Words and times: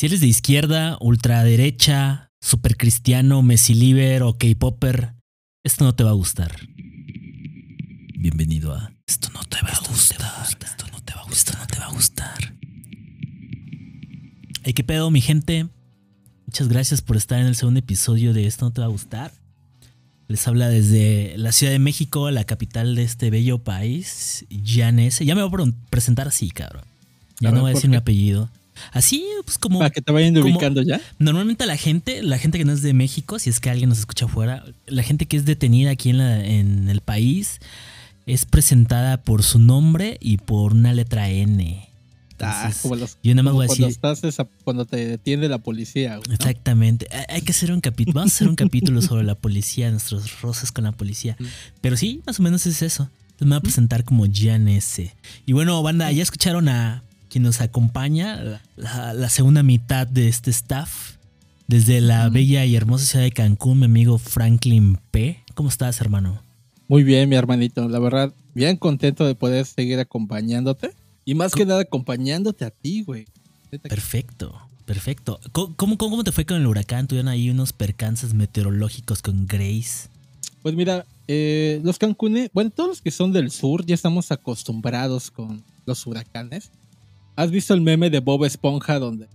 Si 0.00 0.06
eres 0.06 0.22
de 0.22 0.28
izquierda, 0.28 0.96
ultraderecha, 1.02 2.32
super 2.40 2.78
cristiano, 2.78 3.42
Messi 3.42 3.74
Liber 3.74 4.22
o 4.22 4.38
K-Popper, 4.38 5.12
esto 5.62 5.84
no 5.84 5.94
te 5.94 6.04
va 6.04 6.08
a 6.08 6.14
gustar. 6.14 6.56
Bienvenido 8.16 8.72
a 8.72 8.94
Esto 9.06 9.28
no 9.34 9.44
te 9.44 9.58
va 9.60 9.68
a 9.68 9.78
gustar. 9.86 10.46
Esto 10.64 10.86
no 10.90 11.02
te 11.02 11.12
va 11.12 11.20
a 11.20 11.24
gustar. 11.24 11.54
Esto 11.54 11.58
no 11.58 11.66
te 11.66 11.78
va 11.80 11.84
a 11.84 11.92
gustar. 11.92 12.54
Hey, 14.62 14.72
¿qué 14.72 14.82
pedo, 14.84 15.10
mi 15.10 15.20
gente? 15.20 15.68
Muchas 16.46 16.68
gracias 16.68 17.02
por 17.02 17.18
estar 17.18 17.38
en 17.38 17.48
el 17.48 17.54
segundo 17.54 17.80
episodio 17.80 18.32
de 18.32 18.46
Esto 18.46 18.64
no 18.64 18.72
te 18.72 18.80
va 18.80 18.86
a 18.86 18.90
gustar. 18.90 19.34
Les 20.28 20.48
habla 20.48 20.70
desde 20.70 21.34
la 21.36 21.52
Ciudad 21.52 21.74
de 21.74 21.78
México, 21.78 22.30
la 22.30 22.44
capital 22.44 22.94
de 22.94 23.02
este 23.02 23.28
bello 23.28 23.64
país, 23.64 24.46
Janese. 24.64 25.26
Ya 25.26 25.34
me 25.34 25.42
voy 25.42 25.68
a 25.68 25.90
presentar 25.90 26.26
así, 26.26 26.50
cabrón. 26.50 26.84
Ya 27.38 27.50
A 27.50 27.52
no 27.52 27.56
ver, 27.56 27.62
voy 27.64 27.70
a 27.70 27.72
¿por 27.72 27.78
decir 27.80 27.90
mi 27.90 27.96
apellido. 27.96 28.48
Así, 28.92 29.24
pues 29.44 29.58
como... 29.58 29.78
Para 29.78 29.90
que 29.90 30.00
te 30.00 30.10
vayan 30.12 30.34
como- 30.34 30.46
ubicando 30.46 30.82
ya. 30.82 31.00
Normalmente 31.18 31.66
la 31.66 31.76
gente, 31.76 32.22
la 32.22 32.38
gente 32.38 32.58
que 32.58 32.64
no 32.64 32.72
es 32.72 32.82
de 32.82 32.92
México, 32.94 33.38
si 33.38 33.50
es 33.50 33.60
que 33.60 33.70
alguien 33.70 33.88
nos 33.88 33.98
escucha 33.98 34.24
afuera, 34.26 34.64
la 34.86 35.02
gente 35.02 35.26
que 35.26 35.36
es 35.36 35.44
detenida 35.44 35.90
aquí 35.90 36.10
en, 36.10 36.18
la- 36.18 36.44
en 36.46 36.88
el 36.88 37.00
país 37.00 37.58
es 38.26 38.44
presentada 38.44 39.18
por 39.22 39.42
su 39.42 39.58
nombre 39.58 40.16
y 40.20 40.38
por 40.38 40.72
una 40.72 40.92
letra 40.92 41.28
N. 41.30 41.86
Ah, 42.42 42.60
Entonces, 42.62 42.80
como 42.82 42.96
los, 42.96 43.18
yo 43.22 43.34
nada 43.34 43.42
más 43.42 43.50
como 43.50 43.56
voy 43.58 43.64
a 43.64 43.68
cuando 43.68 43.86
decir, 43.88 43.96
estás 43.96 44.24
esa- 44.24 44.48
cuando 44.64 44.86
te 44.86 44.96
detiene 45.04 45.46
la 45.48 45.58
policía. 45.58 46.18
exactamente, 46.32 47.06
hay- 47.10 47.36
hay 47.36 47.42
que 47.42 47.50
hacer 47.52 47.70
un 47.72 47.80
capítulo, 47.82 48.14
vamos 48.14 48.32
a 48.32 48.34
hacer 48.36 48.48
un 48.48 48.56
capítulo 48.56 49.02
sobre 49.02 49.24
la 49.24 49.34
policía, 49.34 49.90
nuestros 49.90 50.40
roces 50.40 50.72
con 50.72 50.84
la 50.84 50.92
policía. 50.92 51.36
Mm. 51.38 51.44
Pero 51.82 51.96
sí, 51.98 52.22
más 52.26 52.40
o 52.40 52.42
menos 52.42 52.64
es 52.66 52.80
eso. 52.82 53.10
Entonces 53.32 53.46
me 53.46 53.48
voy 53.50 53.56
a 53.58 53.60
presentar 53.60 54.04
como 54.04 54.24
Jan 54.32 54.68
S. 54.68 55.14
Y 55.44 55.52
bueno, 55.52 55.82
banda, 55.82 56.10
ya 56.12 56.22
escucharon 56.22 56.68
a 56.70 57.02
quien 57.30 57.44
nos 57.44 57.60
acompaña, 57.60 58.60
la, 58.76 59.28
segunda 59.28 59.62
mitad 59.62 60.06
de 60.06 60.28
este 60.28 60.50
staff. 60.50 61.12
Desde 61.68 62.00
la 62.00 62.28
Mm. 62.28 62.32
bella 62.32 62.64
y 62.64 62.74
hermosa 62.74 63.06
ciudad 63.06 63.24
de 63.24 63.30
Cancún, 63.30 63.78
mi 63.78 63.84
amigo 63.84 64.18
Franklin 64.18 64.98
P. 65.12 65.42
¿Cómo 65.54 65.68
estás, 65.68 66.00
hermano? 66.00 66.42
Muy 66.88 67.04
bien, 67.04 67.28
mi 67.28 67.36
hermanito. 67.36 67.88
La 67.88 68.00
verdad, 68.00 68.34
bien 68.54 68.76
contento 68.76 69.24
de 69.24 69.36
poder 69.36 69.64
seguir 69.64 70.00
acompañándote. 70.00 70.90
Y 71.24 71.34
más 71.36 71.52
que 71.52 71.64
nada, 71.64 71.82
acompañándote 71.82 72.64
a 72.64 72.70
ti, 72.70 73.02
güey. 73.02 73.26
Perfecto, 73.82 74.60
perfecto. 74.84 75.38
¿Cómo, 75.52 75.76
cómo, 75.76 75.96
cómo 75.96 76.24
te 76.24 76.32
fue 76.32 76.44
con 76.44 76.56
el 76.56 76.66
huracán? 76.66 77.06
¿Tuvieron 77.06 77.28
ahí 77.28 77.48
unos 77.50 77.72
percances 77.72 78.34
meteorológicos 78.34 79.22
con 79.22 79.46
Grace? 79.46 80.08
Pues 80.62 80.74
mira, 80.74 81.06
eh, 81.28 81.80
los 81.84 81.98
Cancunes, 81.98 82.50
bueno, 82.52 82.70
todos 82.70 82.88
los 82.88 83.00
que 83.00 83.12
son 83.12 83.32
del 83.32 83.52
sur 83.52 83.86
ya 83.86 83.94
estamos 83.94 84.32
acostumbrados 84.32 85.30
con 85.30 85.62
los 85.86 86.04
huracanes. 86.06 86.72
¿Has 87.36 87.50
visto 87.50 87.74
el 87.74 87.80
meme 87.80 88.10
de 88.10 88.20
Bob 88.20 88.44
Esponja 88.44 88.98
donde 88.98 89.28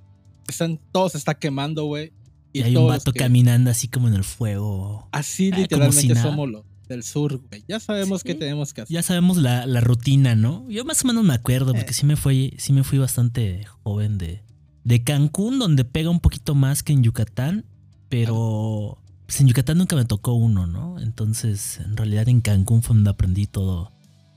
están, 0.48 0.80
todo 0.92 1.10
se 1.10 1.18
está 1.18 1.34
quemando, 1.36 1.86
güey? 1.86 2.12
Y, 2.54 2.62
hay 2.62 2.76
un 2.78 2.88
vato 2.88 3.12
que- 3.12 3.20
caminando 3.20 3.70
así 3.72 3.88
como 3.88 4.08
en 4.08 4.14
el 4.14 4.24
fuego. 4.24 5.10
Así 5.12 5.50
Ah, 5.54 5.58
literalmente 5.58 6.02
si 6.16 6.22
somos 6.22 6.50
los 6.50 6.64
del 6.88 7.04
sur, 7.04 7.42
güey. 7.50 7.64
Ya 7.68 7.80
sabemos 7.80 8.22
Sí. 8.22 8.28
qué 8.28 8.36
tenemos 8.36 8.74
que 8.74 8.82
hacer. 8.82 8.94
Ya 8.94 9.02
sabemos 9.02 9.38
la, 9.38 9.66
la 9.66 9.82
rutina, 9.82 10.36
¿no? 10.36 10.70
Yo 10.70 10.86
más 10.86 11.04
o 11.04 11.08
menos 11.08 11.24
me 11.24 11.34
acuerdo 11.34 11.74
porque 11.74 11.92
Eh. 11.92 11.94
sí 11.96 12.06
me 12.06 12.16
fui, 12.16 12.54
sí 12.58 12.72
me 12.74 12.84
fui 12.84 12.98
bastante 13.00 13.66
joven 13.84 14.18
de, 14.20 14.44
de 14.84 15.04
Cancún, 15.04 15.58
donde 15.60 15.84
pega 15.84 16.10
un 16.12 16.20
poquito 16.20 16.54
más 16.56 16.84
que 16.84 16.94
en 16.94 17.02
Yucatán, 17.04 17.66
pero 18.10 19.00
pues 19.26 19.42
en 19.42 19.48
Yucatán 19.48 19.80
nunca 19.80 19.96
me 19.96 20.06
tocó 20.06 20.34
uno, 20.34 20.68
¿no? 20.68 21.00
Entonces, 21.00 21.80
en 21.80 21.98
realidad 21.98 22.30
en 22.30 22.42
Cancún 22.42 22.84
fue 22.84 22.96
donde 22.96 23.10
aprendí 23.10 23.48
todo, 23.48 23.92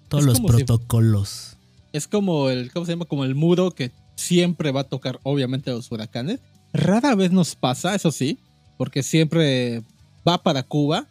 todos 0.09 0.25
Es 0.25 0.27
los 0.29 0.39
si- 0.39 0.45
protocolos. 0.45 1.58
Es 1.93 2.07
como 2.07 2.51
el, 2.51 2.71
¿cómo 2.73 2.87
se 2.87 2.93
llama? 2.93 3.05
Como 3.07 3.25
el 3.25 3.35
muro 3.35 3.71
que 3.71 3.91
siempre 4.17 4.71
va 4.73 4.81
a 4.83 4.85
tocar, 4.85 5.21
obviamente, 5.23 5.71
los 5.71 5.91
huracanes. 5.91 6.41
Rara 6.73 7.15
vez 7.15 7.31
nos 7.33 7.55
pasa, 7.57 7.95
eso 7.95 8.13
sí, 8.13 8.39
porque 8.77 9.03
siempre 9.03 9.83
va 10.27 10.43
para 10.43 10.63
Cuba 10.63 11.07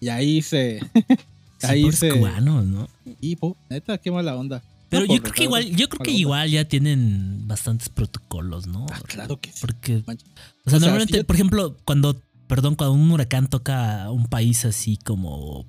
y 0.00 0.08
ahí 0.08 0.40
se. 0.42 0.80
Sí, 0.80 1.06
ahí 1.66 1.82
pobres 1.82 1.98
se. 1.98 2.10
cubanos, 2.10 2.64
¿no? 2.66 2.88
Y, 3.20 3.36
po, 3.36 3.56
neta, 3.68 3.98
qué 3.98 4.10
mala 4.10 4.36
onda. 4.36 4.62
Pero 4.88 5.06
No, 5.06 5.14
yo 5.14 5.22
creo 5.22 5.34
que 5.34 5.44
igual, 5.44 5.70
yo 5.76 5.88
creo 5.88 6.00
que 6.00 6.10
igual 6.10 6.50
ya 6.50 6.64
tienen 6.64 7.46
bastantes 7.46 7.88
protocolos, 7.88 8.66
¿no? 8.66 8.86
Ah, 8.92 9.00
claro 9.06 9.40
que 9.40 9.52
sí. 9.52 9.58
Porque, 9.60 10.02
Mancha. 10.06 10.26
o 10.26 10.34
sea, 10.34 10.44
O 10.64 10.70
sea, 10.70 10.78
normalmente, 10.80 11.12
si 11.14 11.18
yo- 11.20 11.26
por 11.26 11.36
ejemplo, 11.36 11.76
cuando, 11.84 12.20
perdón, 12.48 12.74
cuando 12.74 12.94
un 12.94 13.10
huracán 13.10 13.48
toca 13.48 14.04
a 14.04 14.10
un 14.10 14.26
país 14.26 14.64
así 14.64 14.96
como, 14.96 15.64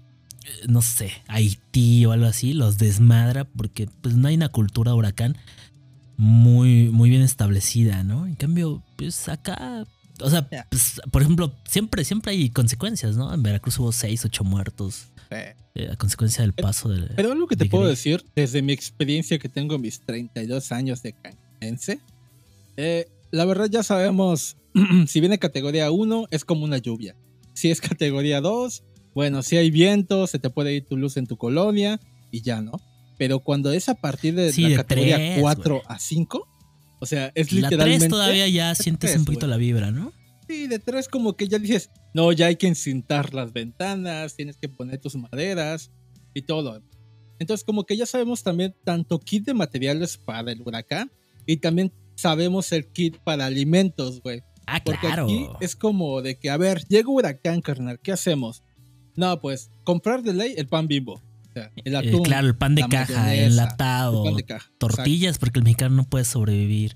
no 0.67 0.81
sé, 0.81 1.11
Haití 1.27 2.05
o 2.05 2.11
algo 2.11 2.25
así, 2.25 2.53
los 2.53 2.77
desmadra 2.77 3.45
porque 3.45 3.87
pues 4.01 4.15
no 4.15 4.27
hay 4.27 4.35
una 4.35 4.49
cultura 4.49 4.93
huracán 4.93 5.37
muy, 6.17 6.89
muy 6.89 7.09
bien 7.09 7.21
establecida, 7.21 8.03
¿no? 8.03 8.27
En 8.27 8.35
cambio, 8.35 8.83
pues 8.95 9.27
acá, 9.27 9.85
o 10.19 10.29
sea, 10.29 10.47
pues, 10.69 11.01
por 11.09 11.21
ejemplo, 11.21 11.53
siempre, 11.65 12.03
siempre 12.03 12.31
hay 12.31 12.49
consecuencias, 12.49 13.17
¿no? 13.17 13.33
En 13.33 13.41
Veracruz 13.41 13.79
hubo 13.79 13.91
seis, 13.91 14.23
ocho 14.25 14.43
muertos 14.43 15.07
Eh, 15.31 15.55
eh, 15.75 15.89
a 15.91 15.95
consecuencia 15.95 16.41
del 16.41 16.53
paso 16.53 16.89
del... 16.89 17.09
Pero 17.15 17.31
algo 17.31 17.47
que 17.47 17.55
te 17.55 17.63
de 17.63 17.69
puedo 17.69 17.87
decir, 17.87 18.23
desde 18.35 18.61
mi 18.61 18.73
experiencia 18.73 19.39
que 19.39 19.47
tengo 19.47 19.75
en 19.75 19.81
mis 19.81 20.01
32 20.01 20.71
años 20.73 21.01
de 21.01 21.13
canense, 21.13 22.01
eh, 22.77 23.07
la 23.31 23.45
verdad 23.45 23.67
ya 23.69 23.81
sabemos, 23.81 24.57
si 25.07 25.19
viene 25.21 25.39
categoría 25.39 25.89
1 25.89 26.27
es 26.31 26.45
como 26.45 26.65
una 26.65 26.77
lluvia. 26.77 27.15
Si 27.53 27.71
es 27.71 27.81
categoría 27.81 28.41
2, 28.41 28.83
bueno, 29.13 29.43
si 29.43 29.57
hay 29.57 29.71
viento, 29.71 30.27
se 30.27 30.39
te 30.39 30.49
puede 30.49 30.73
ir 30.73 30.85
tu 30.85 30.97
luz 30.97 31.17
en 31.17 31.27
tu 31.27 31.37
colonia 31.37 31.99
y 32.31 32.41
ya, 32.41 32.61
¿no? 32.61 32.79
Pero 33.17 33.39
cuando 33.39 33.71
es 33.71 33.89
a 33.89 33.95
partir 33.95 34.35
de 34.35 34.51
Sí, 34.51 34.63
la 34.63 34.69
de 34.69 34.75
categoría 34.77 35.15
tres, 35.17 35.39
4 35.41 35.75
güey. 35.75 35.85
a 35.87 35.99
5, 35.99 36.47
o 36.99 37.05
sea, 37.05 37.31
es 37.35 37.51
La 37.51 37.61
literalmente... 37.61 37.99
3 38.05 38.09
todavía 38.09 38.47
ya 38.47 38.73
sientes 38.75 39.15
un 39.15 39.25
poquito 39.25 39.47
la 39.47 39.57
vibra, 39.57 39.91
¿no? 39.91 40.11
Sí, 40.47 40.67
de 40.67 40.79
3 40.79 41.07
como 41.07 41.35
que 41.35 41.47
ya 41.47 41.59
dices, 41.59 41.89
no, 42.13 42.31
ya 42.31 42.47
hay 42.47 42.55
que 42.55 42.67
encintar 42.67 43.33
las 43.33 43.53
ventanas, 43.53 44.35
tienes 44.35 44.57
que 44.57 44.69
poner 44.69 44.99
tus 44.99 45.15
maderas 45.15 45.91
y 46.33 46.41
todo. 46.43 46.81
Entonces 47.39 47.63
como 47.63 47.85
que 47.85 47.97
ya 47.97 48.05
sabemos 48.05 48.43
también 48.43 48.75
tanto 48.83 49.19
kit 49.19 49.45
de 49.45 49.53
materiales 49.53 50.17
para 50.17 50.51
el 50.51 50.61
huracán 50.61 51.11
y 51.45 51.57
también 51.57 51.91
sabemos 52.15 52.71
el 52.71 52.91
kit 52.91 53.17
para 53.17 53.45
alimentos, 53.45 54.21
güey. 54.21 54.41
Ah, 54.67 54.81
Porque 54.83 54.99
claro. 55.07 55.25
aquí 55.25 55.47
es 55.59 55.75
como 55.75 56.21
de 56.21 56.37
que, 56.37 56.49
a 56.49 56.57
ver, 56.57 56.85
llega 56.87 57.09
huracán, 57.09 57.61
carnal, 57.61 57.99
¿qué 57.99 58.11
hacemos? 58.11 58.63
No, 59.15 59.39
pues 59.41 59.69
comprar 59.83 60.23
de 60.23 60.33
ley 60.33 60.53
el 60.57 60.67
pan 60.67 60.87
bimbo. 60.87 61.13
O 61.13 61.53
sea, 61.53 61.71
el 61.83 61.93
Eh, 61.93 61.97
atún, 61.97 62.23
claro, 62.23 62.47
el 62.47 62.55
pan 62.55 62.75
de 62.75 62.87
caja, 62.87 63.35
enlatado, 63.35 64.23
el 64.23 64.29
pan 64.29 64.37
de 64.37 64.43
caja. 64.43 64.71
tortillas, 64.77 65.37
porque 65.37 65.59
el 65.59 65.63
mexicano 65.65 65.95
no 65.95 66.03
puede 66.05 66.25
sobrevivir. 66.25 66.95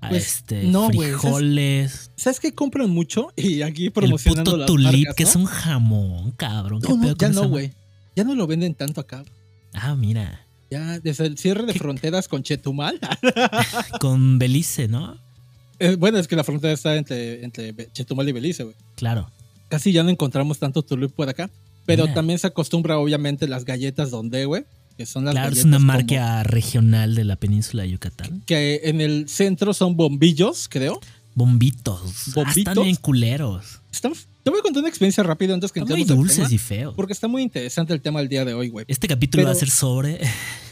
A 0.00 0.08
Pues, 0.08 0.26
este, 0.38 0.64
no, 0.64 0.88
frijoles, 0.90 2.10
¿Sabes 2.16 2.40
qué 2.40 2.52
compran 2.52 2.90
mucho? 2.90 3.32
Y 3.36 3.62
aquí 3.62 3.86
el 3.86 3.92
promocionando 3.92 4.50
puto 4.50 4.56
las 4.58 4.66
tulip, 4.66 4.92
marcas, 4.92 5.14
que 5.14 5.22
es 5.22 5.36
un 5.36 5.44
jamón, 5.46 6.32
cabrón. 6.32 6.82
¿Qué 6.82 6.88
No, 6.88 7.14
ya 7.16 7.28
no, 7.28 7.48
güey. 7.48 7.72
Ya 8.16 8.24
no 8.24 8.34
lo 8.34 8.46
venden 8.48 8.74
tanto 8.74 9.00
acá. 9.00 9.24
Ah, 9.72 9.94
mira. 9.94 10.40
Ya, 10.72 10.98
desde 10.98 11.26
el 11.26 11.38
cierre 11.38 11.64
de 11.66 11.72
¿Qué? 11.74 11.78
fronteras 11.78 12.26
con 12.28 12.42
Chetumal. 12.42 12.98
Con 14.00 14.38
Belice, 14.38 14.88
¿no? 14.88 15.18
Eh, 15.78 15.96
bueno, 15.96 16.18
es 16.18 16.28
que 16.28 16.36
la 16.36 16.44
frontera 16.44 16.72
está 16.72 16.96
entre, 16.96 17.44
entre 17.44 17.74
Chetumal 17.92 18.28
y 18.28 18.32
Belice, 18.32 18.64
güey. 18.64 18.76
Claro. 18.96 19.30
Casi 19.72 19.90
ya 19.90 20.02
no 20.02 20.10
encontramos 20.10 20.58
tanto 20.58 20.82
tulip 20.82 21.12
por 21.12 21.30
acá. 21.30 21.48
Pero 21.86 22.02
Mira. 22.02 22.14
también 22.14 22.38
se 22.38 22.46
acostumbra, 22.46 22.98
obviamente, 22.98 23.48
las 23.48 23.64
galletas 23.64 24.10
donde, 24.10 24.44
güey. 24.44 24.64
Que 24.98 25.06
son 25.06 25.24
las 25.24 25.32
Claro, 25.32 25.56
es 25.56 25.64
una 25.64 25.78
como- 25.78 25.86
marca 25.86 26.42
regional 26.42 27.14
de 27.14 27.24
la 27.24 27.36
península 27.36 27.84
de 27.84 27.90
Yucatán. 27.92 28.42
que 28.44 28.82
en 28.84 29.00
el 29.00 29.30
centro 29.30 29.72
son 29.72 29.96
bombillos, 29.96 30.68
creo. 30.68 31.00
Bombitos. 31.34 32.02
Ah, 32.04 32.10
están 32.28 32.34
¿Bombitos? 32.44 32.84
bien 32.84 32.96
culeros. 32.96 33.80
Están, 33.90 34.12
te 34.42 34.50
voy 34.50 34.58
a 34.58 34.62
contar 34.62 34.80
una 34.80 34.90
experiencia 34.90 35.22
rápida 35.22 35.54
antes 35.54 35.72
que 35.72 35.80
Están 35.80 35.94
muy 35.94 36.02
entremos 36.02 36.20
al 36.20 36.26
dulces 36.28 36.44
tema, 36.44 36.54
y 36.54 36.58
feos. 36.58 36.94
Porque 36.94 37.14
está 37.14 37.26
muy 37.26 37.40
interesante 37.42 37.94
el 37.94 38.02
tema 38.02 38.20
del 38.20 38.28
día 38.28 38.44
de 38.44 38.52
hoy, 38.52 38.68
güey. 38.68 38.84
Este 38.88 39.08
capítulo 39.08 39.44
va 39.44 39.52
a 39.52 39.54
ser 39.54 39.70
sobre, 39.70 40.20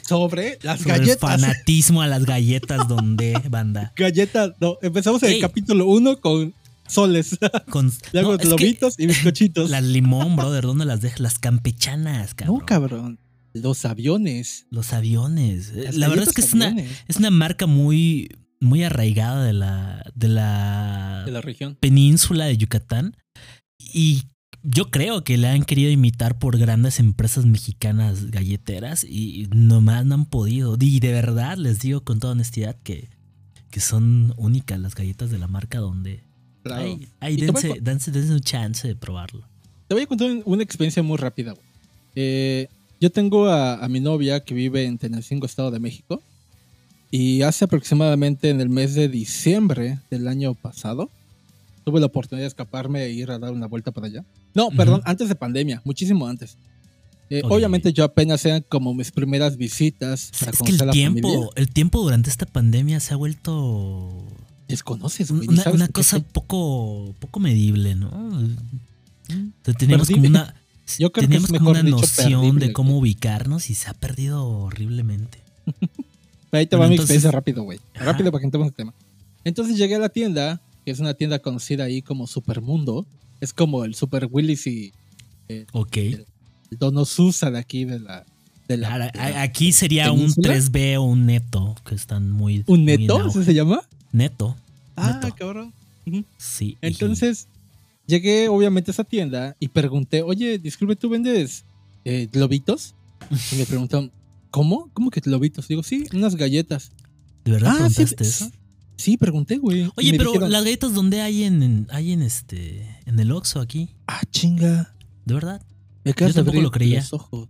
Sobre 0.07 0.59
las 0.63 0.81
sobre 0.81 0.95
el 0.95 1.01
galletas. 1.01 1.21
fanatismo 1.31 2.03
a 2.03 2.07
las 2.07 2.25
galletas 2.27 2.87
donde, 2.89 3.33
banda. 3.49 3.93
Galletas, 3.97 4.53
no, 4.61 4.77
empezamos 4.83 5.23
en 5.23 5.31
Ey. 5.31 5.35
el 5.37 5.41
capítulo 5.41 5.87
1 5.87 6.21
con 6.21 6.53
soles. 6.91 7.39
Con, 7.71 7.93
Luego 8.13 8.31
no, 8.31 8.35
es 8.35 8.41
que 8.41 8.49
globitos 8.49 8.95
y 8.99 9.07
bizcochitos. 9.07 9.71
las 9.71 9.83
limón, 9.83 10.37
brother, 10.37 10.65
¿dónde 10.65 10.85
las 10.85 11.01
dejas? 11.01 11.21
Las 11.21 11.39
campechanas, 11.39 12.35
cabrón. 12.35 12.59
No, 12.59 12.67
cabrón. 12.67 13.19
Los 13.53 13.85
aviones. 13.85 14.67
Los 14.71 14.93
aviones. 14.93 15.73
Las 15.75 15.97
La 15.97 16.09
verdad 16.09 16.29
es 16.29 16.35
que 16.35 16.41
es 16.41 16.53
una, 16.53 16.75
es 17.09 17.17
una 17.17 17.31
marca 17.31 17.67
muy, 17.67 18.29
muy 18.61 18.85
arraigada 18.85 19.45
de 19.45 19.53
la, 19.53 20.05
de 20.15 20.29
la 20.29 21.23
de 21.25 21.33
la 21.33 21.41
región. 21.41 21.77
península 21.81 22.45
de 22.45 22.57
Yucatán. 22.57 23.17
Y 23.79 24.23
yo 24.63 24.91
creo 24.91 25.25
que 25.25 25.39
la 25.39 25.53
han 25.53 25.65
querido 25.65 25.91
imitar 25.91 26.39
por 26.39 26.59
grandes 26.59 27.01
empresas 27.01 27.47
mexicanas 27.47 28.31
galleteras 28.31 29.05
y 29.05 29.49
nomás 29.55 30.05
no 30.05 30.15
han 30.15 30.27
podido. 30.27 30.77
Y 30.79 31.01
de 31.01 31.13
verdad 31.13 31.57
les 31.57 31.81
digo 31.81 32.05
con 32.05 32.21
toda 32.21 32.35
honestidad 32.35 32.77
que, 32.83 33.09
que 33.71 33.81
son 33.81 34.35
únicas 34.37 34.79
las 34.79 34.95
galletas 34.95 35.31
de 35.31 35.39
la 35.39 35.49
marca 35.49 35.79
donde... 35.79 36.30
Claro. 36.63 36.99
Ay, 37.21 37.37
dense, 37.37 37.81
dense, 37.81 38.11
dense 38.11 38.33
un 38.33 38.41
chance 38.41 38.87
de 38.87 38.95
probarlo. 38.95 39.47
Te 39.89 39.95
voy 39.95 40.03
a 40.05 40.07
contar 40.07 40.31
una 40.45 40.63
experiencia 40.63 41.03
muy 41.03 41.17
rápida, 41.17 41.53
güey. 41.53 41.67
Eh, 42.15 42.69
yo 43.01 43.11
tengo 43.11 43.47
a, 43.49 43.83
a 43.83 43.89
mi 43.89 44.01
novia 44.01 44.41
que 44.41 44.55
vive 44.55 44.85
en 44.85 44.99
Tenancingo, 44.99 45.47
Estado 45.47 45.71
de 45.71 45.79
México. 45.81 46.23
Y 47.11 47.43
hace 47.43 47.65
aproximadamente 47.65 48.51
en 48.51 48.61
el 48.61 48.69
mes 48.69 48.95
de 48.95 49.09
diciembre 49.09 49.99
del 50.11 50.29
año 50.29 50.55
pasado, 50.55 51.11
tuve 51.85 51.99
la 51.99 52.07
oportunidad 52.07 52.45
de 52.45 52.49
escaparme 52.49 53.03
e 53.05 53.11
ir 53.11 53.31
a 53.33 53.39
dar 53.39 53.53
una 53.53 53.67
vuelta 53.67 53.91
para 53.91 54.07
allá. 54.07 54.25
No, 54.55 54.71
perdón, 54.71 55.03
antes 55.05 55.29
de 55.29 55.35
pandemia, 55.35 55.83
muchísimo 55.85 56.27
antes. 56.29 56.57
Eh. 57.29 57.43
Obviamente 57.45 57.93
yo 57.93 58.05
apenas 58.05 58.45
eran 58.45 58.65
como 58.69 58.93
mis 58.93 59.11
primeras 59.13 59.57
visitas 59.57 60.31
para 60.39 60.51
Es 60.53 60.59
que 60.59 60.71
el 60.73 60.91
tiempo, 60.91 61.29
familia. 61.29 61.49
el 61.57 61.69
tiempo 61.73 62.03
durante 62.03 62.29
esta 62.31 62.47
pandemia 62.47 63.01
se 63.01 63.15
ha 63.15 63.17
vuelto 63.17 64.25
Desconoces, 64.71 65.31
güey. 65.31 65.49
una, 65.49 65.65
una 65.73 65.89
cosa 65.89 66.21
poco, 66.21 67.15
poco 67.19 67.41
medible, 67.41 67.95
¿no? 67.95 68.09
O 68.09 69.35
sea, 69.65 69.75
teníamos 69.75 70.09
como 70.09 70.27
una, 70.27 70.55
Yo 70.99 71.13
creo 71.13 71.29
que 71.29 71.37
es 71.37 71.47
como 71.47 71.71
una 71.71 71.83
noción 71.83 72.41
perdible, 72.43 72.67
de 72.69 72.73
cómo 72.73 72.99
ubicarnos 72.99 73.71
y 73.71 73.75
se 73.75 73.89
ha 73.91 73.95
perdido 73.95 74.47
horriblemente. 74.47 75.39
Ahí 76.53 76.67
te 76.67 76.75
Bueno, 76.77 76.81
va 76.85 76.89
mi 76.89 76.95
entonces- 76.97 77.17
experiencia 77.17 77.31
rápido, 77.31 77.63
güey. 77.63 77.79
Rápido 77.95 78.33
para 78.33 78.41
que 78.41 78.47
entremos 78.47 78.67
en 78.67 78.71
el 78.71 78.75
tema. 78.75 78.95
Entonces 79.45 79.77
llegué 79.79 79.95
a 79.95 79.99
la 80.01 80.09
tienda, 80.09 80.61
que 80.85 80.91
es 80.91 80.99
una 80.99 81.15
tienda 81.15 81.39
conocida 81.39 81.85
ahí 81.85 82.03
como 82.03 82.27
Supermundo. 82.27 83.07
Es 83.41 83.53
como 83.53 83.85
el 83.85 83.95
Super 83.95 84.29
Willis 84.31 84.67
y 84.67 84.93
Ok. 85.73 85.97
el 85.97 86.27
Dono 86.73 87.05
Susa 87.05 87.51
de 87.51 87.59
aquí 87.59 87.85
de 87.85 88.01
la. 88.01 88.25
De 88.69 88.77
la, 88.77 88.93
Ahora, 88.93 89.07
de 89.13 89.19
la- 89.19 89.25
a- 89.41 89.43
aquí 89.43 89.73
sería 89.73 90.11
un 90.13 90.19
península. 90.33 90.49
3B 90.57 90.97
o 90.99 91.03
un 91.03 91.27
neto, 91.27 91.75
que 91.87 91.95
están 91.95 92.31
muy. 92.31 92.65
¿Un 92.67 92.85
muy 92.85 92.99
neto? 92.99 93.15
auge. 93.19 93.29
¿Eso 93.31 93.45
se 93.45 93.55
llama? 93.55 93.83
Neto, 94.13 94.57
Ah, 94.97 95.21
Neto. 95.23 95.35
cabrón. 95.37 95.73
sí. 96.39 96.77
Entonces, 96.81 97.49
llegué 98.07 98.49
obviamente 98.49 98.91
a 98.91 98.93
esa 98.93 99.05
tienda 99.05 99.57
y 99.61 99.69
pregunté, 99.69 100.23
oye, 100.23 100.59
disculpe, 100.59 100.97
¿tú 100.97 101.09
vendes 101.09 101.65
eh, 102.05 102.29
globitos? 102.33 102.95
Y 103.53 103.57
me 103.57 103.67
preguntaron, 103.67 104.11
¿cómo? 104.51 104.91
¿Cómo 104.93 105.11
que 105.11 105.21
globitos? 105.21 105.69
Digo, 105.69 105.83
sí, 105.83 106.07
unas 106.13 106.35
galletas. 106.37 106.91
¿De 107.45 107.53
verdad 107.53 107.77
Ah, 107.81 107.91
sí, 107.91 108.05
eso? 108.19 108.51
Sí, 108.97 109.17
pregunté, 109.17 109.57
güey. 109.59 109.91
Oye, 109.97 110.11
pero 110.19 110.33
dijeron, 110.33 110.51
las 110.53 110.65
galletas, 110.65 110.93
¿dónde 110.93 111.21
hay 111.23 111.45
en, 111.45 111.63
en- 111.63 111.87
hay 111.91 112.13
en 112.13 112.23
este. 112.23 112.99
en 113.07 113.19
el 113.19 113.33
Oxxo 113.33 113.61
aquí? 113.61 113.89
Ah, 114.07 114.21
chinga. 114.31 114.95
¿De 115.25 115.35
verdad? 115.35 115.63
Me 116.05 116.13
Yo 116.19 116.33
tampoco 116.35 116.61
lo 116.61 116.71
creía. 116.71 116.99
los 117.01 117.13
ojos. 117.15 117.49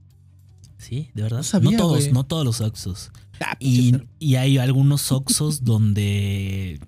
Sí, 0.79 1.11
de 1.15 1.23
verdad. 1.23 1.39
No 1.39 1.43
sabía, 1.43 1.77
todos, 1.77 2.13
no 2.13 2.25
todos 2.25 2.45
los 2.45 2.61
Oxxos. 2.61 3.11
Ah, 3.47 3.57
Y, 3.59 3.95
y 4.19 4.35
hay 4.37 4.59
algunos 4.59 5.11
Oxxos 5.13 5.65
donde 5.65 6.79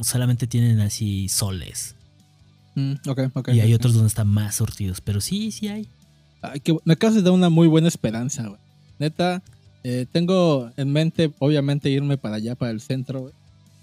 solamente 0.00 0.46
tienen 0.46 0.80
así 0.80 1.28
soles. 1.28 1.94
Mm, 2.74 2.94
ok, 3.06 3.20
ok. 3.34 3.48
y 3.54 3.60
hay 3.60 3.72
otros 3.74 3.94
donde 3.94 4.08
están 4.08 4.26
más 4.28 4.56
surtidos. 4.56 5.00
Pero 5.00 5.20
sí, 5.20 5.52
sí 5.52 5.68
hay. 5.68 5.88
Ay, 6.42 6.60
bu- 6.64 6.80
me 6.84 6.94
acabas 6.94 7.14
de 7.14 7.22
dar 7.22 7.32
una 7.32 7.48
muy 7.48 7.68
buena 7.68 7.86
esperanza, 7.88 8.48
güey. 8.48 8.60
Neta, 8.98 9.42
eh, 9.84 10.06
tengo 10.10 10.70
en 10.76 10.92
mente, 10.92 11.32
obviamente, 11.38 11.90
irme 11.90 12.16
para 12.18 12.36
allá, 12.36 12.54
para 12.56 12.72
el 12.72 12.80
centro, 12.80 13.20
güey. 13.22 13.34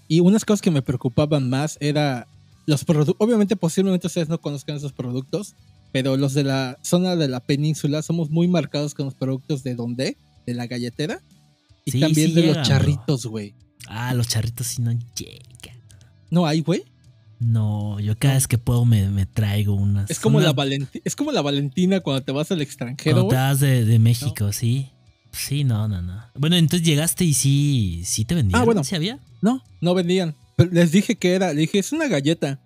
Y 0.08 0.20
unas 0.20 0.44
cosas 0.44 0.60
que 0.60 0.70
me 0.70 0.82
preocupaban 0.82 1.48
más 1.48 1.78
era 1.80 2.26
los 2.66 2.84
productos. 2.84 3.16
Obviamente, 3.18 3.56
posiblemente 3.56 4.06
ustedes 4.06 4.28
no 4.28 4.38
conozcan 4.38 4.76
esos 4.76 4.92
productos, 4.92 5.54
pero 5.92 6.18
los 6.18 6.34
de 6.34 6.44
la 6.44 6.78
zona 6.82 7.16
de 7.16 7.28
la 7.28 7.40
península 7.40 8.02
somos 8.02 8.28
muy 8.28 8.48
marcados 8.48 8.92
con 8.94 9.06
los 9.06 9.14
productos 9.14 9.62
de 9.64 9.74
dónde? 9.74 10.18
De 10.46 10.52
la 10.54 10.66
galletera. 10.66 11.20
Y 11.84 11.90
Sí, 11.92 12.00
también 12.00 12.28
sí 12.28 12.34
de 12.34 12.46
los 12.54 12.66
charritos, 12.66 13.26
güey. 13.26 13.54
Ah, 13.88 14.14
los 14.14 14.28
charritos 14.28 14.66
sí 14.68 14.82
no 14.82 14.92
llegan. 14.92 15.76
No 16.30 16.46
hay, 16.46 16.60
güey. 16.60 16.82
No, 17.40 17.98
yo 17.98 18.16
cada 18.16 18.34
vez 18.34 18.46
que 18.46 18.56
puedo 18.56 18.84
me, 18.84 19.08
me 19.10 19.26
traigo 19.26 19.74
unas. 19.74 20.08
Es 20.10 20.20
como, 20.20 20.40
la 20.40 20.54
Valenti- 20.54 21.02
es 21.04 21.16
como 21.16 21.32
la 21.32 21.42
Valentina 21.42 22.00
cuando 22.00 22.22
te 22.22 22.30
vas 22.30 22.52
al 22.52 22.62
extranjero, 22.62 23.16
Cuando 23.16 23.30
te 23.30 23.36
vas 23.36 23.60
de, 23.60 23.84
de 23.84 23.98
México, 23.98 24.52
sí. 24.52 24.88
Sí, 25.32 25.64
no, 25.64 25.88
no, 25.88 26.00
no. 26.02 26.22
Bueno, 26.36 26.56
entonces 26.56 26.86
llegaste 26.86 27.24
y 27.24 27.34
sí, 27.34 28.02
sí 28.04 28.24
te 28.24 28.34
vendieron. 28.36 28.62
Ah, 28.62 28.64
bueno. 28.64 28.84
¿Sí 28.84 28.94
había? 28.94 29.18
No, 29.40 29.62
no 29.80 29.94
vendían. 29.94 30.36
Pero 30.56 30.70
les 30.70 30.92
dije 30.92 31.16
que 31.16 31.34
era, 31.34 31.52
le 31.52 31.62
dije, 31.62 31.78
es 31.80 31.90
una 31.92 32.06
galleta. 32.06 32.60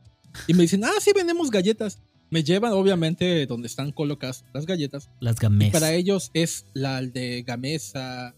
Y 0.47 0.53
me 0.55 0.62
dicen, 0.62 0.85
ah, 0.85 0.91
sí, 1.01 1.12
vendemos 1.15 1.51
galletas. 1.51 2.01
Me 2.29 2.43
llevan, 2.43 2.73
obviamente, 2.73 3.47
donde 3.47 3.69
están 3.69 3.93
colocadas 3.93 4.45
las 4.53 4.67
galletas. 4.67 5.09
Las 5.21 5.37
gamés. 5.37 5.73
para 5.73 5.93
ellos 5.95 6.31
es 6.35 6.67
la 6.75 7.01
de 7.01 7.43
Gamesa. 7.47 8.35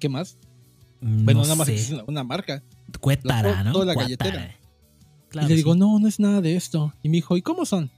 ¿Qué 0.00 0.08
más? 0.08 0.36
Mm, 1.00 1.24
Bueno, 1.24 1.40
no 1.40 1.44
nada 1.44 1.54
más 1.56 1.68
existe 1.68 1.94
una, 1.94 2.04
una 2.08 2.24
marca. 2.24 2.62
Cuétara, 3.00 3.62
¿no? 3.62 3.72
toda 3.72 3.84
la 3.84 3.94
Cuétara. 3.94 4.30
galletera. 4.30 4.56
Claro, 5.28 5.46
y 5.46 5.50
le 5.50 5.56
digo, 5.56 5.74
sí. 5.74 5.78
no, 5.78 5.98
no 6.00 6.08
es 6.08 6.18
nada 6.18 6.40
de 6.40 6.56
esto. 6.56 6.92
Y 7.02 7.08
me 7.08 7.18
dijo, 7.18 7.36
¿y 7.36 7.42
cómo 7.42 7.64
son? 7.64 7.90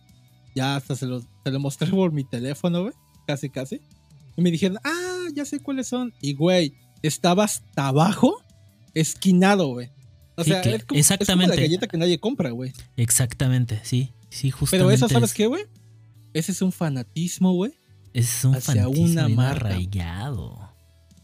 Ya 0.54 0.76
hasta 0.76 0.94
se 0.94 1.06
lo, 1.06 1.20
se 1.20 1.50
lo 1.50 1.58
mostré 1.60 1.88
por 1.90 2.12
mi 2.12 2.25
teléfono, 2.25 2.82
güey. 2.82 2.93
Casi, 3.26 3.49
casi. 3.49 3.81
Y 4.37 4.43
me 4.43 4.50
dijeron, 4.50 4.78
ah, 4.84 5.28
ya 5.34 5.46
sé 5.46 5.60
cuáles 5.60 5.88
son. 5.88 6.12
Y, 6.20 6.34
güey, 6.34 6.75
estaba 7.02 7.44
hasta 7.44 7.88
abajo, 7.88 8.37
esquinado, 8.93 9.69
güey. 9.69 9.90
O 10.37 10.44
Sí, 10.44 10.50
sea, 10.50 10.60
es, 10.60 10.64
como, 10.64 10.76
es 10.76 10.84
como 10.87 10.98
exactamente. 11.00 11.56
la 11.56 11.62
galleta 11.62 11.87
que 11.87 11.96
nadie 11.98 12.19
compra, 12.19 12.50
güey. 12.50 12.72
Exactamente, 12.96 13.81
sí. 13.82 14.12
Sí, 14.31 14.50
justamente. 14.50 14.84
Pero 14.84 14.90
eso, 14.90 15.08
¿sabes 15.08 15.31
es- 15.31 15.34
qué, 15.37 15.46
güey? 15.46 15.64
Ese 16.34 16.52
es 16.52 16.62
un 16.62 16.72
fanatismo, 16.72 17.52
güey. 17.52 17.72
ese 18.14 18.20
Es 18.38 18.44
un 18.44 18.55
hacia 18.56 18.82
fanatismo 18.84 19.05
una 19.12 19.28
marca. 19.28 19.66
arraigado. 19.69 20.62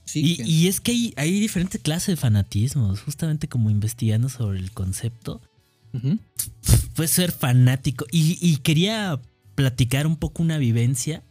Sí, 0.08 0.37
Y, 0.38 0.43
y 0.43 0.69
es 0.69 0.81
que 0.81 0.93
hay, 0.93 1.14
hay 1.16 1.38
diferentes 1.38 1.81
clases 1.81 2.08
de 2.08 2.16
fanatismos. 2.16 3.00
Justamente 3.02 3.46
como 3.49 3.69
investigando 3.70 4.28
sobre 4.28 4.58
el 4.58 4.70
concepto. 4.72 5.40
Puedes 6.94 7.10
ser 7.10 7.32
fanático. 7.32 8.06
Y, 8.10 8.38
y 8.40 8.56
quería 8.58 9.20
platicar 9.55 10.06
un 10.06 10.16
poco 10.16 10.43
una 10.43 10.56
vivencia 10.58 11.22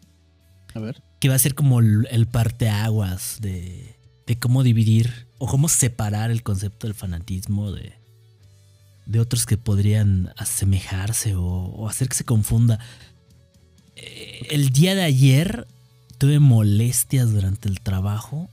A 0.74 0.80
ver. 0.80 1.02
que 1.20 1.30
va 1.30 1.36
a 1.36 1.40
ser 1.40 1.56
como 1.56 1.80
el, 1.80 2.08
el 2.12 2.28
parteaguas 2.28 3.38
de, 3.42 3.96
de 4.28 4.38
cómo 4.40 4.64
dividir 4.64 5.28
o 5.38 5.48
cómo 5.48 5.70
separar 5.70 6.30
el 6.32 6.44
concepto 6.44 6.88
del 6.88 6.94
fanatismo 6.96 7.72
de, 7.72 7.94
de 9.06 9.20
otros 9.20 9.46
que 9.46 9.58
podrían 9.58 10.34
asemejarse 10.38 11.36
o, 11.36 11.44
o 11.46 11.88
hacer 11.88 12.10
que 12.10 12.16
se 12.16 12.26
confunda. 12.26 12.80
Eh, 13.96 14.48
El 14.50 14.70
día 14.72 14.94
de 14.96 15.04
ayer 15.04 15.68
tuve 16.18 16.40
molestias 16.40 17.32
durante 17.32 17.70
el 17.70 17.80
trabajo. 17.82 18.50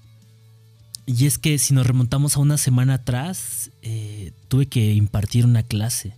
Y 1.06 1.26
es 1.26 1.38
que 1.38 1.58
si 1.58 1.74
nos 1.74 1.86
remontamos 1.86 2.36
a 2.36 2.40
una 2.40 2.56
semana 2.56 2.94
atrás, 2.94 3.70
eh, 3.82 4.32
tuve 4.48 4.66
que 4.66 4.94
impartir 4.94 5.44
una 5.44 5.62
clase. 5.62 6.14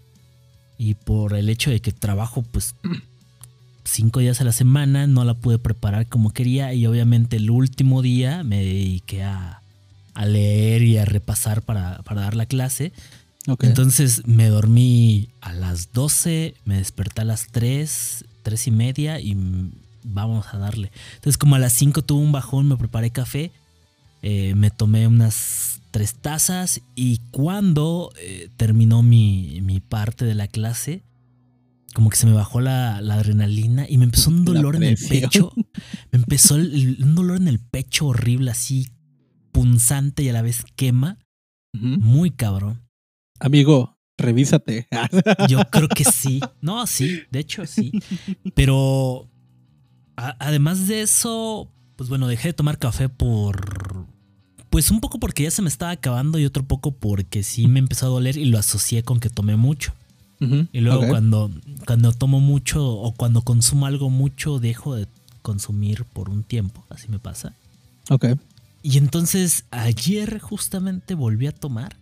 Y 0.78 0.94
por 0.94 1.34
el 1.34 1.48
hecho 1.48 1.70
de 1.70 1.80
que 1.80 1.92
trabajo 1.92 2.42
pues 2.42 2.74
cinco 3.84 4.20
días 4.20 4.40
a 4.40 4.44
la 4.44 4.52
semana, 4.52 5.06
no 5.06 5.24
la 5.24 5.34
pude 5.34 5.58
preparar 5.58 6.06
como 6.06 6.30
quería. 6.30 6.72
Y 6.72 6.86
obviamente 6.86 7.36
el 7.36 7.50
último 7.50 8.02
día 8.02 8.44
me 8.44 8.62
dediqué 8.62 9.24
a, 9.24 9.62
a 10.14 10.26
leer 10.26 10.82
y 10.82 10.98
a 10.98 11.04
repasar 11.04 11.62
para, 11.62 12.02
para 12.02 12.22
dar 12.22 12.36
la 12.36 12.46
clase. 12.46 12.92
Ok. 13.48 13.64
Entonces 13.64 14.26
me 14.26 14.48
dormí 14.48 15.28
a 15.40 15.52
las 15.52 15.92
12, 15.92 16.54
me 16.64 16.76
desperté 16.76 17.22
a 17.22 17.24
las 17.24 17.48
3, 17.48 18.24
3 18.42 18.66
y 18.66 18.70
media 18.70 19.20
y 19.20 19.36
vamos 20.04 20.46
a 20.52 20.58
darle. 20.58 20.90
Entonces 21.14 21.38
como 21.38 21.56
a 21.56 21.58
las 21.58 21.72
5 21.72 22.02
tuve 22.02 22.22
un 22.22 22.32
bajón, 22.32 22.68
me 22.68 22.76
preparé 22.76 23.10
café, 23.10 23.52
eh, 24.28 24.54
me 24.56 24.70
tomé 24.70 25.06
unas 25.06 25.80
tres 25.92 26.14
tazas 26.14 26.80
y 26.96 27.18
cuando 27.30 28.10
eh, 28.20 28.50
terminó 28.56 29.02
mi, 29.04 29.60
mi 29.62 29.78
parte 29.80 30.24
de 30.24 30.34
la 30.34 30.48
clase, 30.48 31.02
como 31.94 32.10
que 32.10 32.16
se 32.16 32.26
me 32.26 32.32
bajó 32.32 32.60
la, 32.60 33.00
la 33.00 33.14
adrenalina 33.14 33.86
y 33.88 33.98
me 33.98 34.04
empezó 34.04 34.30
un 34.30 34.44
dolor 34.50 34.74
en 34.76 34.82
el 34.82 34.96
pecho. 34.96 35.52
Me 36.10 36.18
empezó 36.18 36.56
el- 36.56 36.98
un 37.02 37.14
dolor 37.14 37.36
en 37.36 37.46
el 37.48 37.60
pecho 37.60 38.08
horrible, 38.08 38.50
así 38.50 38.88
punzante 39.52 40.22
y 40.24 40.28
a 40.28 40.32
la 40.32 40.42
vez 40.42 40.64
quema. 40.74 41.18
Muy 41.72 42.30
cabrón. 42.30 42.82
Amigo, 43.38 43.96
revísate. 44.18 44.88
Yo 45.48 45.60
creo 45.70 45.88
que 45.88 46.04
sí. 46.04 46.40
No, 46.60 46.86
sí, 46.86 47.20
de 47.30 47.38
hecho 47.38 47.64
sí. 47.66 47.92
Pero 48.54 49.28
a- 50.16 50.36
además 50.40 50.88
de 50.88 51.02
eso, 51.02 51.70
pues 51.96 52.08
bueno, 52.08 52.26
dejé 52.26 52.48
de 52.48 52.54
tomar 52.54 52.78
café 52.78 53.08
por... 53.08 54.06
Pues 54.76 54.90
un 54.90 55.00
poco 55.00 55.18
porque 55.18 55.44
ya 55.44 55.50
se 55.50 55.62
me 55.62 55.70
estaba 55.70 55.92
acabando 55.92 56.38
y 56.38 56.44
otro 56.44 56.62
poco 56.62 56.92
porque 56.92 57.42
sí 57.42 57.66
me 57.66 57.78
empezó 57.78 58.04
a 58.04 58.08
doler 58.10 58.36
y 58.36 58.44
lo 58.44 58.58
asocié 58.58 59.02
con 59.02 59.20
que 59.20 59.30
tomé 59.30 59.56
mucho. 59.56 59.94
Y 60.38 60.80
luego 60.80 61.08
cuando, 61.08 61.50
cuando 61.86 62.12
tomo 62.12 62.40
mucho 62.40 62.86
o 62.86 63.12
cuando 63.12 63.40
consumo 63.40 63.86
algo 63.86 64.10
mucho, 64.10 64.58
dejo 64.58 64.94
de 64.94 65.08
consumir 65.40 66.04
por 66.04 66.28
un 66.28 66.42
tiempo. 66.42 66.84
Así 66.90 67.08
me 67.08 67.18
pasa. 67.18 67.54
Ok. 68.10 68.26
Y 68.82 68.98
entonces 68.98 69.64
ayer 69.70 70.40
justamente 70.40 71.14
volví 71.14 71.46
a 71.46 71.52
tomar 71.52 71.96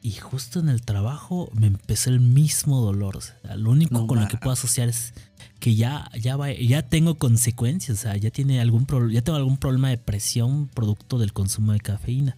y 0.00 0.12
justo 0.12 0.60
en 0.60 0.68
el 0.68 0.82
trabajo 0.82 1.50
me 1.52 1.66
empezó 1.66 2.10
el 2.10 2.20
mismo 2.20 2.80
dolor. 2.80 3.16
O 3.16 3.20
sea, 3.20 3.56
lo 3.56 3.72
único 3.72 3.94
No 3.94 4.06
con 4.06 4.20
lo 4.20 4.28
que 4.28 4.36
puedo 4.36 4.52
asociar 4.52 4.88
es 4.88 5.14
que 5.60 5.74
ya, 5.74 6.10
ya, 6.20 6.36
va- 6.36 6.52
ya 6.52 6.82
tengo 6.82 7.16
consecuencias. 7.16 7.98
O 7.98 8.00
sea, 8.02 8.16
ya, 8.16 8.30
tiene 8.30 8.60
algún 8.60 8.86
pro- 8.86 9.10
ya 9.10 9.22
tengo 9.22 9.36
algún 9.36 9.56
problema 9.56 9.88
de 9.90 9.98
presión 9.98 10.68
producto 10.68 11.18
del 11.18 11.32
consumo 11.32 11.72
de 11.72 11.80
cafeína. 11.80 12.36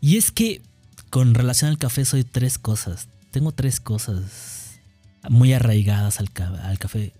Y 0.00 0.16
es 0.16 0.30
que 0.30 0.62
con 1.10 1.34
relación 1.34 1.70
al 1.70 1.78
café 1.78 2.04
soy 2.04 2.24
tres 2.24 2.58
cosas. 2.58 3.08
Tengo 3.30 3.52
tres 3.52 3.80
cosas 3.80 4.80
muy 5.28 5.52
arraigadas 5.52 6.20
al, 6.20 6.28
al 6.62 6.78
café. 6.78 7.12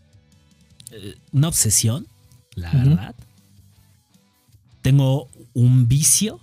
Eh, 0.90 1.16
Una 1.32 1.48
obsesión, 1.48 2.06
la 2.54 2.72
verdad. 2.72 3.14
Tengo 4.82 5.28
un 5.54 5.88
vicio 5.88 6.40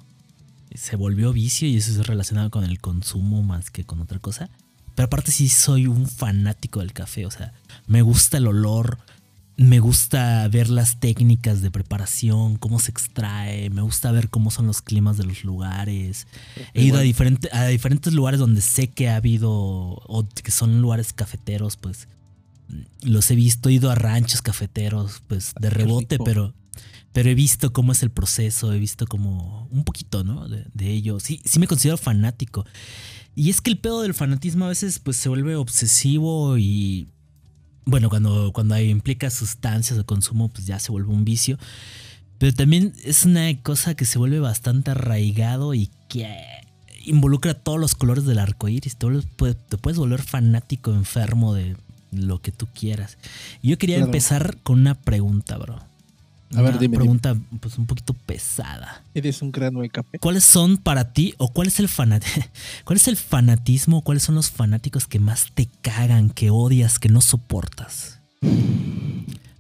Se 0.74 0.96
volvió 0.96 1.34
vicio 1.34 1.68
y 1.68 1.76
eso 1.78 1.92
es 1.92 2.08
relacionado 2.08 2.50
con 2.50 2.64
el 2.64 2.80
consumo 2.80 3.44
más 3.44 3.70
que 3.72 3.84
con 3.84 4.00
otra 4.02 4.20
cosa. 4.20 4.50
Pero 5.02 5.08
aparte 5.08 5.32
sí 5.32 5.50
soy 5.50 5.88
un 5.88 6.08
fanático 6.08 6.80
del 6.80 6.94
café, 6.94 7.26
o 7.26 7.32
sea, 7.32 7.54
me 7.88 8.04
gusta 8.04 8.38
el 8.38 8.46
olor, 8.46 9.00
me 9.58 9.80
gusta 9.80 10.48
ver 10.48 10.70
las 10.70 11.00
técnicas 11.00 11.64
de 11.64 11.72
preparación, 11.72 12.58
cómo 12.58 12.80
se 12.80 12.92
extrae, 12.92 13.72
me 13.72 13.82
gusta 13.82 14.12
ver 14.12 14.30
cómo 14.30 14.52
son 14.52 14.68
los 14.68 14.84
climas 14.84 15.18
de 15.18 15.24
los 15.24 15.44
lugares. 15.44 16.28
He 16.76 16.84
ido 16.84 17.00
a, 17.00 17.02
diferentes 17.02 17.52
a 17.52 17.66
diferentes 17.66 18.14
lugares 18.14 18.40
donde 18.40 18.62
sé 18.62 18.90
que 18.90 19.10
ha 19.10 19.16
habido, 19.16 19.52
o 19.52 20.28
que 20.44 20.52
son 20.52 20.84
lugares 20.84 21.14
cafeteros, 21.14 21.78
pues 21.78 22.08
los 23.02 23.32
he 23.32 23.36
visto, 23.36 23.70
he 23.70 23.74
ido 23.74 23.90
a 23.90 23.96
ranchos 23.96 24.44
cafeteros, 24.44 25.24
pues 25.28 25.56
de 25.60 25.72
rebote, 25.72 26.20
pero, 26.20 26.54
pero 27.12 27.28
he 27.28 27.34
visto 27.34 27.74
cómo 27.74 27.92
es 27.92 28.04
el 28.04 28.12
proceso, 28.12 28.72
he 28.72 28.78
visto 28.78 29.08
como 29.08 29.68
un 29.72 29.84
poquito, 29.84 30.24
¿no? 30.24 30.48
De, 30.48 30.68
de 30.76 30.92
ello. 30.92 31.20
Sí, 31.20 31.42
sí 31.44 31.58
me 31.58 31.66
considero 31.66 31.98
fanático. 31.98 32.68
Y 33.36 33.50
es 33.50 33.62
que 33.62 33.72
el 33.72 33.78
pedo 33.78 34.02
del 34.02 34.14
fanatismo 34.14 34.66
a 34.66 34.70
veces 34.70 35.00
pues 35.00 35.18
se 35.18 35.30
vuelve 35.30 35.56
obsesivo 35.56 36.58
y 36.58 37.08
bueno, 37.86 38.10
cuando, 38.10 38.52
cuando 38.54 38.80
implica 38.80 39.30
sustancias 39.30 39.98
o 39.98 40.06
consumo 40.06 40.50
pues 40.50 40.66
ya 40.66 40.80
se 40.80 40.92
vuelve 40.92 41.12
un 41.12 41.26
vicio. 41.26 41.58
Pero 42.38 42.54
también 42.54 42.94
es 43.04 43.26
una 43.26 43.54
cosa 43.62 43.96
que 43.96 44.06
se 44.06 44.18
vuelve 44.18 44.40
bastante 44.40 44.92
arraigado 44.92 45.74
y 45.74 45.90
que 46.10 46.36
involucra 47.06 47.54
todos 47.54 47.80
los 47.80 47.96
colores 47.96 48.26
del 48.26 48.40
arco 48.40 48.68
iris. 48.68 48.98
Te, 48.98 49.08
te 49.54 49.78
puedes 49.78 49.98
volver 49.98 50.22
fanático, 50.22 50.92
enfermo 50.92 51.54
de 51.54 51.78
lo 52.12 52.42
que 52.42 52.52
tú 52.52 52.68
quieras. 52.74 53.18
Yo 53.62 53.78
quería 53.78 53.98
empezar 53.98 54.58
con 54.64 54.80
una 54.80 54.96
pregunta, 54.96 55.58
bro. 55.58 55.91
A 56.56 56.62
ver, 56.62 56.80
dime. 56.80 56.98
pregunta 56.98 57.36
pues 57.60 57.78
un 57.78 57.86
poquito 57.86 58.14
pesada. 58.14 59.04
Eres 59.14 59.42
un 59.42 59.52
grano 59.52 59.82
de 59.82 59.90
café. 59.90 60.20
¿Cuáles 60.20 60.44
son 60.44 60.78
para 60.78 61.14
ti 61.14 61.34
o 61.38 61.50
cuál 61.54 61.68
es 61.68 61.80
el 61.80 61.88
fanat 61.88 62.24
cuál 62.84 62.98
es 62.98 63.08
el 63.08 63.18
fanatismo, 63.18 64.02
cuáles 64.02 64.24
son 64.24 64.36
los 64.36 64.52
fanáticos 64.52 65.08
que 65.08 65.20
más 65.20 65.48
te 65.54 65.70
cagan, 65.82 66.30
que 66.30 66.50
odias, 66.50 67.00
que 67.00 67.10
no 67.10 67.22
soportas? 67.22 68.20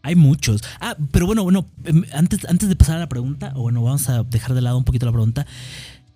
Hay 0.03 0.15
muchos. 0.15 0.63
Ah, 0.79 0.95
pero 1.12 1.25
bueno, 1.27 1.43
bueno, 1.43 1.67
em, 1.83 2.03
antes, 2.13 2.45
antes 2.45 2.67
de 2.67 2.75
pasar 2.75 2.98
a 2.98 3.00
la 3.00 3.10
pregunta, 3.10 3.53
o 3.55 3.62
bueno, 3.62 3.83
vamos 3.83 4.10
a 4.10 4.24
dejar 4.24 4.55
de 4.55 4.62
lado 4.62 4.77
un 4.77 4.83
poquito 4.83 5.05
la 5.05 5.12
pregunta. 5.12 5.45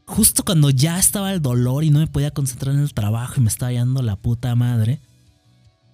Justo 0.06 0.44
cuando 0.44 0.70
ya 0.70 1.00
estaba 1.00 1.32
el 1.34 1.42
dolor 1.42 1.84
y 1.84 1.90
no 1.90 2.00
me 2.00 2.08
podía 2.08 2.32
concentrar 2.32 2.76
en 2.76 2.82
el 2.82 2.94
trabajo 2.94 3.36
y 3.38 3.42
me 3.42 3.50
estaba 3.50 3.72
yendo 3.72 4.02
la 4.02 4.16
puta 4.16 4.54
madre, 4.56 5.00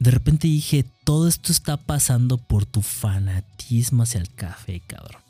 de 0.02 0.10
repente 0.10 0.48
dije, 0.48 0.84
todo 1.04 1.28
esto 1.28 1.52
está 1.52 1.78
pasando 1.78 2.40
por 2.40 2.66
tu 2.66 2.82
fanatismo 2.82 4.02
hacia 4.02 4.20
el 4.20 4.34
café, 4.34 4.82
cabrón. 4.88 5.22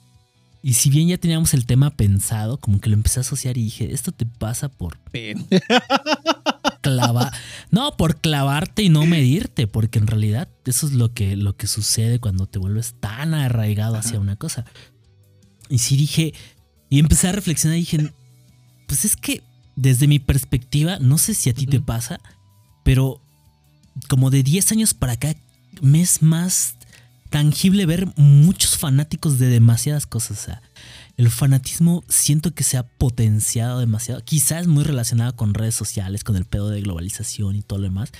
Y 0.63 0.75
si 0.75 0.89
bien 0.89 1.09
ya 1.09 1.17
teníamos 1.17 1.53
el 1.53 1.65
tema 1.65 1.89
pensado, 1.89 2.57
como 2.57 2.79
que 2.79 2.89
lo 2.89 2.95
empecé 2.95 3.19
a 3.19 3.21
asociar 3.21 3.57
y 3.57 3.63
dije, 3.63 3.91
esto 3.91 4.13
te 4.13 4.25
pasa 4.25 4.69
por 4.69 4.97
clavar. 6.81 7.33
No, 7.69 7.97
por 7.97 8.21
clavarte 8.21 8.83
y 8.83 8.87
no 8.87 9.05
medirte, 9.05 9.67
porque 9.67 9.99
en 9.99 10.07
realidad 10.07 10.47
eso 10.63 10.87
es 10.87 10.93
lo 10.93 11.13
que, 11.13 11.35
lo 11.35 11.57
que 11.57 11.67
sucede 11.67 12.19
cuando 12.19 12.45
te 12.45 12.57
vuelves 12.57 12.95
tan 12.97 13.33
arraigado 13.33 13.97
hacia 13.97 14.21
una 14.21 14.37
cosa. 14.37 14.63
Y 15.67 15.79
sí 15.79 15.97
dije, 15.97 16.33
y 16.89 16.99
empecé 16.99 17.27
a 17.27 17.33
reflexionar 17.33 17.77
y 17.77 17.81
dije, 17.81 18.13
pues 18.87 19.03
es 19.03 19.17
que 19.17 19.43
desde 19.75 20.07
mi 20.07 20.19
perspectiva, 20.19 20.97
no 20.99 21.17
sé 21.17 21.33
si 21.33 21.49
a 21.49 21.53
ti 21.53 21.67
te 21.67 21.81
pasa, 21.81 22.21
pero 22.85 23.21
como 24.07 24.29
de 24.29 24.43
10 24.43 24.71
años 24.71 24.93
para 24.93 25.13
acá 25.13 25.35
me 25.81 26.01
es 26.01 26.21
más 26.21 26.75
tangible 27.29 27.85
ver 27.85 28.07
muchos 28.17 28.77
fanáticos 28.77 29.39
de 29.39 29.47
demasiadas 29.47 30.05
cosas. 30.05 30.37
O 30.37 30.41
sea, 30.43 30.61
el 31.17 31.29
fanatismo 31.29 32.03
siento 32.09 32.53
que 32.53 32.63
se 32.63 32.77
ha 32.77 32.83
potenciado 32.83 33.79
demasiado. 33.79 34.23
Quizás 34.23 34.67
muy 34.67 34.83
relacionado 34.83 35.35
con 35.35 35.53
redes 35.53 35.75
sociales, 35.75 36.23
con 36.23 36.35
el 36.35 36.45
pedo 36.45 36.69
de 36.69 36.81
globalización 36.81 37.55
y 37.55 37.61
todo 37.61 37.79
lo 37.79 37.85
demás. 37.85 38.11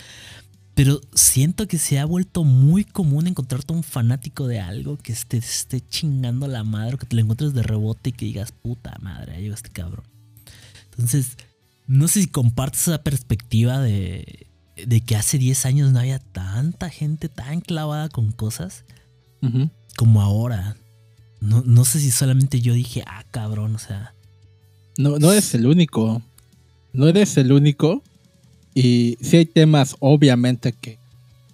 Pero 0.74 1.02
siento 1.14 1.68
que 1.68 1.78
se 1.78 2.00
ha 2.00 2.06
vuelto 2.06 2.46
muy 2.46 2.86
común 2.86 3.28
encontrarte 3.28 3.74
un 3.74 3.84
fanático 3.84 4.48
de 4.48 4.62
algo 4.62 4.98
que 4.98 5.12
esté, 5.12 5.38
esté 5.38 5.82
chingando 5.82 6.48
la 6.48 6.64
madre, 6.64 6.98
que 6.98 7.06
te 7.06 7.16
lo 7.16 7.22
encuentres 7.22 7.54
de 7.54 7.64
rebote 7.64 8.10
y 8.10 8.14
que 8.14 8.26
digas, 8.26 8.54
puta 8.54 8.98
madre, 9.02 9.34
ahí 9.34 9.44
llegó 9.44 9.56
este 9.56 9.70
cabrón. 9.70 10.06
Entonces, 10.92 11.38
no 11.88 12.08
sé 12.08 12.22
si 12.22 12.28
compartes 12.28 12.88
esa 12.88 13.04
perspectiva 13.04 13.80
de, 13.80 14.48
de 14.86 15.02
que 15.02 15.16
hace 15.16 15.38
10 15.38 15.66
años 15.66 15.92
no 15.92 16.00
había 16.00 16.20
tanta 16.20 16.90
gente 16.90 17.30
tan 17.30 17.62
clavada 17.62 18.10
con 18.10 18.32
cosas 18.32 18.86
como 19.98 20.22
ahora. 20.22 20.78
No, 21.40 21.64
no, 21.66 21.86
sé 21.86 22.00
si 22.00 22.12
solamente 22.12 22.62
yo 22.62 22.74
dije, 22.74 23.04
ah, 23.08 23.24
cabrón, 23.32 23.76
o 23.76 23.80
sea. 23.80 24.14
No, 24.98 25.18
no 25.18 25.32
eres 25.32 25.54
el 25.56 25.66
único. 25.66 26.22
No 26.94 27.08
eres 27.08 27.36
el 27.38 27.52
único. 27.52 28.04
Y 28.76 29.18
sí 29.22 29.38
hay 29.38 29.46
temas, 29.46 29.96
obviamente, 30.00 30.74
que, 30.74 31.00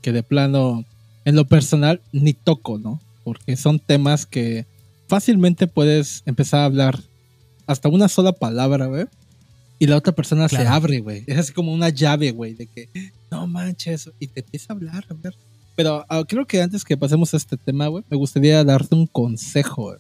que 0.02 0.12
de 0.12 0.24
plano, 0.24 0.84
en 1.24 1.36
lo 1.36 1.46
personal, 1.46 2.02
ni 2.12 2.34
toco, 2.34 2.78
¿no? 2.78 3.02
Porque 3.24 3.56
son 3.56 3.80
temas 3.80 4.26
que 4.26 4.66
fácilmente 5.08 5.68
puedes 5.68 6.24
empezar 6.26 6.62
a 6.62 6.66
hablar 6.66 7.00
hasta 7.66 7.88
una 7.88 8.10
sola 8.10 8.34
palabra, 8.34 8.88
güey 8.88 9.06
y 9.80 9.88
la 9.88 9.98
otra 9.98 10.14
persona 10.14 10.50
se 10.50 10.66
abre, 10.66 11.00
güey. 11.00 11.24
Es 11.28 11.38
así 11.38 11.54
como 11.54 11.74
una 11.74 11.90
llave, 11.90 12.32
güey, 12.32 12.54
de 12.54 12.68
que 12.68 12.90
no 13.32 13.48
manches, 13.48 14.10
y 14.20 14.28
te 14.28 14.42
empieza 14.42 14.74
a 14.74 14.76
hablar, 14.76 15.06
a 15.10 15.14
ver. 15.14 15.36
Pero 15.76 16.06
ah, 16.10 16.24
creo 16.28 16.46
que 16.46 16.62
antes 16.62 16.84
que 16.84 16.98
pasemos 16.98 17.34
a 17.34 17.38
este 17.38 17.58
tema, 17.58 17.88
güey, 17.88 18.04
me 18.10 18.18
gustaría 18.18 18.64
darte 18.64 18.96
un 18.96 19.08
consejo, 19.08 19.84
güey. 19.84 19.98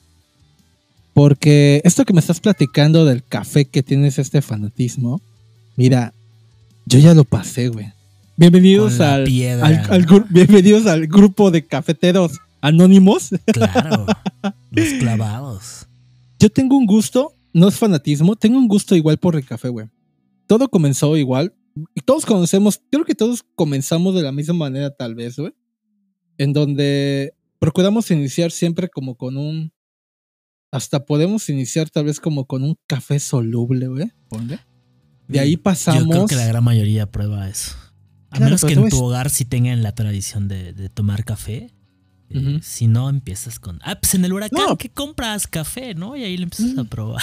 Porque 1.13 1.81
esto 1.83 2.05
que 2.05 2.13
me 2.13 2.19
estás 2.19 2.39
platicando 2.39 3.05
del 3.05 3.23
café 3.23 3.65
que 3.65 3.83
tienes 3.83 4.19
este 4.19 4.41
fanatismo, 4.41 5.21
mira, 5.75 6.13
yo 6.85 6.99
ya 6.99 7.13
lo 7.13 7.23
pasé, 7.23 7.69
güey. 7.69 7.91
Bienvenidos 8.35 8.99
al, 8.99 9.25
bienvenidos 10.29 10.85
al 10.85 11.07
grupo 11.07 11.49
de 11.49 11.65
cafeteros 11.65 12.39
anónimos. 12.61 13.29
Claro, 13.47 14.05
los 14.71 14.87
clavados. 14.99 15.87
Yo 16.39 16.49
tengo 16.49 16.77
un 16.77 16.85
gusto 16.85 17.33
no 17.57 17.67
es 17.67 17.75
fanatismo, 17.75 18.35
tengo 18.35 18.59
un 18.59 18.67
gusto 18.67 18.95
igual 18.95 19.17
por 19.17 19.35
el 19.35 19.43
café, 19.43 19.69
güey. 19.69 19.87
Todo 20.45 20.69
comenzó 20.69 21.17
igual. 21.17 21.53
Y 21.95 22.01
todos 22.01 22.25
conocemos, 22.25 22.81
creo 22.91 23.05
que 23.05 23.15
todos 23.15 23.43
comenzamos 23.55 24.15
de 24.15 24.23
la 24.23 24.31
misma 24.31 24.53
manera, 24.53 24.95
tal 24.95 25.15
vez, 25.15 25.37
güey. 25.37 25.53
En 26.37 26.53
donde 26.53 27.33
procuramos 27.59 28.11
iniciar 28.11 28.51
siempre 28.51 28.89
como 28.89 29.15
con 29.15 29.37
un. 29.37 29.73
Hasta 30.71 31.05
podemos 31.05 31.49
iniciar 31.49 31.89
tal 31.89 32.05
vez 32.05 32.19
como 32.19 32.45
con 32.45 32.63
un 32.63 32.77
café 32.87 33.19
soluble, 33.19 33.87
güey. 33.87 34.11
De 35.27 35.39
ahí 35.39 35.57
pasamos. 35.57 36.03
Yo 36.03 36.09
creo 36.09 36.27
que 36.27 36.35
la 36.35 36.45
gran 36.45 36.63
mayoría 36.63 37.11
prueba 37.11 37.49
eso. 37.49 37.75
A 38.29 38.39
menos 38.39 38.63
que 38.63 38.73
en 38.73 38.89
tu 38.89 39.03
hogar 39.03 39.29
sí 39.29 39.45
tengan 39.45 39.81
la 39.81 39.95
tradición 39.95 40.47
de 40.47 40.89
tomar 40.89 41.23
café. 41.23 41.73
Eh, 42.29 42.59
si 42.61 42.87
no, 42.87 43.09
empiezas 43.09 43.59
con. 43.59 43.79
Ah, 43.83 43.99
pues 43.99 44.13
en 44.15 44.25
el 44.25 44.33
huracán, 44.33 44.75
¿qué 44.77 44.89
compras? 44.89 45.47
Café, 45.47 45.93
¿no? 45.95 46.15
Y 46.15 46.23
ahí 46.23 46.35
le 46.37 46.43
empiezas 46.43 46.77
a 46.77 46.83
mm. 46.83 46.87
probar. 46.87 47.21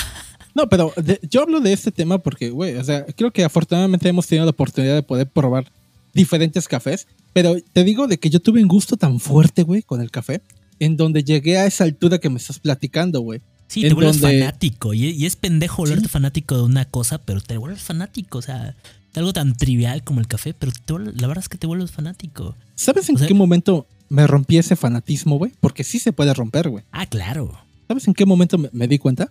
No, 0.54 0.68
pero 0.68 0.92
yo 1.28 1.42
hablo 1.42 1.60
de 1.60 1.72
este 1.72 1.90
tema 1.90 2.18
porque, 2.18 2.50
güey, 2.50 2.76
o 2.76 2.84
sea, 2.84 3.04
creo 3.06 3.32
que 3.32 3.44
afortunadamente 3.44 4.08
hemos 4.08 4.26
tenido 4.26 4.44
la 4.44 4.50
oportunidad 4.50 4.94
de 4.94 5.02
poder 5.02 5.28
probar 5.28 5.70
diferentes 6.12 6.68
cafés. 6.68 7.06
Pero 7.32 7.56
te 7.72 7.82
digo 7.82 8.06
de 8.06 8.18
que 8.18 8.30
yo 8.30 8.40
tuve 8.40 8.62
un 8.62 8.68
gusto 8.68 8.96
tan 8.96 9.18
fuerte, 9.18 9.62
güey, 9.64 9.82
con 9.82 10.00
el 10.00 10.10
café, 10.10 10.40
en 10.78 10.96
donde 10.96 11.24
llegué 11.24 11.58
a 11.58 11.66
esa 11.66 11.84
altura 11.84 12.18
que 12.18 12.30
me 12.30 12.38
estás 12.38 12.60
platicando, 12.60 13.20
güey. 13.20 13.40
Sí, 13.66 13.82
te 13.82 13.94
vuelves 13.94 14.20
fanático. 14.20 14.94
Y, 14.94 15.26
es 15.26 15.34
pendejo 15.34 15.82
volverte 15.82 16.08
fanático 16.08 16.56
de 16.56 16.62
una 16.62 16.84
cosa, 16.84 17.18
pero 17.18 17.40
te 17.40 17.56
vuelves 17.56 17.82
fanático. 17.82 18.38
O 18.38 18.42
sea, 18.42 18.76
de 19.12 19.20
algo 19.20 19.32
tan 19.32 19.56
trivial 19.56 20.04
como 20.04 20.20
el 20.20 20.28
café, 20.28 20.54
pero 20.54 20.72
la 20.98 21.26
verdad 21.26 21.42
es 21.42 21.48
que 21.48 21.58
te 21.58 21.66
vuelves 21.66 21.90
fanático. 21.90 22.54
¿Sabes 22.76 23.08
en 23.08 23.16
qué 23.16 23.34
momento 23.34 23.88
me 24.08 24.26
rompí 24.26 24.58
ese 24.58 24.76
fanatismo, 24.76 25.38
güey. 25.38 25.52
Porque 25.60 25.84
sí 25.84 25.98
se 25.98 26.12
puede 26.12 26.32
romper, 26.34 26.68
güey. 26.68 26.84
Ah, 26.92 27.06
claro. 27.06 27.58
¿Sabes 27.88 28.06
en 28.08 28.14
qué 28.14 28.24
momento 28.24 28.58
me, 28.58 28.88
di 28.88 28.98
cuenta? 28.98 29.30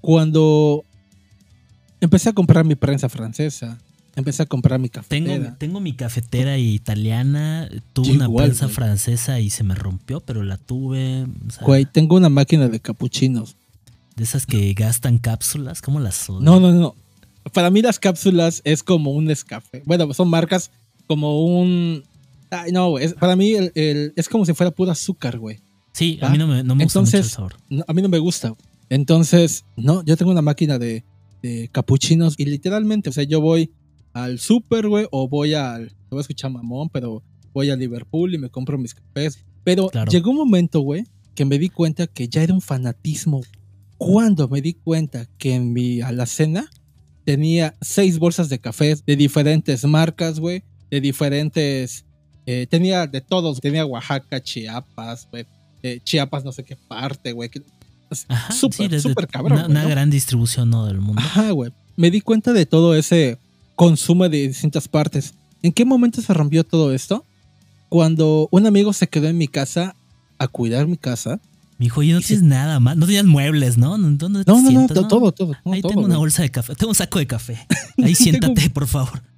Cuando 0.00 0.84
empecé 2.00 2.30
a 2.30 2.32
comprar 2.32 2.64
mi 2.64 2.74
prensa 2.74 3.08
francesa. 3.08 3.78
Empecé 4.16 4.42
a 4.42 4.46
comprar 4.46 4.80
mi 4.80 4.88
cafetera. 4.88 5.56
Tengo, 5.56 5.80
mi 5.80 5.94
cafetera 5.94 6.58
italiana. 6.58 7.68
Tuve 7.92 8.12
una 8.12 8.28
prensa 8.28 8.68
francesa 8.68 9.38
y 9.38 9.50
se 9.50 9.62
me 9.62 9.74
rompió, 9.74 10.20
pero 10.20 10.42
la 10.42 10.56
tuve. 10.56 11.26
güey, 11.62 11.84
tengo 11.84 12.16
una 12.16 12.28
máquina 12.28 12.68
de 12.68 12.80
capuchinos. 12.80 13.56
De 14.16 14.24
esas 14.24 14.46
que 14.46 14.74
gastan 14.74 15.18
cápsulas, 15.18 15.80
¿cómo 15.80 16.00
las 16.00 16.16
son? 16.16 16.44
No, 16.44 16.58
no, 16.58 16.72
no. 16.72 16.94
Para 17.54 17.70
mí 17.70 17.80
las 17.80 17.98
cápsulas 17.98 18.60
es 18.64 18.82
como 18.82 19.12
un 19.12 19.30
escafe. 19.30 19.82
Bueno, 19.86 20.12
son 20.12 20.28
marcas 20.28 20.70
como 21.06 21.44
un 21.44 22.02
Ay, 22.50 22.72
no, 22.72 22.90
güey. 22.90 23.12
Para 23.14 23.36
mí 23.36 23.54
es 23.74 24.28
como 24.28 24.44
si 24.44 24.52
fuera 24.54 24.70
puro 24.70 24.90
azúcar, 24.90 25.38
güey. 25.38 25.60
Sí, 25.92 26.18
a 26.20 26.28
mí 26.30 26.38
no 26.38 26.46
me, 26.46 26.62
gusta 26.84 27.00
mucho 27.00 27.16
el 27.16 27.24
sabor. 27.24 27.56
a 27.86 27.92
mí 27.92 28.02
no 28.02 28.08
me 28.08 28.18
gusta. 28.18 28.54
Entonces, 28.90 29.64
no, 29.76 30.04
yo 30.04 30.16
tengo 30.16 30.32
una 30.32 30.42
máquina 30.42 30.78
de, 30.78 31.04
capuchinos 31.72 32.34
y 32.36 32.44
literalmente, 32.44 33.08
o 33.08 33.12
sea, 33.12 33.24
yo 33.24 33.40
voy 33.40 33.70
al 34.12 34.38
súper, 34.38 34.88
güey, 34.88 35.06
o 35.10 35.26
voy 35.26 35.54
al, 35.54 35.88
te 35.88 35.94
voy 36.10 36.18
a 36.18 36.20
escuchar 36.20 36.50
mamón, 36.50 36.90
pero 36.90 37.22
voy 37.54 37.70
a 37.70 37.76
Liverpool 37.76 38.34
y 38.34 38.38
me 38.38 38.50
compro 38.50 38.76
mis 38.76 38.94
cafés. 38.94 39.42
Pero 39.64 39.90
llegó 40.10 40.32
un 40.32 40.36
momento, 40.36 40.80
güey, 40.80 41.04
que 41.34 41.46
me 41.46 41.58
di 41.58 41.70
cuenta 41.70 42.06
que 42.06 42.28
ya 42.28 42.42
era 42.42 42.52
un 42.52 42.60
fanatismo 42.60 43.40
cuando 43.96 44.48
me 44.48 44.60
di 44.60 44.74
cuenta 44.74 45.26
que 45.38 45.54
en 45.54 45.72
mi 45.72 46.02
alacena 46.02 46.68
tenía 47.24 47.76
seis 47.80 48.18
bolsas 48.18 48.48
de 48.48 48.58
café 48.58 48.96
de 49.06 49.16
diferentes 49.16 49.84
marcas, 49.84 50.40
güey, 50.40 50.62
de 50.90 51.00
diferentes... 51.00 52.04
eh, 52.44 52.66
tenía 52.68 53.06
de 53.06 53.20
todos, 53.20 53.60
tenía 53.60 53.86
Oaxaca, 53.86 54.42
Chiapas, 54.42 55.28
güey, 55.30 55.46
eh, 55.82 56.00
Chiapas 56.02 56.44
no 56.44 56.52
sé 56.52 56.64
qué 56.64 56.76
parte, 56.76 57.32
güey. 57.32 57.50
Ajá, 58.28 58.52
sí, 58.52 58.58
Súper, 58.58 59.00
súper 59.00 59.26
cabrón. 59.28 59.52
Una, 59.52 59.62
güey, 59.62 59.70
una 59.72 59.82
¿no? 59.84 59.88
gran 59.88 60.10
distribución 60.10 60.70
¿no? 60.70 60.86
del 60.86 60.98
mundo. 61.00 61.20
Ajá, 61.22 61.50
güey. 61.50 61.70
Me 61.96 62.10
di 62.10 62.20
cuenta 62.20 62.52
de 62.52 62.66
todo 62.66 62.94
ese 62.94 63.38
consumo 63.76 64.28
de 64.28 64.48
distintas 64.48 64.88
partes. 64.88 65.34
¿En 65.62 65.72
qué 65.72 65.84
momento 65.84 66.20
se 66.22 66.32
rompió 66.34 66.64
todo 66.64 66.92
esto? 66.92 67.24
Cuando 67.88 68.48
un 68.50 68.66
amigo 68.66 68.92
se 68.92 69.08
quedó 69.08 69.28
en 69.28 69.36
mi 69.38 69.48
casa 69.48 69.94
a 70.38 70.48
cuidar 70.48 70.86
mi 70.86 70.96
casa. 70.96 71.40
Me 71.78 71.84
dijo, 71.86 72.00
oye, 72.00 72.12
no 72.12 72.18
Y 72.18 72.22
se- 72.22 72.28
tienes 72.28 72.44
nada 72.44 72.78
más. 72.80 72.96
No 72.96 73.06
tenías 73.06 73.24
muebles, 73.24 73.78
¿no? 73.78 73.96
¿Dónde 73.98 74.44
te 74.44 74.50
No, 74.50 74.58
no, 74.58 74.62
no, 74.62 74.68
sientas? 74.70 74.94
to- 74.96 75.08
todo, 75.08 75.32
todo. 75.32 75.54
no, 75.64 75.72
Ahí 75.72 75.80
todo, 75.82 75.90
tengo 75.90 76.00
una 76.04 76.16
güey. 76.16 76.20
bolsa 76.20 76.42
de 76.42 76.50
café. 76.50 76.74
Tengo 76.74 76.90
un 76.90 76.94
saco 76.94 77.18
de 77.18 77.26
café. 77.26 77.66
Ahí 78.02 78.14
siéntate, 78.14 78.70
por 78.70 78.86
favor. 78.86 79.22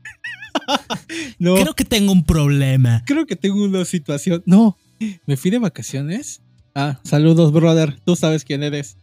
No, 1.39 1.55
Creo 1.57 1.75
que 1.75 1.85
tengo 1.85 2.13
un 2.13 2.25
problema. 2.25 3.03
creo 3.07 3.27
que 3.27 3.37
tengo 3.37 3.63
una 3.65 3.85
situación. 3.85 4.43
No, 4.47 4.77
me 5.27 5.37
fui 5.37 5.51
de 5.51 5.59
vacaciones. 5.59 6.41
Ah, 6.75 6.99
saludos, 7.05 7.53
brother. 7.53 7.99
Tú 8.05 8.17
sabes 8.17 8.45
quién 8.45 8.63
eres. 8.63 8.97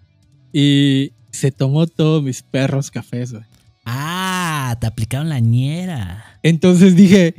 Y 0.51 1.11
se 1.31 1.51
tomó 1.51 1.87
todos 1.87 2.23
mis 2.23 2.41
perros 2.41 2.89
cafés, 2.89 3.31
güey. 3.31 3.43
Ah, 3.85 4.77
te 4.79 4.87
aplicaron 4.87 5.29
la 5.29 5.39
ñera. 5.39 6.39
Entonces 6.43 6.95
dije, 6.95 7.33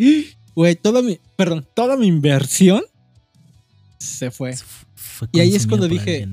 güey, 0.54 0.76
toda 0.76 1.02
mi, 1.02 1.18
perdón, 1.36 1.66
toda 1.74 1.96
mi 1.96 2.06
inversión 2.06 2.82
se 3.98 4.30
fue. 4.30 4.54
Fue 4.94 5.28
Y 5.32 5.40
ahí 5.40 5.54
es 5.54 5.66
cuando 5.66 5.88
dije-. 5.88 6.28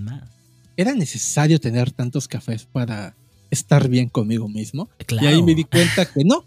¿Era 0.75 0.93
necesario 0.93 1.59
tener 1.59 1.91
tantos 1.91 2.27
cafés 2.27 2.65
para 2.65 3.15
estar 3.49 3.89
bien 3.89 4.09
conmigo 4.09 4.47
mismo? 4.47 4.89
Claro. 5.07 5.25
Y 5.25 5.27
ahí 5.33 5.43
me 5.43 5.55
di 5.55 5.63
cuenta 5.63 6.05
que 6.05 6.23
no, 6.23 6.45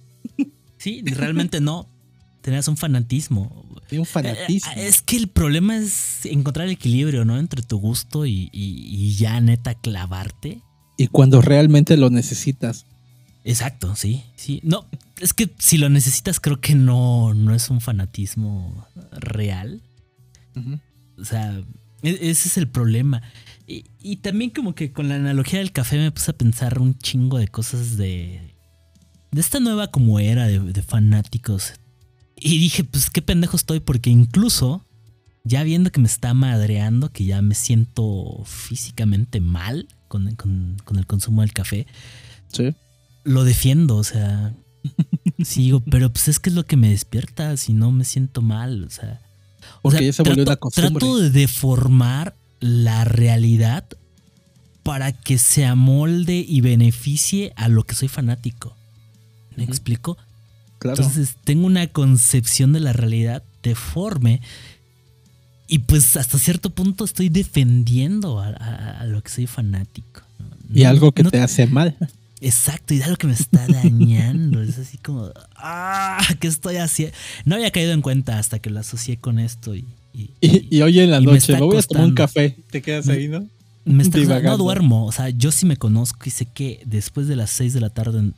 Sí, 0.80 1.02
realmente 1.04 1.60
no. 1.60 1.86
Tenías 2.42 2.68
un 2.68 2.76
fanatismo. 2.76 3.66
de 3.90 3.98
un 3.98 4.06
fanatismo. 4.06 4.70
Eh, 4.76 4.86
Es 4.88 5.02
que 5.02 5.16
el 5.16 5.28
problema 5.28 5.76
es 5.76 6.24
encontrar 6.26 6.66
el 6.66 6.72
equilibrio, 6.72 7.24
¿no? 7.24 7.38
Entre 7.38 7.62
tu 7.62 7.78
gusto 7.78 8.24
y, 8.26 8.48
y- 8.52 8.86
y 8.88 9.14
ya 9.14 9.40
neta 9.40 9.74
clavarte. 9.74 10.62
Y 10.96 11.08
cuando 11.08 11.40
realmente 11.42 11.96
lo 11.96 12.08
necesitas. 12.10 12.86
Exacto, 13.44 13.96
sí, 13.96 14.22
sí. 14.36 14.60
No, 14.62 14.86
es 15.18 15.32
que 15.32 15.50
si 15.58 15.78
lo 15.78 15.88
necesitas 15.88 16.40
creo 16.40 16.60
que 16.60 16.74
no, 16.74 17.32
no 17.34 17.54
es 17.54 17.70
un 17.70 17.80
fanatismo 17.80 18.86
real. 19.12 19.82
O 21.18 21.24
sea, 21.24 21.58
e- 22.02 22.18
ese 22.30 22.48
es 22.48 22.56
el 22.58 22.68
problema. 22.68 23.22
Y, 23.66 23.84
y 24.00 24.16
también 24.16 24.50
como 24.50 24.74
que 24.74 24.92
con 24.92 25.08
la 25.08 25.14
analogía 25.16 25.58
del 25.58 25.72
café 25.72 25.96
me 25.98 26.10
puse 26.10 26.30
a 26.32 26.36
pensar 26.36 26.78
un 26.80 26.96
chingo 26.98 27.38
de 27.38 27.48
cosas 27.48 27.96
de... 27.96 28.54
De 29.32 29.40
esta 29.40 29.60
nueva 29.60 29.88
como 29.92 30.18
era 30.18 30.46
de, 30.46 30.58
de 30.58 30.82
fanáticos. 30.82 31.74
Y 32.40 32.58
dije, 32.58 32.84
pues 32.84 33.10
qué 33.10 33.22
pendejo 33.22 33.56
estoy 33.56 33.80
porque 33.80 34.10
incluso 34.10 34.84
ya 35.44 35.62
viendo 35.62 35.90
que 35.92 36.00
me 36.00 36.06
está 36.08 36.34
madreando, 36.34 37.10
que 37.12 37.24
ya 37.24 37.42
me 37.42 37.54
siento 37.54 38.42
físicamente 38.46 39.40
mal 39.40 39.88
con, 40.08 40.34
con- 40.36 40.76
con 40.84 40.98
el 40.98 41.06
consumo 41.06 41.42
del 41.42 41.52
café, 41.52 41.86
Sí. 42.52 42.74
lo 43.24 43.44
defiendo, 43.44 43.96
o 43.96 44.04
sea, 44.04 44.54
sigo, 45.44 45.80
pero 45.80 46.10
pues 46.12 46.28
es 46.28 46.38
que 46.38 46.50
es 46.50 46.54
lo 46.56 46.64
que 46.66 46.76
me 46.76 46.90
despierta, 46.90 47.56
si 47.56 47.72
no 47.72 47.90
me 47.92 48.04
siento 48.04 48.42
mal, 48.42 48.84
o 48.84 48.90
sea. 48.90 49.20
o 49.78 49.82
Porque 49.82 49.98
sea, 49.98 50.06
ya 50.06 50.12
se 50.12 50.22
volvió 50.22 50.44
trato, 50.44 50.50
una 50.50 50.56
costumbre. 50.56 50.90
Trato 51.00 51.18
de 51.18 51.30
deformar 51.30 52.34
la 52.60 53.04
realidad 53.04 53.84
para 54.82 55.12
que 55.12 55.38
se 55.38 55.64
amolde 55.66 56.44
y 56.46 56.60
beneficie 56.62 57.52
a 57.56 57.68
lo 57.68 57.84
que 57.84 57.94
soy 57.94 58.08
fanático. 58.08 58.76
¿Me 59.56 59.64
explico? 59.64 60.16
Claro. 60.80 61.02
Entonces 61.02 61.36
tengo 61.44 61.66
una 61.66 61.86
concepción 61.86 62.72
de 62.72 62.80
la 62.80 62.92
realidad 62.92 63.44
deforme 63.62 64.40
y 65.68 65.78
pues 65.80 66.16
hasta 66.16 66.36
cierto 66.38 66.70
punto 66.70 67.04
estoy 67.04 67.28
defendiendo 67.28 68.40
a, 68.40 68.48
a- 68.48 69.00
a 69.02 69.04
lo 69.06 69.22
que 69.22 69.30
soy 69.30 69.46
fanático. 69.46 70.22
¿no? 70.38 70.46
y 70.76 70.82
algo 70.84 71.12
que 71.12 71.22
no 71.22 71.30
te 71.30 71.40
hace 71.40 71.66
mal. 71.66 71.96
Exacto, 72.42 72.94
y 72.94 73.02
algo 73.02 73.16
que 73.16 73.26
me 73.26 73.34
está 73.34 73.66
dañando. 73.68 74.62
es 74.62 74.78
así 74.78 74.96
como, 74.96 75.30
ah, 75.56 76.26
¿qué 76.40 76.48
estoy 76.48 76.76
haciendo? 76.76 77.14
No 77.44 77.54
había 77.56 77.70
caído 77.70 77.92
en 77.92 78.00
cuenta 78.00 78.38
hasta 78.38 78.58
que 78.58 78.70
lo 78.70 78.80
asocié 78.80 79.18
con 79.18 79.38
esto 79.38 79.76
y, 79.76 79.84
y- 80.14 80.30
Y, 80.40 80.76
y 80.78 80.80
hoy 80.82 80.98
en 81.00 81.10
la 81.10 81.20
noche 81.20 81.52
me 81.52 81.60
voy 81.60 81.76
a 81.76 81.82
tomar 81.82 82.06
un 82.06 82.14
café. 82.14 82.56
Te 82.70 82.80
quedas 82.82 83.06
ahí, 83.08 83.28
¿no? 83.28 83.46
me 83.84 84.02
está- 84.02 84.18
no 84.40 84.56
duermo. 84.56 85.04
O 85.04 85.12
sea, 85.12 85.28
yo 85.28 85.52
sí 85.52 85.66
me 85.66 85.76
conozco 85.76 86.20
y 86.24 86.30
sé 86.30 86.46
que 86.46 86.80
después 86.86 87.28
de 87.28 87.36
las 87.36 87.50
6 87.50 87.74
de 87.74 87.80
la 87.80 87.90
tarde 87.90 88.32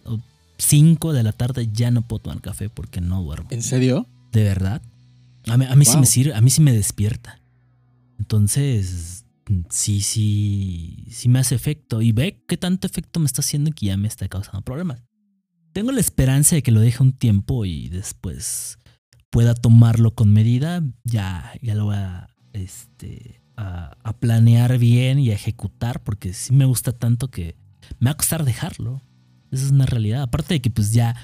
5 0.72 1.12
de 1.12 1.22
la 1.22 1.32
tarde 1.32 1.68
ya 1.70 1.90
no 1.90 2.00
puedo 2.00 2.20
tomar 2.20 2.40
café 2.40 2.70
porque 2.70 3.02
no 3.02 3.22
duermo. 3.22 3.46
¿En 3.50 3.62
serio? 3.62 4.06
¿De 4.32 4.42
verdad? 4.42 4.80
A 5.46 5.58
mí, 5.58 5.66
a 5.68 5.76
mí 5.76 5.84
sí 5.84 5.98
me 5.98 6.06
sirve, 6.06 6.32
a 6.32 6.40
mí 6.40 6.48
sí 6.48 6.62
me 6.62 6.72
despierta. 6.72 7.42
Entonces, 8.18 9.26
sí, 9.68 10.00
sí, 10.00 11.04
sí 11.10 11.28
me 11.28 11.40
hace 11.40 11.56
efecto. 11.56 12.00
Y 12.00 12.12
ve 12.12 12.42
qué 12.48 12.56
tanto 12.56 12.86
efecto 12.86 13.20
me 13.20 13.26
está 13.26 13.42
haciendo 13.42 13.70
que 13.72 13.84
ya 13.84 13.98
me 13.98 14.08
está 14.08 14.28
causando 14.28 14.62
problemas. 14.62 15.02
Tengo 15.74 15.92
la 15.92 16.00
esperanza 16.00 16.56
de 16.56 16.62
que 16.62 16.72
lo 16.72 16.80
deje 16.80 17.02
un 17.02 17.12
tiempo 17.12 17.66
y 17.66 17.90
después 17.90 18.78
pueda 19.28 19.52
tomarlo 19.52 20.14
con 20.14 20.32
medida. 20.32 20.82
Ya, 21.04 21.52
ya 21.60 21.74
lo 21.74 21.84
voy 21.84 21.96
a, 21.96 22.28
este, 22.54 23.42
a, 23.58 23.98
a 24.02 24.12
planear 24.14 24.78
bien 24.78 25.18
y 25.18 25.32
a 25.32 25.34
ejecutar 25.34 26.02
porque 26.02 26.32
sí 26.32 26.54
me 26.54 26.64
gusta 26.64 26.92
tanto 26.92 27.28
que 27.28 27.56
me 27.98 28.06
va 28.06 28.12
a 28.12 28.16
costar 28.16 28.46
dejarlo. 28.46 29.02
Esa 29.52 29.66
es 29.66 29.70
una 29.70 29.86
realidad. 29.86 30.22
Aparte 30.22 30.54
de 30.54 30.60
que 30.60 30.70
pues 30.70 30.92
ya, 30.92 31.14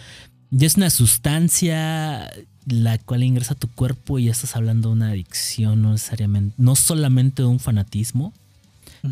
ya 0.51 0.67
es 0.67 0.77
una 0.77 0.91
sustancia 0.91 2.31
la 2.67 2.99
cual 2.99 3.23
ingresa 3.25 3.55
a 3.55 3.57
tu 3.57 3.69
cuerpo 3.69 4.19
y 4.19 4.27
ya 4.27 4.33
estás 4.33 4.55
hablando 4.55 4.91
de 4.91 4.95
una 4.97 5.09
adicción, 5.09 5.81
no 5.83 5.93
necesariamente, 5.93 6.55
no 6.59 6.77
solamente 6.77 7.43
de 7.43 7.49
un 7.49 7.59
fanatismo, 7.61 8.35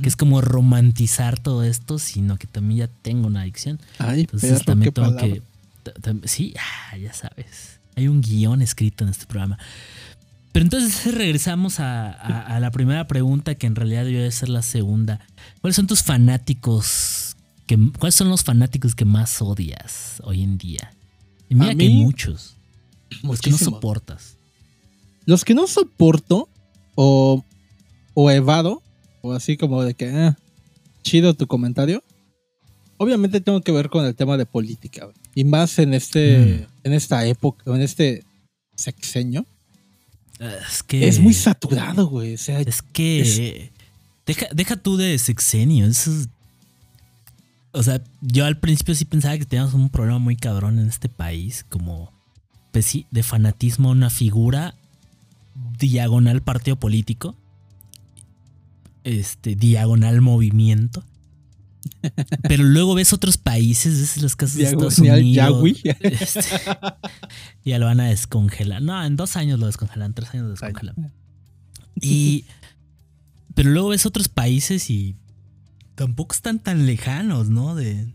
que 0.03 0.09
es 0.09 0.17
como 0.17 0.41
romantizar 0.43 1.39
todo 1.39 1.63
esto, 1.65 1.99
sino 1.99 2.37
que 2.37 2.47
también 2.47 2.81
ya 2.81 2.89
tengo 3.03 3.29
una 3.29 3.43
adicción. 3.43 3.81
Ay, 3.99 4.21
Entonces 4.23 4.51
perro, 4.51 4.65
también 4.65 4.93
tengo 4.93 5.09
palabra. 5.15 5.27
que... 6.23 6.29
Sí, 6.29 6.53
ah, 6.59 6.97
ya 6.99 7.13
sabes. 7.15 7.79
Hay 7.95 8.09
un 8.09 8.21
guion 8.21 8.61
escrito 8.63 9.05
en 9.05 9.11
este 9.11 9.25
programa. 9.27 9.59
Pero 10.53 10.65
entonces 10.65 11.15
regresamos 11.15 11.79
a, 11.81 12.11
a- 12.11 12.57
a 12.57 12.61
la 12.61 12.71
primera 12.73 13.07
pregunta, 13.07 13.55
que 13.55 13.67
en 13.69 13.77
realidad 13.77 14.05
debe 14.05 14.31
ser 14.33 14.49
la 14.49 14.63
segunda. 14.63 15.21
¿Cuáles 15.61 15.77
son 15.77 15.87
tus 15.87 16.03
fanáticos? 16.03 17.36
Que, 17.67 17.77
¿Cuáles 17.99 18.15
son 18.15 18.29
los 18.29 18.45
fanáticos 18.45 18.95
que 18.95 19.05
más 19.05 19.43
odias 19.43 20.21
hoy 20.25 20.43
en 20.43 20.57
día? 20.59 20.93
Y 21.49 21.55
mira 21.55 21.75
que 21.75 21.85
hay 21.85 21.95
muchos. 21.95 22.55
Los 23.23 23.41
que 23.41 23.51
no 23.51 23.57
Muchísimo. 23.57 23.77
soportas. 23.77 24.37
Los 25.25 25.45
que 25.45 25.55
no 25.55 25.67
soporto 25.67 26.49
o, 26.95 27.45
o 28.15 28.31
evado, 28.31 28.83
o 29.23 29.33
así 29.33 29.57
como 29.57 29.83
de 29.83 29.95
que, 29.95 30.09
ah, 30.09 30.37
chido 31.03 31.35
tu 31.35 31.47
comentario, 31.49 32.03
obviamente 32.99 33.41
tengo 33.41 33.61
que 33.61 33.73
ver 33.73 33.91
con 33.91 34.05
el 34.05 34.15
tema 34.15 34.37
de 34.37 34.47
política. 34.47 35.09
Y 35.35 35.45
más 35.45 35.79
en 35.81 35.95
este, 35.95 36.67
en 36.85 36.93
esta 36.93 37.27
época, 37.27 37.65
en 37.75 37.83
este 37.83 38.25
sexenio. 38.77 39.45
Es 40.39 40.83
que... 40.83 41.09
Es 41.09 41.19
muy 41.19 41.35
saturado, 41.35 42.07
güey. 42.09 42.35
O 42.35 42.39
sea, 42.39 42.61
Es 42.61 42.83
que. 42.83 43.71
Deja, 44.27 44.47
deja 44.53 44.77
tú 44.77 44.97
de 44.97 45.19
sexenio. 45.19 45.87
Eso 45.87 46.13
es- 46.13 46.29
o 47.77 47.83
sea, 47.83 48.03
yo 48.23 48.47
al 48.47 48.59
principio 48.59 48.95
sí 48.95 49.05
pensaba 49.05 49.37
que 49.37 49.45
teníamos 49.45 49.75
un 49.75 49.91
problema 49.91 50.19
muy 50.19 50.35
cabrón 50.35 50.79
en 50.79 50.89
este 50.89 51.11
país, 51.11 51.65
como 51.69 52.11
pues 52.73 52.87
sí, 52.87 53.07
de 53.11 53.23
fanatismo 53.23 53.91
a 53.91 53.93
una 53.93 54.09
figura 54.09 54.75
diagonal 55.79 56.43
partido 56.43 56.77
político, 56.77 57.37
este 59.05 59.57
diagonal 59.57 60.23
movimiento. 60.23 61.05
Pero 62.43 62.65
luego 62.65 62.95
ves 62.95 63.13
otros 63.13 63.37
países, 63.37 64.01
ves 64.01 64.23
los 64.23 64.37
casos 64.37 64.57
de 64.57 64.65
Estados 64.65 64.99
Unidos. 64.99 65.63
Este, 66.01 66.41
ya 67.65 67.79
lo 67.79 67.87
van 67.87 68.01
a 68.01 68.09
descongelar. 68.09 68.81
No, 68.81 69.05
en 69.05 69.17
dos 69.17 69.37
años 69.37 69.61
lo 69.61 69.67
descongelan, 69.67 70.15
tres 70.15 70.31
años 70.31 70.45
lo 70.45 70.51
descongelan. 70.53 71.13
Y. 72.01 72.47
Pero 73.55 73.71
luego 73.71 73.89
ves 73.91 74.07
otros 74.07 74.29
países 74.29 74.91
y 74.91 75.17
tampoco 75.97 76.35
están 76.35 76.61
tan 76.61 76.87
lejanos, 76.87 77.49
¿no? 77.51 77.75
De, 77.75 78.07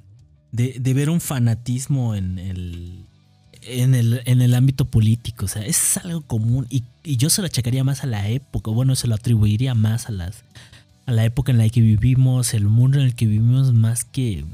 de, 0.53 0.77
de 0.79 0.93
ver 0.93 1.09
un 1.09 1.19
fanatismo 1.19 2.15
en 2.15 2.39
el, 2.39 3.05
en 3.63 3.93
el. 3.95 4.21
en 4.25 4.41
el 4.41 4.53
ámbito 4.55 4.85
político. 4.85 5.45
O 5.45 5.47
sea, 5.49 5.65
es 5.65 5.97
algo 5.97 6.21
común. 6.21 6.65
Y, 6.69 6.83
y 7.03 7.17
yo 7.17 7.29
se 7.29 7.41
lo 7.41 7.47
achacaría 7.47 7.83
más 7.83 8.03
a 8.03 8.07
la 8.07 8.29
época. 8.29 8.71
Bueno, 8.71 8.95
se 8.95 9.07
lo 9.07 9.15
atribuiría 9.15 9.75
más 9.75 10.07
a 10.07 10.11
las. 10.13 10.43
a 11.05 11.11
la 11.11 11.25
época 11.25 11.51
en 11.51 11.57
la 11.57 11.67
que 11.69 11.81
vivimos, 11.81 12.53
el 12.53 12.65
mundo 12.67 12.99
en 12.99 13.05
el 13.05 13.15
que 13.15 13.25
vivimos, 13.25 13.73
más 13.73 14.05
que. 14.05 14.45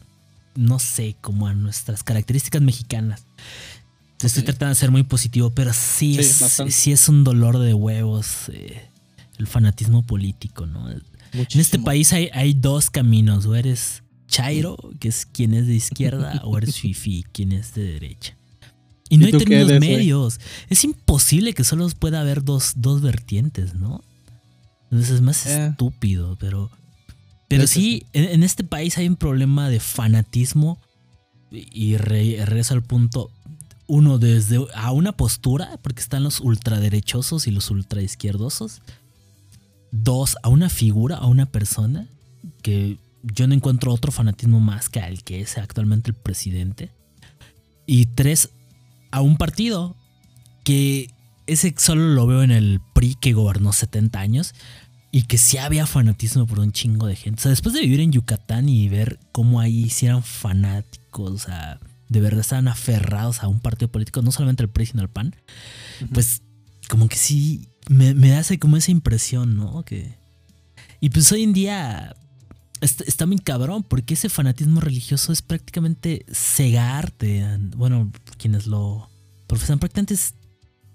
no 0.56 0.80
sé, 0.80 1.16
como 1.22 1.48
a 1.48 1.54
nuestras 1.54 2.04
características 2.04 2.62
mexicanas. 2.62 3.26
Estoy 4.22 4.40
Ok. 4.42 4.46
tratando 4.48 4.70
de 4.70 4.76
ser 4.76 4.90
muy 4.90 5.04
positivo, 5.04 5.52
pero 5.52 5.74
sí, 5.74 6.16
Sí, 6.16 6.20
es, 6.22 6.40
bastante. 6.40 6.72
sí 6.72 6.92
es 6.92 7.08
un 7.08 7.24
dolor 7.24 7.60
de 7.60 7.74
huevos. 7.76 8.50
eh, 8.50 8.90
el 9.38 9.46
fanatismo 9.46 10.04
político, 10.04 10.66
¿no? 10.66 10.90
En 11.34 11.60
este 11.60 11.80
país 11.80 12.13
hay, 12.13 12.30
hay 12.34 12.54
dos 12.54 12.90
caminos, 12.90 13.46
o 13.46 13.56
eres 13.56 14.04
Chairo, 14.28 14.78
que 15.00 15.08
es 15.08 15.26
quien 15.26 15.54
es 15.54 15.68
de 15.68 15.76
izquierda, 15.76 16.42
o 16.44 16.58
eres 16.58 16.76
Fifi, 16.80 17.24
quien 17.32 17.52
es 17.52 17.74
de 17.74 17.84
derecha. 17.84 18.38
Y 19.10 19.18
no 19.18 19.26
hay 19.26 19.32
términos 19.32 19.68
medios. 19.80 20.40
Es 20.70 20.84
imposible 20.84 21.54
que 21.54 21.63
solo 21.63 21.88
pueda 21.98 22.22
haber 22.22 22.44
dos, 22.44 22.74
dos 22.76 23.02
vertientes, 23.02 23.74
¿no? 23.74 24.04
Entonces 24.84 25.16
es 25.16 25.22
más 25.22 25.46
eh. 25.46 25.68
estúpido, 25.68 26.38
pero. 26.40 26.70
Pero 27.50 27.66
sí, 27.66 28.06
en, 28.12 28.44
este 28.44 28.66
país 28.66 28.98
hay 28.98 29.08
un 29.08 29.16
problema 29.16 29.70
de 29.70 29.80
fanatismo. 29.80 30.80
Y 31.50 31.96
regreso 31.96 32.74
al 32.74 32.84
punto. 32.84 33.32
Uno, 33.88 34.20
desde 34.20 34.60
a 34.76 34.92
una 34.92 35.13
postura, 35.13 35.80
porque 35.82 36.02
están 36.02 36.24
los 36.24 36.42
ultraderechosos 36.42 37.48
y 37.48 37.52
los 37.52 37.72
ultraizquierdosos. 37.72 38.82
Dos, 40.04 40.38
a 40.44 40.50
una 40.50 40.70
figura, 40.70 41.18
a 41.18 41.28
una 41.28 41.46
persona. 41.46 42.08
Que 42.62 42.98
yo 43.24 43.48
no 43.48 43.54
encuentro 43.54 43.94
otro 43.94 44.12
fanatismo 44.12 44.60
más 44.60 44.90
que 44.90 45.00
al 45.00 45.24
que 45.24 45.42
es 45.42 45.58
actualmente 45.58 46.12
el 46.12 46.16
presidente. 46.16 46.92
Y 47.86 48.08
tres, 48.08 48.50
a 49.12 49.22
un 49.22 49.38
partido 49.38 49.96
que 50.64 51.10
ese 51.48 51.74
solo 51.78 52.10
lo 52.10 52.28
veo 52.28 52.44
en 52.44 52.52
el 52.52 52.82
PRI 52.94 53.16
que 53.16 53.34
gobernó 53.34 53.72
70 53.72 54.20
años 54.20 54.54
y 55.12 55.24
que 55.24 55.38
sí 55.38 55.58
había 55.58 55.88
fanatismo 55.88 56.46
por 56.46 56.60
un 56.60 56.74
chingo 56.74 57.08
de 57.08 57.16
gente. 57.16 57.40
O 57.40 57.44
sea, 57.44 57.50
después 57.50 57.74
de 57.74 57.82
vivir 57.82 58.02
en 58.02 58.12
Yucatán 58.12 58.68
y 58.68 58.90
ver 58.90 59.20
cómo 59.32 59.62
ahí 59.62 59.90
sí 59.90 60.06
eran 60.06 60.24
fanáticos, 60.24 61.32
o 61.32 61.38
sea, 61.38 61.80
de 62.10 62.22
verdad 62.22 62.42
estaban 62.42 62.68
aferrados 62.68 63.44
a 63.44 63.48
un 63.48 63.60
partido 63.60 63.90
político, 63.90 64.22
no 64.22 64.32
solamente 64.32 64.64
el 64.64 64.70
PRI, 64.70 64.88
sino 64.88 65.02
al 65.02 65.10
PAN, 65.10 65.36
pues 66.14 66.42
como 66.88 67.08
que 67.08 67.17
sí 67.17 67.69
me, 67.89 68.36
hace 68.36 68.60
como 68.60 68.78
esa 68.78 68.91
impresión, 68.91 69.56
¿no? 69.56 69.84
Que... 69.84 70.17
Y 71.00 71.10
pues 71.10 71.32
hoy 71.32 71.43
en 71.43 71.54
día 71.54 72.15
está, 72.82 73.04
está, 73.06 73.26
muy 73.26 73.38
cabrón, 73.38 73.84
porque 73.84 74.15
ese 74.15 74.30
fanatismo 74.30 74.82
religioso 74.82 75.32
es 75.32 75.41
prácticamente 75.41 76.26
cegarte. 76.32 77.45
Bueno, 77.76 78.12
quienes 78.38 78.67
lo 78.67 79.10
profesan 79.47 79.80
prácticamente 79.80 80.15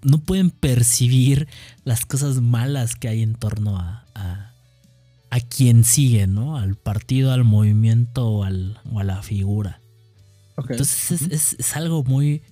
no 0.03 0.19
pueden 0.19 0.51
percibir 0.51 1.47
las 1.83 2.05
cosas 2.05 2.41
malas 2.41 2.95
que 2.95 3.07
hay 3.07 3.21
en 3.21 3.35
torno 3.35 3.77
a, 3.77 4.05
a, 4.13 4.49
quien 5.49 5.83
sigue, 5.83 6.27
¿no? 6.27 6.57
Al 6.57 6.75
partido, 6.75 7.31
al 7.31 7.43
movimiento 7.43 8.27
o, 8.27 8.43
al, 8.43 8.79
o 8.91 8.99
a 8.99 9.03
la 9.03 9.23
figura. 9.23 9.81
Entonces 10.57 11.23
es, 11.23 11.55
es, 11.57 11.75
algo 11.75 12.03
muy, 12.03 12.43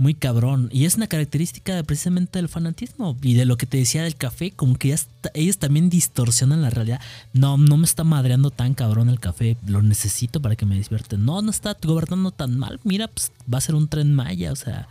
muy 0.00 0.14
cabrón. 0.14 0.70
Y 0.72 0.86
es 0.86 0.94
una 0.94 1.06
característica 1.06 1.82
precisamente 1.82 2.38
del 2.38 2.48
fanatismo 2.48 3.18
y 3.20 3.34
de 3.34 3.44
lo 3.44 3.58
que 3.58 3.66
te 3.66 3.76
decía 3.76 4.02
del 4.02 4.16
café, 4.16 4.50
como 4.50 4.76
que 4.76 4.96
ellos 5.34 5.58
también 5.58 5.90
distorsionan 5.90 6.62
la 6.62 6.70
realidad. 6.70 7.02
No, 7.34 7.58
no 7.58 7.76
me 7.76 7.84
está 7.84 8.02
madreando 8.02 8.50
tan 8.50 8.72
cabrón 8.72 9.10
el 9.10 9.20
café, 9.20 9.58
lo 9.66 9.82
necesito 9.82 10.40
para 10.40 10.56
que 10.56 10.64
me 10.64 10.76
despierte. 10.76 11.18
No, 11.18 11.42
no 11.42 11.50
está 11.50 11.76
gobernando 11.82 12.30
tan 12.30 12.58
mal. 12.58 12.80
Mira, 12.82 13.08
pues 13.08 13.30
va 13.52 13.58
a 13.58 13.60
ser 13.60 13.74
un 13.74 13.88
tren 13.88 14.14
maya, 14.14 14.52
o 14.52 14.56
sea, 14.56 14.88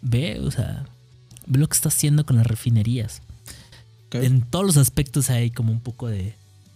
ve, 0.00 0.40
o 0.40 0.50
sea, 0.50 0.86
ve 1.46 1.58
lo 1.58 1.68
que 1.68 1.74
está 1.74 1.90
haciendo 1.90 2.24
con 2.24 2.36
las 2.36 2.46
refinerías. 2.46 3.20
En 4.12 4.40
todos 4.40 4.64
los 4.64 4.76
aspectos 4.78 5.28
hay 5.28 5.50
como 5.50 5.70
un 5.70 5.80
poco 5.80 6.08
de, 6.08 6.34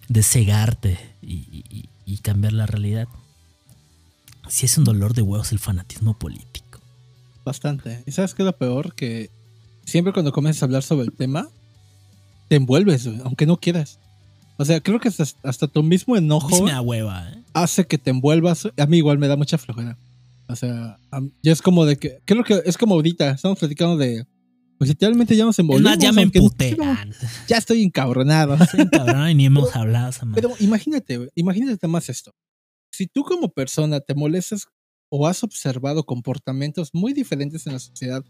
de 0.09 0.23
cegarte 0.23 0.99
y, 1.23 1.89
y 2.05 2.19
cambiar 2.19 2.53
la 2.53 2.67
realidad. 2.67 3.09
Si 4.51 4.67
es 4.67 4.77
un 4.77 4.85
dolor 4.85 5.15
de 5.15 5.23
huevos 5.23 5.51
el 5.53 5.59
fanatismo 5.59 6.19
político. 6.19 6.50
Bastante. 7.45 8.03
¿Y 8.07 8.13
sabes 8.13 8.35
qué 8.35 8.43
es 8.43 8.47
lo 8.47 8.57
peor? 8.57 8.95
Que 8.95 9.31
siempre 9.85 10.13
cuando 10.13 10.33
comienzas 10.33 10.63
a 10.63 10.67
hablar 10.67 10.83
sobre 10.83 11.05
el 11.05 11.13
tema, 11.13 11.49
te 12.49 12.57
envuelves, 12.57 13.07
aunque 13.25 13.47
no 13.47 13.59
quieras. 13.59 13.99
O 14.57 14.65
sea, 14.65 14.81
creo 14.81 15.01
que 15.01 15.09
hasta, 15.09 15.69
tu 15.69 15.83
mismo 15.83 16.17
enojo 16.17 16.65
hueva, 16.83 17.31
¿eh? 17.31 17.43
hace 17.55 17.87
que 17.87 17.97
te 17.97 18.11
envuelvas. 18.11 18.69
A 18.77 18.87
mí 18.87 18.99
igual 18.99 19.19
me 19.19 19.27
da 19.27 19.37
mucha 19.37 19.57
flojera. 19.57 19.97
O 20.49 20.57
sea, 20.57 20.99
ya 21.43 21.53
es 21.53 21.63
como 21.63 21.87
de 21.87 21.97
que. 21.97 22.21
Creo 22.27 22.45
que 22.45 22.61
es 22.67 22.77
como 22.77 22.95
ahorita. 22.95 23.31
Estamos 23.31 23.59
platicando 23.59 23.97
de. 23.97 24.27
Pues 24.77 24.91
literalmente 24.91 25.37
ya 25.37 25.45
nos 25.45 25.59
envolvemos. 25.59 25.99
ya 25.99 26.13
me 26.13 26.23
emputé. 26.23 26.77
ya 27.49 27.57
estoy 27.57 27.83
encabronado. 27.83 28.55
Estoy 28.63 28.81
encabronado 28.81 29.29
y 29.29 29.35
ni 29.35 29.47
hemos 29.47 29.75
hablado. 29.77 30.13
Pero 30.35 30.55
imagínate, 30.59 31.29
imagínate 31.35 31.87
más 31.87 32.09
esto. 32.09 32.33
Si 32.91 33.07
tú 33.07 33.23
como 33.23 33.49
persona 33.51 34.01
te 34.01 34.15
molestas 34.15 34.67
o 35.11 35.27
has 35.27 35.45
observado 35.45 36.05
comportamientos 36.05 36.91
muy 36.95 37.13
diferentes 37.13 37.67
en 37.67 37.75
la 37.75 37.81
sociedad, 37.81 38.25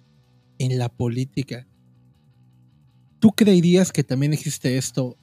en 0.59 0.79
la 0.79 0.89
política, 0.89 1.69
¿tú 3.21 3.33
creerías 3.33 3.93
que 3.93 4.03
también 4.03 4.33
existe 4.33 4.77
esto 4.77 5.17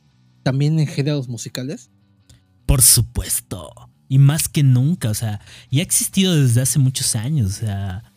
también 0.43 0.80
en 0.80 0.88
géneros 0.88 1.28
musicales? 1.28 1.91
Por 2.65 2.82
supuesto. 2.82 3.72
Y 4.08 4.20
más 4.20 4.48
que 4.48 4.63
nunca, 4.63 5.10
o 5.10 5.13
sea, 5.13 5.41
y 5.70 5.80
ha 5.80 5.84
existido 5.84 6.34
desde 6.36 6.62
hace 6.62 6.80
muchos 6.80 7.15
años, 7.15 7.48
o 7.48 7.60
sea, 7.60 8.13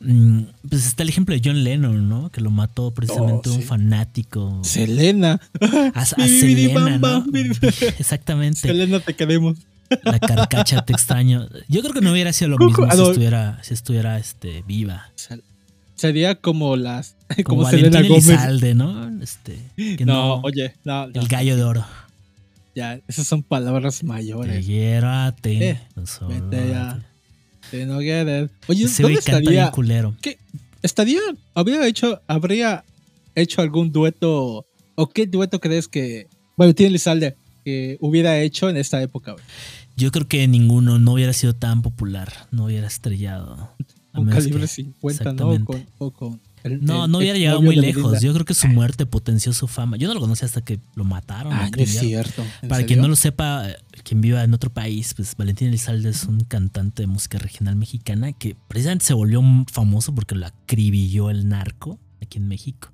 mm, 0.00 0.42
pues 0.68 0.86
está 0.86 1.04
el 1.04 1.08
ejemplo 1.08 1.34
de 1.34 1.40
John 1.42 1.64
Lennon, 1.64 2.08
¿no? 2.08 2.30
Que 2.30 2.42
lo 2.42 2.50
mató 2.50 2.92
precisamente 2.92 3.48
oh, 3.48 3.54
un 3.54 3.62
fanático. 3.62 4.60
Selena. 4.62 5.40
A, 5.94 6.04
Selena, 6.26 6.98
¿no? 6.98 7.24
Exactamente. 7.98 8.60
Selena, 8.60 9.00
te 9.00 9.14
queremos. 9.14 9.58
La 10.02 10.18
carcacha, 10.18 10.84
te 10.84 10.92
extraño. 10.92 11.48
Yo 11.68 11.80
creo 11.82 11.92
que 11.92 12.00
no 12.00 12.12
hubiera 12.12 12.32
sido 12.32 12.50
lo 12.50 12.58
mismo 12.58 12.90
si 12.90 13.02
estuviera, 13.02 13.58
si 13.62 13.74
estuviera 13.74 14.18
este, 14.18 14.62
viva. 14.66 15.10
Sería 15.94 16.34
como 16.34 16.76
las. 16.76 17.16
Como, 17.44 17.68
Selena 17.68 18.02
Gómez. 18.02 18.74
¿no? 18.74 19.22
Este, 19.22 19.58
no, 20.04 20.40
oye, 20.42 20.74
no, 20.84 21.04
El 21.04 21.28
gallo 21.28 21.56
de 21.56 21.62
oro. 21.62 21.86
Ya, 22.74 23.00
esas 23.06 23.26
son 23.26 23.42
palabras 23.42 24.02
mayores. 24.02 24.66
Llévate. 24.66 25.70
Eh, 25.70 25.80
vete 26.28 26.68
ya. 26.70 27.00
no 27.86 27.96
Oye, 27.98 28.48
¿dónde 28.98 29.18
estaría? 29.18 29.70
culero. 29.70 30.14
¿Qué? 30.20 30.38
¿Estaría? 30.82 31.20
¿Habría 31.54 31.86
hecho, 31.86 32.20
habría 32.26 32.84
hecho 33.34 33.62
algún 33.62 33.92
dueto? 33.92 34.66
¿O 34.94 35.06
qué 35.08 35.26
dueto 35.26 35.60
crees 35.60 35.86
que. 35.86 36.26
Bueno, 36.56 36.74
tiene 36.74 36.92
Lizalde 36.92 37.36
que 37.64 37.96
hubiera 38.00 38.40
hecho 38.40 38.68
en 38.68 38.76
esta 38.76 39.00
época, 39.02 39.36
Yo 39.96 40.10
creo 40.10 40.26
que 40.26 40.46
ninguno 40.48 40.98
no 40.98 41.12
hubiera 41.12 41.32
sido 41.32 41.54
tan 41.54 41.82
popular, 41.82 42.32
no 42.50 42.64
hubiera 42.64 42.86
estrellado. 42.86 43.70
Con 44.12 44.28
calibre 44.28 44.66
50, 44.66 45.32
¿no? 45.32 45.66
no, 46.80 47.08
no 47.08 47.18
hubiera 47.18 47.38
llegado 47.38 47.62
muy 47.62 47.76
lejos. 47.76 48.20
Yo 48.20 48.32
creo 48.32 48.44
que 48.44 48.54
su 48.54 48.68
muerte 48.68 49.06
potenció 49.06 49.52
su 49.52 49.66
fama. 49.68 49.96
Yo 49.96 50.08
no 50.08 50.14
lo 50.14 50.20
conocí 50.20 50.44
hasta 50.44 50.62
que 50.62 50.80
lo 50.94 51.04
mataron. 51.04 51.52
Ah, 51.52 51.70
es 51.76 51.98
cierto. 51.98 52.44
Para 52.68 52.84
quien 52.84 53.00
no 53.00 53.08
lo 53.08 53.16
sepa, 53.16 53.66
quien 54.04 54.20
viva 54.20 54.44
en 54.44 54.54
otro 54.54 54.70
país, 54.70 55.14
pues 55.14 55.36
Valentín 55.36 55.68
Elizalde 55.68 56.10
es 56.10 56.24
un 56.24 56.40
cantante 56.40 57.02
de 57.02 57.06
música 57.06 57.38
regional 57.38 57.76
mexicana 57.76 58.32
que 58.32 58.56
precisamente 58.68 59.04
se 59.04 59.14
volvió 59.14 59.42
famoso 59.70 60.14
porque 60.14 60.34
lo 60.34 60.46
acribilló 60.46 61.30
el 61.30 61.48
narco 61.48 61.98
aquí 62.20 62.38
en 62.38 62.48
México. 62.48 62.92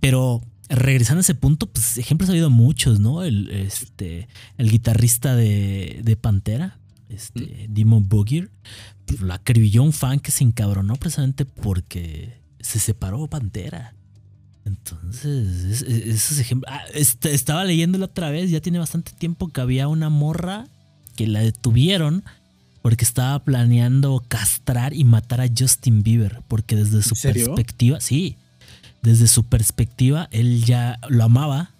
Pero 0.00 0.40
regresando 0.70 1.18
a 1.18 1.22
ese 1.22 1.34
punto, 1.34 1.66
pues 1.66 1.98
ejemplos 1.98 2.30
ha 2.30 2.32
habido 2.32 2.48
muchos, 2.48 3.00
¿no? 3.00 3.24
El, 3.24 3.50
este, 3.50 4.28
el 4.56 4.70
guitarrista 4.70 5.34
de, 5.34 6.00
de 6.02 6.16
Pantera, 6.16 6.78
este, 7.08 7.66
mm. 7.68 7.74
Dimon 7.74 8.08
Boogier, 8.08 8.50
pues, 9.04 9.20
lo 9.20 9.34
acribilló 9.34 9.82
un 9.82 9.92
fan 9.92 10.20
que 10.20 10.30
se 10.30 10.44
encabronó 10.44 10.94
precisamente 10.96 11.44
porque 11.44 12.40
se 12.60 12.78
separó 12.78 13.26
Pantera. 13.26 13.94
Entonces, 14.64 15.82
esos 15.82 16.38
ejemplos. 16.38 16.72
Ah, 16.72 16.84
este, 16.94 17.34
estaba 17.34 17.64
leyéndolo 17.64 18.04
otra 18.04 18.30
vez, 18.30 18.50
ya 18.50 18.60
tiene 18.60 18.78
bastante 18.78 19.12
tiempo 19.12 19.48
que 19.48 19.60
había 19.60 19.88
una 19.88 20.08
morra 20.08 20.68
que 21.16 21.26
la 21.26 21.40
detuvieron 21.40 22.22
porque 22.82 23.04
estaba 23.04 23.42
planeando 23.44 24.22
castrar 24.28 24.94
y 24.94 25.04
matar 25.04 25.40
a 25.40 25.48
Justin 25.48 26.02
Bieber, 26.02 26.42
porque 26.48 26.76
desde 26.76 27.02
su 27.02 27.14
perspectiva, 27.14 28.00
sí, 28.00 28.36
desde 29.02 29.28
su 29.28 29.44
perspectiva, 29.44 30.28
él 30.30 30.64
ya 30.64 30.98
lo 31.08 31.24
amaba 31.24 31.70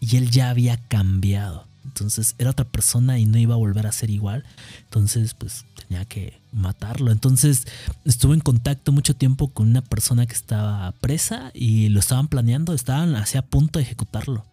y 0.00 0.16
él 0.16 0.30
ya 0.30 0.50
había 0.50 0.76
cambiado. 0.76 1.66
Entonces 1.84 2.34
era 2.38 2.50
otra 2.50 2.64
persona 2.64 3.18
y 3.18 3.26
no 3.26 3.38
iba 3.38 3.54
a 3.54 3.58
volver 3.58 3.86
a 3.86 3.92
ser 3.92 4.10
igual. 4.10 4.44
Entonces, 4.84 5.34
pues 5.34 5.64
tenía 5.86 6.04
que 6.04 6.40
matarlo. 6.52 7.10
Entonces 7.10 7.66
estuve 8.04 8.34
en 8.34 8.40
contacto 8.40 8.92
mucho 8.92 9.14
tiempo 9.14 9.48
con 9.48 9.68
una 9.68 9.82
persona 9.82 10.26
que 10.26 10.34
estaba 10.34 10.92
presa 10.92 11.50
y 11.54 11.88
lo 11.88 12.00
estaban 12.00 12.28
planeando, 12.28 12.74
estaban 12.74 13.16
hacia 13.16 13.42
punto 13.42 13.78
de 13.78 13.84
ejecutarlo. 13.84 14.44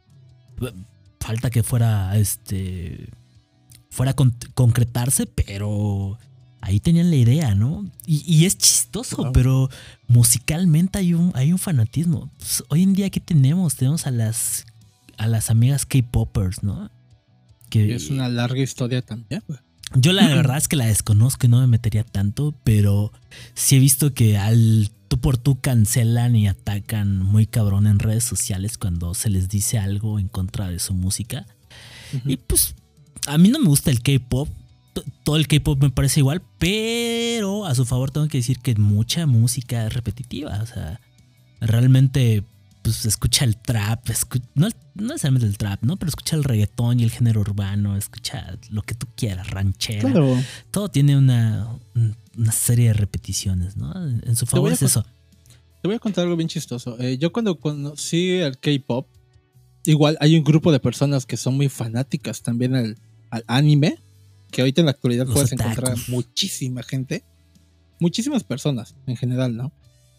Falta 1.19 1.49
que 1.49 1.63
fuera 1.63 2.17
este 2.17 3.09
fuera 3.89 4.11
a 4.11 4.15
concretarse, 4.53 5.25
pero 5.25 6.19
ahí 6.61 6.79
tenían 6.79 7.09
la 7.09 7.15
idea, 7.15 7.55
¿no? 7.55 7.89
Y, 8.05 8.45
es 8.45 8.57
chistoso, 8.57 9.31
pero 9.33 9.69
musicalmente 10.07 10.99
hay 10.99 11.13
un, 11.13 11.31
hay 11.35 11.51
un 11.51 11.59
fanatismo. 11.59 12.29
Pues, 12.37 12.63
hoy 12.69 12.83
en 12.83 12.93
día, 12.93 13.09
¿qué 13.09 13.19
tenemos? 13.19 13.75
Tenemos 13.75 14.07
a 14.07 14.11
las, 14.11 14.65
a 15.17 15.27
las 15.27 15.49
amigas 15.49 15.85
K-Poppers, 15.85 16.63
¿no? 16.63 16.89
Que, 17.69 17.95
es 17.95 18.09
una 18.09 18.29
larga 18.29 18.61
historia 18.61 19.01
también, 19.01 19.43
Yo 19.95 20.13
la 20.13 20.27
verdad 20.27 20.57
es 20.57 20.67
que 20.67 20.77
la 20.77 20.85
desconozco 20.85 21.47
y 21.47 21.49
no 21.49 21.59
me 21.59 21.67
metería 21.67 22.03
tanto, 22.03 22.55
pero 22.63 23.11
sí 23.53 23.75
he 23.75 23.79
visto 23.79 24.13
que 24.13 24.37
al 24.37 24.89
tú 25.07 25.19
por 25.19 25.37
tú 25.37 25.59
cancelan 25.59 26.35
y 26.35 26.47
atacan 26.47 27.19
muy 27.19 27.45
cabrón 27.45 27.87
en 27.87 27.99
redes 27.99 28.23
sociales 28.23 28.77
cuando 28.77 29.13
se 29.13 29.29
les 29.29 29.49
dice 29.49 29.79
algo 29.79 30.19
en 30.19 30.27
contra 30.27 30.69
de 30.69 30.79
su 30.79 30.93
música. 30.93 31.45
Y 32.25 32.37
pues 32.37 32.75
a 33.25 33.37
mí 33.37 33.49
no 33.49 33.59
me 33.59 33.67
gusta 33.67 33.91
el 33.91 34.01
K-pop. 34.01 34.49
Todo 35.23 35.35
el 35.37 35.47
K-pop 35.47 35.81
me 35.81 35.89
parece 35.89 36.19
igual, 36.19 36.41
pero 36.57 37.65
a 37.65 37.75
su 37.75 37.85
favor 37.85 38.11
tengo 38.11 38.27
que 38.27 38.37
decir 38.37 38.59
que 38.59 38.75
mucha 38.75 39.25
música 39.25 39.85
es 39.85 39.93
repetitiva. 39.93 40.59
O 40.61 40.65
sea, 40.65 40.99
realmente 41.61 42.43
pues 42.87 43.05
escucha 43.05 43.43
el 43.43 43.57
trap, 43.57 44.07
no, 44.55 44.69
no 44.95 45.07
necesariamente 45.07 45.45
el 45.45 45.57
trap, 45.57 45.83
¿no? 45.83 45.97
Pero 45.97 46.07
escucha 46.07 46.37
el 46.37 46.45
reggaetón 46.45 47.01
y 47.01 47.03
el 47.03 47.11
género 47.11 47.41
urbano, 47.41 47.97
escucha 47.97 48.57
lo 48.69 48.81
que 48.81 48.95
tú 48.95 49.07
quieras, 49.15 49.49
ranchera. 49.49 50.09
Claro. 50.09 50.37
Todo 50.71 50.87
tiene 50.87 51.17
una, 51.17 51.67
una 52.37 52.51
serie 52.53 52.87
de 52.87 52.93
repeticiones, 52.93 53.75
¿no? 53.75 53.93
En 54.07 54.35
su 54.37 54.45
favor 54.45 54.71
es 54.71 54.81
eso. 54.83 55.05
Te 55.81 55.89
voy 55.89 55.95
a 55.95 55.99
contar 55.99 56.23
algo 56.23 56.37
bien 56.37 56.47
chistoso. 56.47 56.97
Eh, 56.99 57.17
yo 57.17 57.33
cuando 57.33 57.59
conocí 57.59 58.37
el 58.37 58.57
K-pop, 58.57 59.07
igual 59.83 60.17
hay 60.21 60.37
un 60.37 60.45
grupo 60.45 60.71
de 60.71 60.79
personas 60.79 61.25
que 61.25 61.35
son 61.35 61.57
muy 61.57 61.67
fanáticas 61.67 62.41
también 62.41 62.73
al, 62.73 62.97
al 63.31 63.43
anime, 63.47 63.99
que 64.51 64.61
ahorita 64.61 64.81
en 64.81 64.85
la 64.85 64.91
actualidad 64.91 65.25
Los 65.25 65.33
puedes 65.33 65.53
otakus. 65.53 65.71
encontrar 65.77 65.97
muchísima 66.09 66.83
gente, 66.83 67.23
muchísimas 67.99 68.43
personas 68.43 68.95
en 69.05 69.17
general, 69.17 69.55
¿no? 69.55 69.71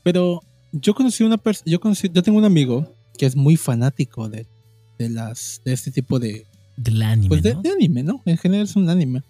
Pero 0.04 0.42
yo 0.72 0.94
conocí 0.94 1.24
una 1.24 1.38
persona, 1.38 1.70
yo 1.70 1.80
conocí, 1.80 2.10
yo 2.12 2.22
tengo 2.22 2.38
un 2.38 2.44
amigo 2.44 2.92
que 3.16 3.26
es 3.26 3.36
muy 3.36 3.56
fanático 3.56 4.28
de, 4.28 4.46
de 4.98 5.08
las, 5.08 5.60
de 5.64 5.72
este 5.72 5.90
tipo 5.90 6.18
de, 6.18 6.46
Del 6.76 7.02
anime, 7.02 7.28
pues 7.28 7.42
de, 7.42 7.54
¿no? 7.54 7.62
de 7.62 7.70
anime, 7.70 8.02
¿no? 8.02 8.22
En 8.26 8.36
general 8.38 8.64
es 8.64 8.76
un 8.76 8.88
anime. 8.88 9.22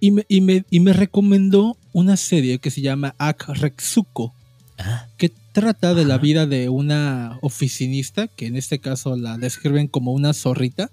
Y 0.00 0.10
me, 0.10 0.24
y 0.28 0.40
me, 0.40 0.64
y 0.70 0.80
me 0.80 0.92
recomendó 0.92 1.76
una 1.92 2.16
serie 2.16 2.58
que 2.58 2.70
se 2.70 2.80
llama 2.80 3.14
Akrexuko 3.18 4.34
Ah, 4.78 5.06
que 5.18 5.30
trata 5.52 5.94
de 5.94 6.04
la 6.06 6.14
Ajá. 6.14 6.22
vida 6.22 6.46
de 6.46 6.68
una 6.70 7.38
oficinista, 7.42 8.26
que 8.26 8.46
en 8.46 8.56
este 8.56 8.78
caso 8.80 9.16
la 9.16 9.36
describen 9.36 9.86
como 9.86 10.12
una 10.12 10.32
zorrita, 10.32 10.90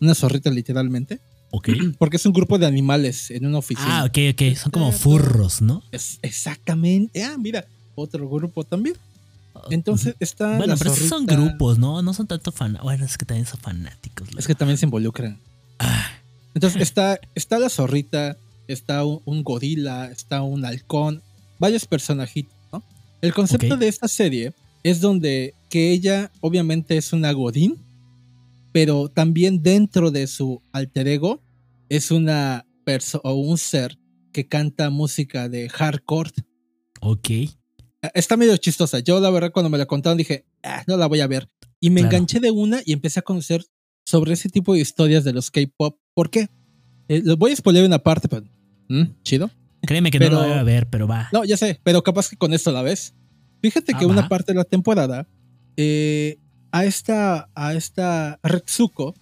una 0.00 0.14
zorrita 0.14 0.50
literalmente, 0.50 1.20
ok. 1.52 1.68
porque 1.98 2.16
es 2.16 2.26
un 2.26 2.32
grupo 2.32 2.58
de 2.58 2.66
animales 2.66 3.30
en 3.30 3.46
una 3.46 3.58
oficina. 3.58 4.00
Ah, 4.00 4.04
ok, 4.04 4.18
ok. 4.32 4.56
Son 4.56 4.72
como 4.72 4.90
furros, 4.90 5.62
¿no? 5.62 5.84
Es 5.92 6.18
exactamente. 6.22 7.22
Ah, 7.22 7.36
mira, 7.38 7.64
otro 7.94 8.28
grupo 8.28 8.64
también. 8.64 8.96
Entonces 9.70 10.16
está. 10.18 10.56
Bueno, 10.56 10.74
pero 10.76 10.92
esos 10.92 11.08
son 11.08 11.26
grupos, 11.26 11.78
¿no? 11.78 12.02
No 12.02 12.14
son 12.14 12.26
tanto 12.26 12.50
fanáticos. 12.50 12.84
Bueno, 12.84 13.04
es 13.04 13.16
que 13.16 13.24
también 13.24 13.46
son 13.46 13.60
fanáticos. 13.60 14.28
Es 14.36 14.46
que 14.46 14.54
también 14.54 14.78
se 14.78 14.86
involucran. 14.86 15.38
Ah, 15.78 16.10
Entonces 16.54 16.82
está, 16.82 17.20
está 17.34 17.58
la 17.58 17.68
zorrita, 17.68 18.36
está 18.66 19.04
un, 19.04 19.20
un 19.24 19.44
gorila, 19.44 20.10
está 20.10 20.42
un 20.42 20.64
halcón, 20.64 21.22
varios 21.58 21.86
personajitos, 21.86 22.54
¿no? 22.72 22.82
El 23.20 23.34
concepto 23.34 23.76
de 23.76 23.88
esta 23.88 24.08
serie 24.08 24.52
es 24.82 25.00
donde 25.00 25.54
que 25.68 25.90
ella 25.92 26.30
obviamente 26.40 26.96
es 26.96 27.12
una 27.12 27.32
godín, 27.32 27.78
pero 28.72 29.08
también 29.08 29.62
dentro 29.62 30.10
de 30.10 30.26
su 30.26 30.62
alter 30.72 31.06
ego 31.08 31.42
es 31.88 32.10
una 32.10 32.66
persona 32.84 33.20
o 33.24 33.34
un 33.34 33.58
ser 33.58 33.98
que 34.32 34.48
canta 34.48 34.90
música 34.90 35.48
de 35.48 35.68
hardcore. 35.68 36.30
ok. 37.00 37.28
Está 38.14 38.36
medio 38.36 38.56
chistosa. 38.56 38.98
Yo 38.98 39.20
la 39.20 39.30
verdad 39.30 39.52
cuando 39.52 39.70
me 39.70 39.78
la 39.78 39.86
contaron 39.86 40.18
dije, 40.18 40.44
"Ah, 40.64 40.82
no 40.88 40.96
la 40.96 41.06
voy 41.06 41.20
a 41.20 41.28
ver. 41.28 41.48
Y 41.78 41.90
me 41.90 42.00
Claro. 42.00 42.16
enganché 42.16 42.40
de 42.40 42.50
una 42.50 42.80
y 42.84 42.92
empecé 42.92 43.20
a 43.20 43.22
conocer 43.22 43.64
sobre 44.04 44.32
ese 44.32 44.48
tipo 44.48 44.74
de 44.74 44.80
historias 44.80 45.22
de 45.22 45.32
los 45.32 45.52
K-pop. 45.52 45.98
¿Por 46.14 46.28
qué? 46.30 46.48
Eh, 47.08 47.22
lo 47.24 47.36
voy 47.36 47.52
a 47.52 47.56
spoiler 47.56 47.84
una 47.84 48.00
parte, 48.00 48.26
pero... 48.28 48.44
¿Mm? 48.88 49.02
¿Chido? 49.22 49.50
Créeme 49.82 50.10
que 50.10 50.18
Pero- 50.18 50.34
no 50.36 50.42
lo 50.42 50.48
voy 50.48 50.58
a 50.58 50.62
ver, 50.64 50.88
pero 50.90 51.06
va. 51.06 51.28
No, 51.32 51.44
ya 51.44 51.56
sé, 51.56 51.78
pero 51.84 52.02
capaz 52.02 52.28
que 52.28 52.36
con 52.36 52.52
esto 52.52 52.72
la 52.72 52.82
ves. 52.82 53.14
Fíjate 53.60 53.92
Ah, 53.94 53.98
que 54.00 54.06
una 54.06 54.28
parte 54.28 54.52
de 54.52 54.58
la 54.58 54.64
temporada, 54.64 55.28
eh, 55.76 56.38
a 56.72 56.84
esta, 56.84 57.48
a 57.54 57.74
esta 57.74 58.38
Retsuko, 58.42 59.14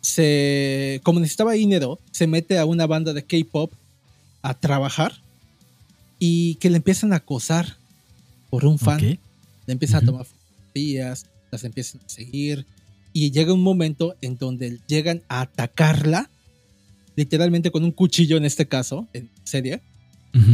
se, 0.00 1.00
como 1.02 1.20
necesitaba 1.20 1.52
dinero, 1.52 1.98
se 2.10 2.26
mete 2.26 2.58
a 2.58 2.64
una 2.66 2.86
banda 2.86 3.12
de 3.12 3.24
K-pop 3.24 3.72
a 4.42 4.54
trabajar 4.54 5.12
y 6.18 6.54
que 6.56 6.70
le 6.70 6.76
empiezan 6.76 7.12
a 7.12 7.16
acosar 7.16 7.76
por 8.50 8.64
un 8.64 8.78
fan. 8.78 8.96
Ok. 8.96 9.02
Le 9.66 9.72
empiezan 9.72 10.02
a 10.02 10.06
tomar 10.06 10.24
fotografías, 10.26 11.26
las 11.50 11.64
empiezan 11.64 12.00
a 12.04 12.08
seguir 12.08 12.64
y 13.12 13.30
llega 13.30 13.52
un 13.52 13.62
momento 13.62 14.14
en 14.20 14.38
donde 14.38 14.78
llegan 14.86 15.22
a 15.28 15.42
atacarla, 15.42 16.30
literalmente 17.16 17.70
con 17.70 17.84
un 17.84 17.90
cuchillo 17.92 18.36
en 18.36 18.44
este 18.44 18.66
caso, 18.66 19.06
en 19.12 19.28
serie 19.44 19.80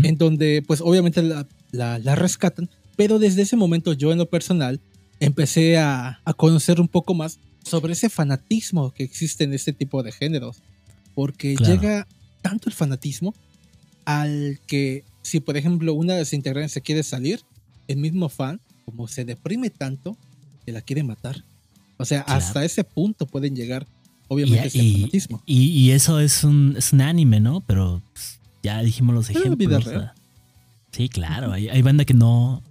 en 0.05 0.17
donde 0.17 0.63
pues 0.67 0.81
obviamente 0.81 1.21
la, 1.23 1.47
la- 1.73 1.99
la 1.99 2.15
rescatan, 2.15 2.71
pero 2.97 3.19
desde 3.19 3.43
ese 3.43 3.57
momento 3.57 3.93
yo 3.93 4.13
en 4.13 4.19
lo 4.19 4.27
personal 4.31 4.81
empecé 5.27 5.79
a, 5.79 6.21
a 6.25 6.33
conocer 6.35 6.81
un 6.81 6.89
poco 6.89 7.15
más 7.15 7.39
sobre 7.65 7.93
ese 7.95 8.09
fanatismo 8.11 8.93
que 8.93 9.05
existe 9.05 9.45
en 9.45 9.53
este 9.55 9.73
tipo 9.73 10.03
de 10.03 10.13
géneros, 10.13 10.59
porque 11.15 11.55
Claro. 11.55 11.75
llega 11.75 12.07
tanto 12.43 12.69
el 12.69 12.75
fanatismo 12.75 13.35
al 14.05 14.61
que 14.67 15.05
si 15.23 15.41
por 15.41 15.57
ejemplo 15.57 15.95
una 15.95 16.13
de 16.15 16.21
las 16.21 16.33
integrantes 16.33 16.73
se 16.73 16.83
quiere 16.83 17.03
salir, 17.03 17.41
el 17.89 17.97
mismo 17.97 18.29
fan 18.29 18.61
como 18.85 19.09
se 19.09 19.25
deprime 19.25 19.71
tanto 19.71 20.17
que 20.67 20.73
la 20.73 20.83
quiere 20.83 21.03
matar. 21.03 21.43
O 21.97 22.05
sea, 22.05 22.25
Claro. 22.25 22.39
hasta 22.39 22.65
ese 22.65 22.85
punto 22.85 23.25
pueden 23.27 23.55
llegar 23.57 23.87
obviamente 24.29 24.67
ese 24.69 24.79
y, 24.83 24.93
fanatismo. 25.01 25.43
y- 25.47 25.69
y 25.71 25.91
eso 25.93 26.21
es 26.21 26.45
un, 26.45 26.75
es 26.77 26.93
un 26.93 27.01
anime, 27.01 27.41
¿no? 27.41 27.61
Pero 27.63 28.03
pues, 28.13 28.41
ya 28.63 28.83
dijimos 28.83 29.15
los 29.15 29.27
Pero 29.29 29.41
ejemplos. 29.41 29.59
vida 29.69 29.79
o 29.79 29.81
real. 29.81 30.01
sea. 30.03 30.15
sí, 30.93 31.09
claro. 31.09 31.53
Hay, 31.53 31.69
hay 31.69 31.81
banda 31.83 32.05
que 32.05 32.15
no, 32.15 32.63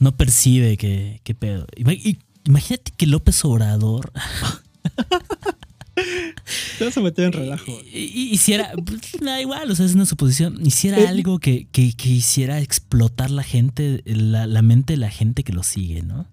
no 0.00 0.16
percibe 0.16 0.76
que, 0.76 1.20
que 1.24 1.34
pedo. 1.34 1.66
Imagínate 2.44 2.92
que 2.96 3.06
López 3.06 3.44
Obrador 3.44 4.12
Te 6.78 6.84
vas 6.84 6.96
a 6.96 7.00
meter 7.00 7.24
en 7.26 7.32
relajo. 7.32 7.72
hiciera, 7.92 8.72
pues, 8.84 9.00
da 9.20 9.40
igual, 9.40 9.68
o 9.70 9.74
sea, 9.74 9.84
es 9.84 9.94
una 9.94 10.06
suposición, 10.06 10.64
hiciera 10.64 10.98
Eh, 11.00 11.08
algo 11.08 11.40
que, 11.40 11.66
que- 11.72 11.92
que 11.92 12.08
hiciera 12.10 12.60
explotar 12.60 13.30
la 13.30 13.42
gente, 13.42 14.02
la, 14.06 14.46
la 14.46 14.62
mente 14.62 14.92
de 14.92 14.98
la 14.98 15.10
gente 15.10 15.42
que 15.42 15.52
lo 15.52 15.64
sigue, 15.64 16.02
¿no? 16.02 16.26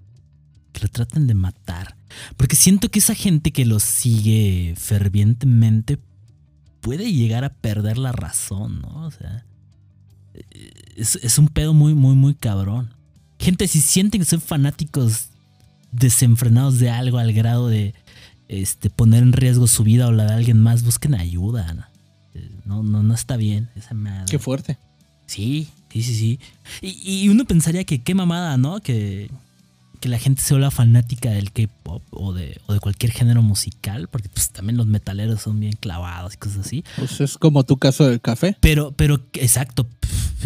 Que 0.71 0.82
lo 0.82 0.88
traten 0.89 1.25
de 1.25 1.34
matar. 1.34 1.97
Porque 2.38 2.56
siento 2.56 2.89
que 2.89 2.99
esa 2.99 3.15
gente 3.15 3.51
que 3.51 3.65
lo 3.65 3.80
sigue 3.80 4.75
fervientemente 4.78 5.97
puede 6.80 7.12
llegar 7.12 7.43
a 7.43 7.49
perder 7.54 7.97
la 7.97 8.12
razón, 8.12 8.82
¿no? 8.82 9.08
O 9.08 9.12
sea, 9.12 9.45
eh, 10.36 10.43
es, 10.95 11.15
es 11.15 11.39
un 11.39 11.47
pedo 11.47 11.73
muy, 11.73 11.95
muy, 11.95 12.13
muy 12.15 12.36
cabrón. 12.36 12.93
Gente, 13.46 13.68
si 13.68 13.80
sienten 13.80 14.22
que 14.22 14.26
son 14.26 14.42
fanáticos 14.42 15.28
desenfrenados 15.92 16.80
de 16.80 16.90
algo 16.90 17.20
al 17.20 17.32
grado 17.32 17.68
de 17.68 17.94
este, 18.48 18.90
poner 18.90 19.22
en 19.22 19.34
riesgo 19.34 19.68
su 19.68 19.84
vida 19.84 20.08
o 20.08 20.12
la 20.12 20.26
de 20.26 20.34
alguien 20.34 20.60
más, 20.60 20.82
busquen 20.84 21.14
ayuda. 21.14 21.72
¿no? 21.76 21.84
Eh, 22.34 22.50
No, 22.66 22.82
no, 22.82 23.04
no 23.04 23.14
está 23.14 23.38
bien 23.38 23.70
esa 23.76 23.94
madre. 23.94 24.26
Qué 24.32 24.40
fuerte. 24.40 24.80
Sí, 25.28 25.68
sí, 25.92 26.02
sí, 26.02 26.16
sí. 26.16 26.40
Y, 26.82 27.24
y 27.26 27.30
uno 27.30 27.46
pensaría 27.46 27.84
que 27.84 28.02
qué 28.02 28.16
mamada, 28.16 28.58
¿no? 28.58 28.80
Que, 28.80 29.30
que 30.00 30.10
la 30.10 30.18
gente 30.18 30.42
se 30.42 30.56
vuelva 30.56 30.72
fanática 30.72 31.30
del 31.30 31.52
K-pop 31.52 32.02
o 32.10 32.34
de, 32.34 32.60
o 32.66 32.74
de 32.74 32.80
cualquier 32.80 33.12
género 33.12 33.44
musical, 33.44 34.08
porque 34.08 34.28
pues 34.28 34.50
también 34.50 34.76
los 34.78 34.88
metaleros 34.88 35.42
son 35.44 35.60
bien 35.60 35.74
clavados 35.80 36.34
y 36.34 36.38
cosas 36.38 36.66
así. 36.66 36.84
Pues 36.98 37.22
es 37.22 37.38
como 37.38 37.64
tu 37.64 37.78
caso 37.78 38.08
del 38.08 38.22
café. 38.22 38.58
Pero, 38.60 38.92
pero, 38.92 39.22
exacto. 39.34 39.88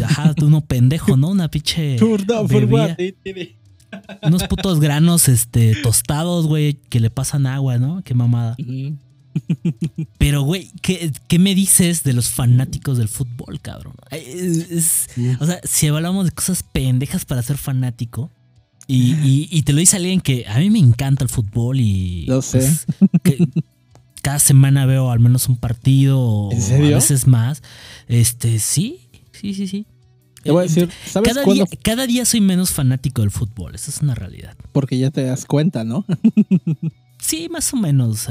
Ajá, 0.03 0.33
tú 0.33 0.47
uno 0.47 0.61
pendejo, 0.61 1.17
¿no? 1.17 1.29
Una 1.29 1.49
pinche. 1.49 1.97
Bebida. 2.47 2.95
Unos 4.23 4.43
putos 4.43 4.79
granos 4.79 5.27
este, 5.29 5.75
tostados, 5.81 6.45
güey, 6.47 6.75
que 6.89 6.99
le 6.99 7.09
pasan 7.09 7.47
agua, 7.47 7.77
¿no? 7.79 8.01
Qué 8.03 8.13
mamada. 8.13 8.55
Pero, 10.17 10.41
güey, 10.43 10.71
¿qué, 10.81 11.11
qué 11.27 11.39
me 11.39 11.55
dices 11.55 12.03
de 12.03 12.13
los 12.13 12.29
fanáticos 12.29 12.97
del 12.97 13.07
fútbol, 13.07 13.59
cabrón? 13.61 13.93
Ay, 14.11 14.21
es- 14.25 14.71
es- 14.71 15.07
o 15.39 15.45
sea, 15.45 15.59
si 15.63 15.87
hablamos 15.87 16.25
de 16.25 16.31
cosas 16.31 16.63
pendejas 16.63 17.25
para 17.25 17.41
ser 17.41 17.57
fanático, 17.57 18.29
y, 18.87 19.13
y- 19.23 19.47
y 19.51 19.61
te 19.63 19.71
lo 19.73 19.79
dice 19.79 19.97
alguien 19.97 20.19
que 20.19 20.45
a 20.47 20.57
mí 20.59 20.69
me 20.69 20.79
encanta 20.79 21.23
el 21.23 21.29
fútbol 21.29 21.79
y. 21.79 22.25
Lo 22.25 22.41
sé. 22.41 22.59
pues, 22.59 22.85
que 23.23 23.47
cada 24.23 24.39
semana 24.39 24.85
veo 24.85 25.11
al 25.11 25.19
menos 25.19 25.47
un 25.47 25.57
partido 25.57 26.19
o 26.19 26.51
¿En 26.51 26.61
serio? 26.61 26.95
a 26.95 26.99
veces 26.99 27.27
más. 27.27 27.61
Este, 28.07 28.57
sí, 28.59 29.08
sí, 29.39 29.53
sí, 29.53 29.67
sí. 29.67 29.85
Te 30.43 30.51
voy 30.51 30.61
a 30.61 30.65
Eh, 30.65 30.67
decir, 30.69 30.89
¿sabes 31.05 31.33
cada 31.33 31.43
cuándo? 31.43 31.65
día, 31.65 31.79
cada 31.83 32.07
día 32.07 32.23
soy 32.25 32.39
menos 32.41 32.71
fanático 32.71 33.21
del 33.21 33.31
fútbol, 33.31 33.75
esa 33.75 33.91
es 33.91 34.01
una 34.01 34.15
realidad. 34.15 34.55
Porque 34.71 34.97
ya 34.97 35.11
te 35.11 35.23
das 35.23 35.45
cuenta, 35.45 35.83
¿no? 35.83 36.05
Sí, 37.21 37.49
más 37.49 37.73
o 37.73 37.77
menos. 37.77 38.27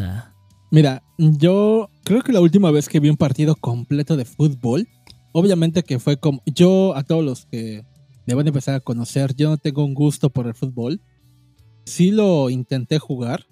Mira, 0.70 1.02
yo 1.18 1.90
creo 2.04 2.22
que 2.22 2.32
la 2.32 2.40
última 2.40 2.70
vez 2.70 2.88
que 2.88 3.00
vi 3.00 3.10
un 3.10 3.18
partido 3.18 3.54
completo 3.54 4.16
de 4.16 4.24
fútbol, 4.24 4.88
obviamente 5.32 5.82
que 5.82 5.98
fue 5.98 6.18
como 6.18 6.42
yo 6.46 6.96
a 6.96 7.02
todos 7.02 7.22
los 7.22 7.44
que 7.46 7.84
me 8.26 8.32
van 8.34 8.46
a 8.46 8.48
empezar 8.48 8.74
a 8.74 8.80
conocer, 8.80 9.34
yo 9.36 9.50
no 9.50 9.58
tengo 9.58 9.84
un 9.84 9.92
gusto 9.94 10.30
por 10.30 10.46
el 10.46 10.54
fútbol. 10.54 11.02
Sí 11.84 12.10
lo 12.12 12.48
intenté 12.48 12.98
jugar, 12.98 13.46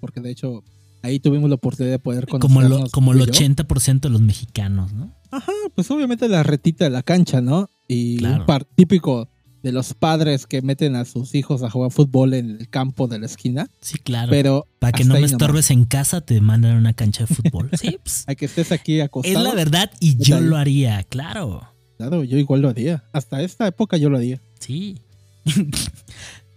porque 0.00 0.20
de 0.20 0.30
hecho 0.30 0.64
ahí 1.02 1.20
tuvimos 1.20 1.48
la 1.48 1.54
oportunidad 1.56 1.94
de 1.94 1.98
poder 2.00 2.26
como, 2.26 2.40
conocernos. 2.56 2.80
lo, 2.80 2.90
como 2.90 3.12
el 3.12 3.20
y 3.20 3.26
yo. 3.26 3.32
80% 3.32 4.00
de 4.00 4.10
los 4.10 4.20
mexicanos, 4.20 4.92
¿no? 4.92 5.14
Ajá, 5.30 5.52
pues 5.74 5.90
obviamente 5.90 6.28
la 6.28 6.42
retita 6.42 6.84
de 6.84 6.90
la 6.90 7.02
cancha, 7.02 7.40
¿no? 7.40 7.68
Y 7.88 8.18
Claro. 8.18 8.40
un 8.40 8.46
par 8.46 8.64
típico 8.64 9.28
de 9.62 9.72
los 9.72 9.92
padres 9.94 10.46
que 10.46 10.62
meten 10.62 10.96
a 10.96 11.04
sus 11.04 11.34
hijos 11.34 11.62
a 11.62 11.68
jugar 11.70 11.90
fútbol 11.90 12.32
en 12.34 12.50
el 12.58 12.68
campo 12.70 13.08
de 13.08 13.18
la 13.18 13.26
esquina. 13.26 13.68
Sí, 13.80 13.98
claro. 13.98 14.30
Pero 14.30 14.66
Para 14.78 14.92
que 14.92 15.04
no 15.04 15.14
me 15.14 15.20
estorbes 15.24 15.70
en 15.70 15.84
casa, 15.84 16.20
te 16.22 16.40
mandan 16.40 16.76
a 16.76 16.78
una 16.78 16.94
cancha 16.94 17.26
de 17.26 17.34
fútbol. 17.34 17.68
Sí, 17.78 17.98
pues, 18.02 18.24
A 18.26 18.34
que 18.34 18.46
estés 18.46 18.72
aquí 18.72 19.00
acostado. 19.00 19.36
es 19.38 19.42
la 19.44 19.54
verdad 19.54 19.90
y 20.00 20.16
yo 20.16 20.36
ahí. 20.38 20.44
lo 20.44 20.56
haría, 20.56 21.02
claro. 21.04 21.68
Claro, 21.98 22.24
yo 22.24 22.38
igual 22.38 22.62
lo 22.62 22.70
haría. 22.70 23.04
Hasta 23.12 23.42
esta 23.42 23.66
época 23.66 23.98
yo 23.98 24.08
lo 24.08 24.16
haría. 24.16 24.40
Sí. 24.58 24.96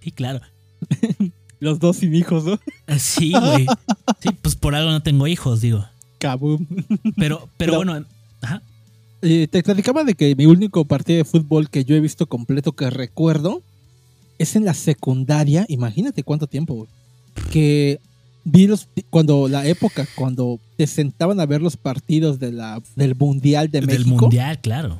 sí, 0.02 0.12
claro. 0.12 0.40
Los 1.60 1.80
dos 1.80 1.98
sin 1.98 2.14
hijos, 2.16 2.44
¿no? 2.46 2.60
Sí, 2.98 3.32
güey. 3.32 3.66
Sí, 4.22 4.30
pues 4.42 4.56
por 4.56 4.76
algo 4.76 4.92
no 4.92 5.02
tengo 5.04 5.28
hijos, 5.28 5.62
digo. 5.62 5.86
Pero, 6.20 6.60
pero, 7.18 7.50
Pero- 7.58 7.76
bueno, 7.76 8.06
ajá. 8.44 8.62
Eh, 9.22 9.48
te 9.50 9.64
platicaba 9.64 10.04
de 10.04 10.16
que 10.16 10.36
mi 10.36 10.46
único 10.46 10.84
partido 10.86 11.18
de 11.18 11.24
fútbol 11.24 11.70
que 11.70 11.86
yo 11.86 11.96
he 11.96 12.02
visto 12.02 12.28
completo 12.28 12.74
que 12.74 12.90
recuerdo 12.90 13.64
es 14.38 14.56
en 14.58 14.66
la 14.66 14.74
secundaria. 14.74 15.66
Imagínate 15.70 16.24
cuánto 16.24 16.46
tiempo, 16.48 16.74
güey. 16.74 16.88
Que 17.50 18.00
vi 18.44 18.68
los 18.68 18.90
cuando 19.10 19.48
la 19.48 19.66
época 19.66 20.06
cuando 20.16 20.60
te 20.76 20.88
sentaban 20.88 21.40
a 21.40 21.46
ver 21.46 21.62
los 21.62 21.78
partidos 21.78 22.40
de 22.40 22.52
la 22.52 22.82
del 22.98 23.16
mundial 23.16 23.72
de 23.72 23.80
del 23.80 24.00
México. 24.06 24.24
mundial, 24.24 24.60
claro. 24.60 25.00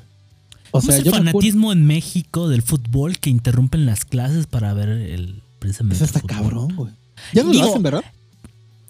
O 0.72 0.80
¿Cómo 0.80 0.84
sea, 0.84 0.96
es 0.96 1.00
el 1.00 1.06
yo 1.06 1.12
fanatismo 1.12 1.72
en 1.74 1.86
México 1.86 2.48
del 2.48 2.62
fútbol 2.62 3.20
que 3.20 3.30
interrumpen 3.30 3.86
las 3.86 4.06
clases 4.06 4.48
para 4.48 4.74
ver 4.74 4.90
el 4.90 5.42
precisamente 5.60 5.98
eso 5.98 6.06
está 6.06 6.20
el 6.20 6.26
cabrón, 6.26 6.76
güey. 6.76 6.94
Ya 7.34 7.44
no 7.44 7.52
Digo, 7.52 7.64
lo 7.66 7.70
hacen, 7.70 7.84
¿verdad? 7.84 8.04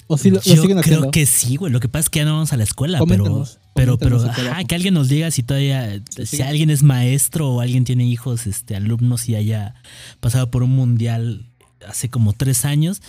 O 0.07 0.17
sí 0.17 0.29
lo, 0.29 0.41
siguen 0.41 0.61
creo 0.63 0.79
haciendo. 0.79 1.11
que 1.11 1.25
sí, 1.25 1.55
güey. 1.55 1.71
Lo 1.73 1.79
que 1.79 1.89
pasa 1.89 2.01
es 2.01 2.09
que 2.09 2.19
ya 2.19 2.25
no 2.25 2.33
vamos 2.33 2.53
a 2.53 2.57
la 2.57 2.63
escuela, 2.63 2.99
pero, 3.07 3.45
pero, 3.73 3.97
pero, 3.97 4.23
ajá, 4.23 4.63
que 4.63 4.75
alguien 4.75 4.93
nos 4.93 5.09
diga 5.09 5.31
si 5.31 5.41
todavía, 5.43 6.01
si 6.25 6.41
alguien 6.41 6.69
es 6.69 6.83
maestro 6.83 7.49
o 7.49 7.61
alguien 7.61 7.85
tiene 7.85 8.05
hijos, 8.05 8.45
este, 8.45 8.75
alumnos 8.75 9.27
y 9.29 9.35
haya 9.35 9.75
pasado 10.19 10.51
por 10.51 10.63
un 10.63 10.71
mundial 10.75 11.49
hace 11.87 12.09
como 12.09 12.33
tres 12.33 12.65
años, 12.65 13.01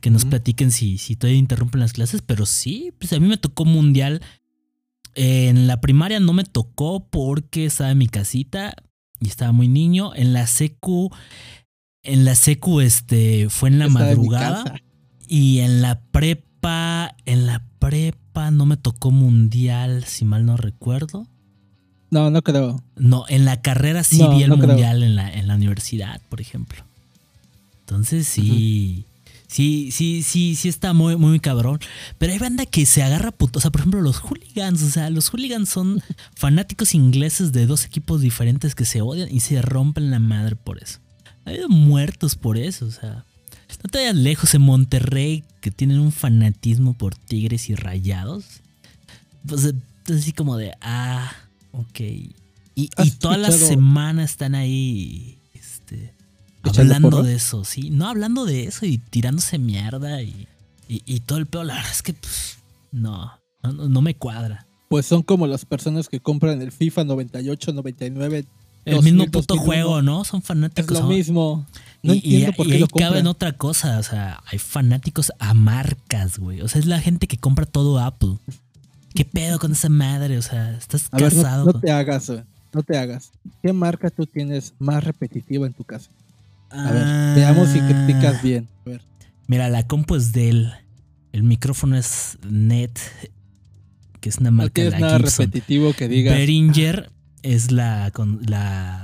que 0.00 0.10
nos 0.10 0.24
platiquen 0.24 0.70
si, 0.70 0.98
si 0.98 1.16
todavía 1.16 1.38
interrumpen 1.38 1.80
las 1.80 1.94
clases, 1.94 2.22
pero 2.22 2.46
sí, 2.46 2.92
pues 2.98 3.12
a 3.12 3.18
mí 3.18 3.26
me 3.26 3.38
tocó 3.38 3.64
mundial. 3.64 4.22
En 5.14 5.66
la 5.66 5.80
primaria 5.80 6.20
no 6.20 6.32
me 6.32 6.44
tocó 6.44 7.08
porque 7.08 7.64
estaba 7.66 7.90
en 7.90 7.98
mi 7.98 8.08
casita 8.08 8.74
y 9.20 9.28
estaba 9.28 9.52
muy 9.52 9.68
niño. 9.68 10.14
En 10.14 10.32
la 10.32 10.46
secu, 10.46 11.10
en 12.02 12.24
la 12.24 12.34
secu, 12.34 12.80
este, 12.80 13.48
fue 13.48 13.70
en 13.70 13.78
la 13.78 13.86
Estaba 13.86 14.04
madrugada. 14.06 14.74
Y 15.26 15.60
en 15.60 15.80
la 15.80 16.02
prepa, 16.02 17.16
en 17.24 17.46
la 17.46 17.64
prepa 17.78 18.23
no 18.34 18.66
me 18.66 18.76
tocó 18.76 19.10
mundial, 19.10 20.04
si 20.04 20.24
mal 20.24 20.44
no 20.44 20.56
recuerdo. 20.56 21.26
No, 22.10 22.30
no 22.30 22.42
creo. 22.42 22.82
No, 22.96 23.24
en 23.28 23.44
la 23.44 23.60
carrera 23.60 24.04
sí 24.04 24.18
No, 24.18 24.30
vi 24.36 24.42
el 24.42 24.50
no 24.50 24.56
mundial 24.56 25.02
en 25.02 25.16
la, 25.16 25.32
en 25.32 25.48
la 25.48 25.56
universidad, 25.56 26.20
por 26.28 26.40
ejemplo. 26.40 26.84
Entonces 27.80 28.28
sí, 28.28 29.04
sí, 29.48 29.90
sí, 29.90 30.22
sí, 30.22 30.54
sí 30.54 30.68
está 30.68 30.92
muy, 30.92 31.16
muy 31.16 31.40
cabrón. 31.40 31.80
Pero 32.18 32.32
hay 32.32 32.38
banda 32.38 32.66
que 32.66 32.86
se 32.86 33.02
agarra 33.02 33.32
puto. 33.32 33.58
O 33.58 33.62
sea, 33.62 33.70
por 33.70 33.80
ejemplo, 33.80 34.00
los 34.00 34.18
hooligans. 34.18 34.82
O 34.82 34.90
sea, 34.90 35.10
los 35.10 35.28
hooligans 35.28 35.68
son 35.68 36.02
fanáticos 36.34 36.94
ingleses 36.94 37.52
de 37.52 37.66
dos 37.66 37.84
equipos 37.84 38.20
diferentes 38.20 38.74
que 38.74 38.84
se 38.84 39.00
odian 39.00 39.28
y 39.30 39.40
se 39.40 39.60
rompen 39.60 40.10
la 40.10 40.18
madre 40.18 40.56
por 40.56 40.82
eso. 40.82 41.00
Ha 41.44 41.50
habido 41.50 41.68
muertos 41.68 42.36
por 42.36 42.56
eso, 42.56 42.86
o 42.86 42.90
sea. 42.90 43.24
No 43.82 43.90
te 43.90 43.98
vayas 43.98 44.16
lejos 44.16 44.54
en 44.54 44.62
Monterrey, 44.62 45.44
que 45.60 45.70
tienen 45.70 45.98
un 46.00 46.12
fanatismo 46.12 46.94
por 46.94 47.14
tigres 47.14 47.68
y 47.70 47.74
rayados. 47.74 48.44
Pues 49.46 49.64
es 49.64 49.74
así 50.10 50.32
como 50.32 50.56
de, 50.56 50.72
ah, 50.80 51.30
ok. 51.72 52.00
Y, 52.00 52.30
y 52.76 52.90
¿Has 52.96 53.18
toda 53.18 53.36
la 53.36 53.50
semana 53.50 54.24
están 54.24 54.54
ahí, 54.54 55.38
este, 55.52 56.12
¿Echando 56.64 56.94
hablando 56.94 57.22
de 57.22 57.34
eso, 57.34 57.64
sí. 57.64 57.90
No, 57.90 58.08
hablando 58.08 58.44
de 58.46 58.64
eso 58.64 58.86
y 58.86 58.98
tirándose 58.98 59.58
mierda 59.58 60.22
y, 60.22 60.46
y, 60.88 61.02
y 61.06 61.20
todo 61.20 61.38
el 61.38 61.46
peor. 61.46 61.66
La 61.66 61.74
verdad 61.74 61.90
es 61.92 62.02
que, 62.02 62.14
pues, 62.14 62.58
no, 62.90 63.32
no, 63.62 63.72
no- 63.88 64.02
me 64.02 64.14
cuadra. 64.16 64.66
Pues 64.88 65.06
son 65.06 65.22
como 65.22 65.46
las 65.46 65.64
personas 65.64 66.08
que 66.08 66.20
compran 66.20 66.62
el 66.62 66.72
FIFA 66.72 67.04
98, 67.04 67.72
99. 67.72 68.44
El 68.86 68.94
2000, 68.96 69.14
mismo 69.14 69.30
puto 69.30 69.54
2001. 69.54 69.64
juego, 69.64 70.02
¿no? 70.02 70.24
Son 70.24 70.40
Es 70.40 70.46
fanáticos. 70.46 70.90
lo 70.92 70.98
son- 71.00 71.08
mismo. 71.08 71.66
No 72.04 72.14
y, 72.14 72.18
entiendo 72.18 72.50
y- 72.50 72.52
por 72.54 72.66
y 72.66 72.68
qué 72.68 72.74
ahí 72.76 72.80
lo 72.80 72.86
cabe 72.88 73.18
en 73.18 73.26
otra 73.26 73.52
cosa, 73.54 73.98
o 73.98 74.02
sea, 74.02 74.40
hay 74.46 74.58
fanáticos 74.58 75.32
a 75.38 75.54
marcas, 75.54 76.38
güey. 76.38 76.60
O 76.60 76.68
sea, 76.68 76.78
es 76.80 76.86
la 76.86 77.00
gente 77.00 77.26
que 77.26 77.38
compra 77.38 77.66
todo 77.66 77.98
Apple. 77.98 78.38
¿Qué 79.14 79.24
pedo 79.24 79.58
con 79.58 79.72
esa 79.72 79.88
madre? 79.88 80.38
O 80.38 80.42
sea, 80.42 80.76
estás 80.76 81.08
A 81.12 81.16
ver, 81.18 81.34
no, 81.34 81.42
casado. 81.42 81.64
no 81.72 81.80
te 81.80 81.90
hagas, 81.90 82.28
güey. 82.30 82.42
no 82.72 82.82
te 82.82 82.98
hagas. 82.98 83.30
¿Qué 83.62 83.72
marca 83.72 84.10
tú 84.10 84.26
tienes 84.26 84.74
más 84.78 85.02
repetitiva 85.04 85.66
en 85.66 85.72
tu 85.72 85.84
casa? 85.84 86.10
A 86.70 86.90
ver, 86.90 87.02
Ah, 87.06 87.32
veamos 87.36 87.68
si 87.68 87.80
criticas 87.80 88.42
bien. 88.42 88.68
A 88.84 88.90
ver. 88.90 89.02
Mira, 89.46 89.68
la 89.68 89.86
compu 89.86 90.16
es 90.16 90.32
Dell. 90.32 90.72
El 91.32 91.42
micrófono 91.44 91.96
es 91.96 92.36
Net, 92.48 92.98
que 94.20 94.28
es 94.28 94.38
una 94.38 94.50
No 94.50 94.56
marca 94.58 94.82
de 94.82 94.90
tienes 94.90 95.00
la 95.00 95.06
nada 95.06 95.18
Gibson. 95.20 95.46
repetitivo 95.46 95.92
que 95.92 96.08
digas. 96.08 96.34
Behringer 96.34 97.10
es 97.42 97.70
la, 97.70 98.10
con, 98.12 98.40
la, 98.46 99.03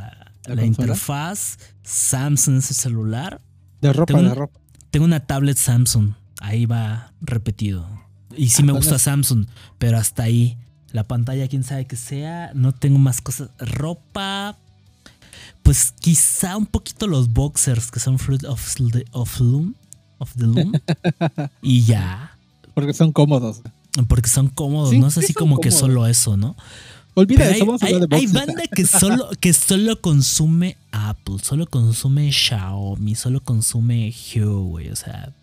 ¿La 0.55 0.65
interfaz. 0.65 1.59
Samsung 1.83 2.57
es 2.59 2.71
el 2.71 2.77
celular. 2.77 3.41
De 3.81 3.93
ropa, 3.93 4.13
tengo 4.15 4.29
de 4.29 4.35
ropa. 4.35 4.61
Tengo 4.91 5.05
una 5.07 5.21
tablet 5.27 5.57
Samsung. 5.57 6.13
Ahí 6.41 6.67
va 6.67 7.13
repetido. 7.21 7.87
Y 8.37 8.49
sí 8.51 8.63
Ah, 8.63 8.67
me 8.67 8.73
gusta. 8.73 8.99
Samsung, 8.99 9.47
pero 9.79 9.99
hasta 9.99 10.23
ahí. 10.25 10.57
La 10.93 11.05
pantalla, 11.07 11.47
quién 11.49 11.63
sabe 11.63 11.87
que 11.87 11.97
sea. 11.97 12.51
No 12.55 12.73
tengo 12.73 12.99
más 12.99 13.21
cosas. 13.21 13.51
Ropa. 13.59 14.59
Pues 15.63 15.93
quizá 16.01 16.57
un 16.57 16.67
poquito 16.67 17.07
los 17.07 17.33
boxers 17.33 17.91
que 17.91 18.01
son 18.01 18.19
Fruit 18.19 18.45
of, 18.45 18.75
the- 18.93 19.05
of 19.13 19.39
Loom. 19.41 19.75
Of 20.19 20.33
the 20.37 20.47
Loom. 20.47 20.73
y 21.63 21.85
ya. 21.85 22.37
Porque 22.75 22.93
son 22.93 23.13
cómodos. 23.13 23.63
Porque 24.09 24.29
son 24.29 24.49
cómodos. 24.49 24.91
Sí, 24.91 24.99
no 24.99 25.09
es 25.09 25.15
sí 25.15 25.21
así 25.21 25.35
como 25.35 25.59
que 25.61 25.71
solo 25.71 26.07
eso, 26.07 26.37
¿no? 26.37 26.57
Olvida 27.15 27.39
Pero 27.41 27.51
eso, 27.51 27.61
hay, 27.63 27.67
vamos 27.67 27.83
a 27.83 27.87
hay- 27.87 27.95
hablar 27.95 28.09
de 28.09 28.17
hay 28.17 28.27
boxes. 28.27 28.47
banda 28.47 28.63
que 28.75 28.87
solo, 28.87 29.31
que 29.41 29.53
solo 29.53 30.01
consume 30.01 30.77
Apple, 30.93 31.37
solo 31.43 31.67
consume 31.67 32.31
Xiaomi, 32.33 33.15
solo 33.15 33.41
consume 33.43 34.13
Huawei, 34.35 34.91
o 34.91 34.97
sea, 34.97 35.35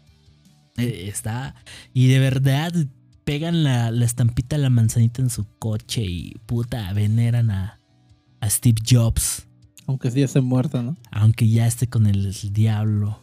eh, 0.78 1.06
está... 1.08 1.56
Y 1.94 2.08
de 2.08 2.20
verdad 2.20 2.72
pegan 3.26 3.64
la, 3.64 3.92
la 3.92 4.06
estampita 4.06 4.56
de 4.56 4.62
la 4.64 4.70
manzanita 4.70 5.22
en 5.22 5.30
su 5.30 5.46
coche 5.60 6.04
y 6.04 6.36
puta, 6.46 6.92
veneran 6.94 7.52
a, 7.52 7.80
a 8.40 8.50
Steve 8.50 8.82
Jobs, 8.90 9.44
Aunque 9.86 10.10
sí 10.12 10.22
esté 10.22 10.40
muerto, 10.40 10.82
¿no? 10.82 10.96
aunque 11.12 11.50
ya 11.50 11.68
esté 11.68 11.88
con 11.88 12.08
el, 12.08 12.28
el 12.28 12.54
diablo. 12.54 13.20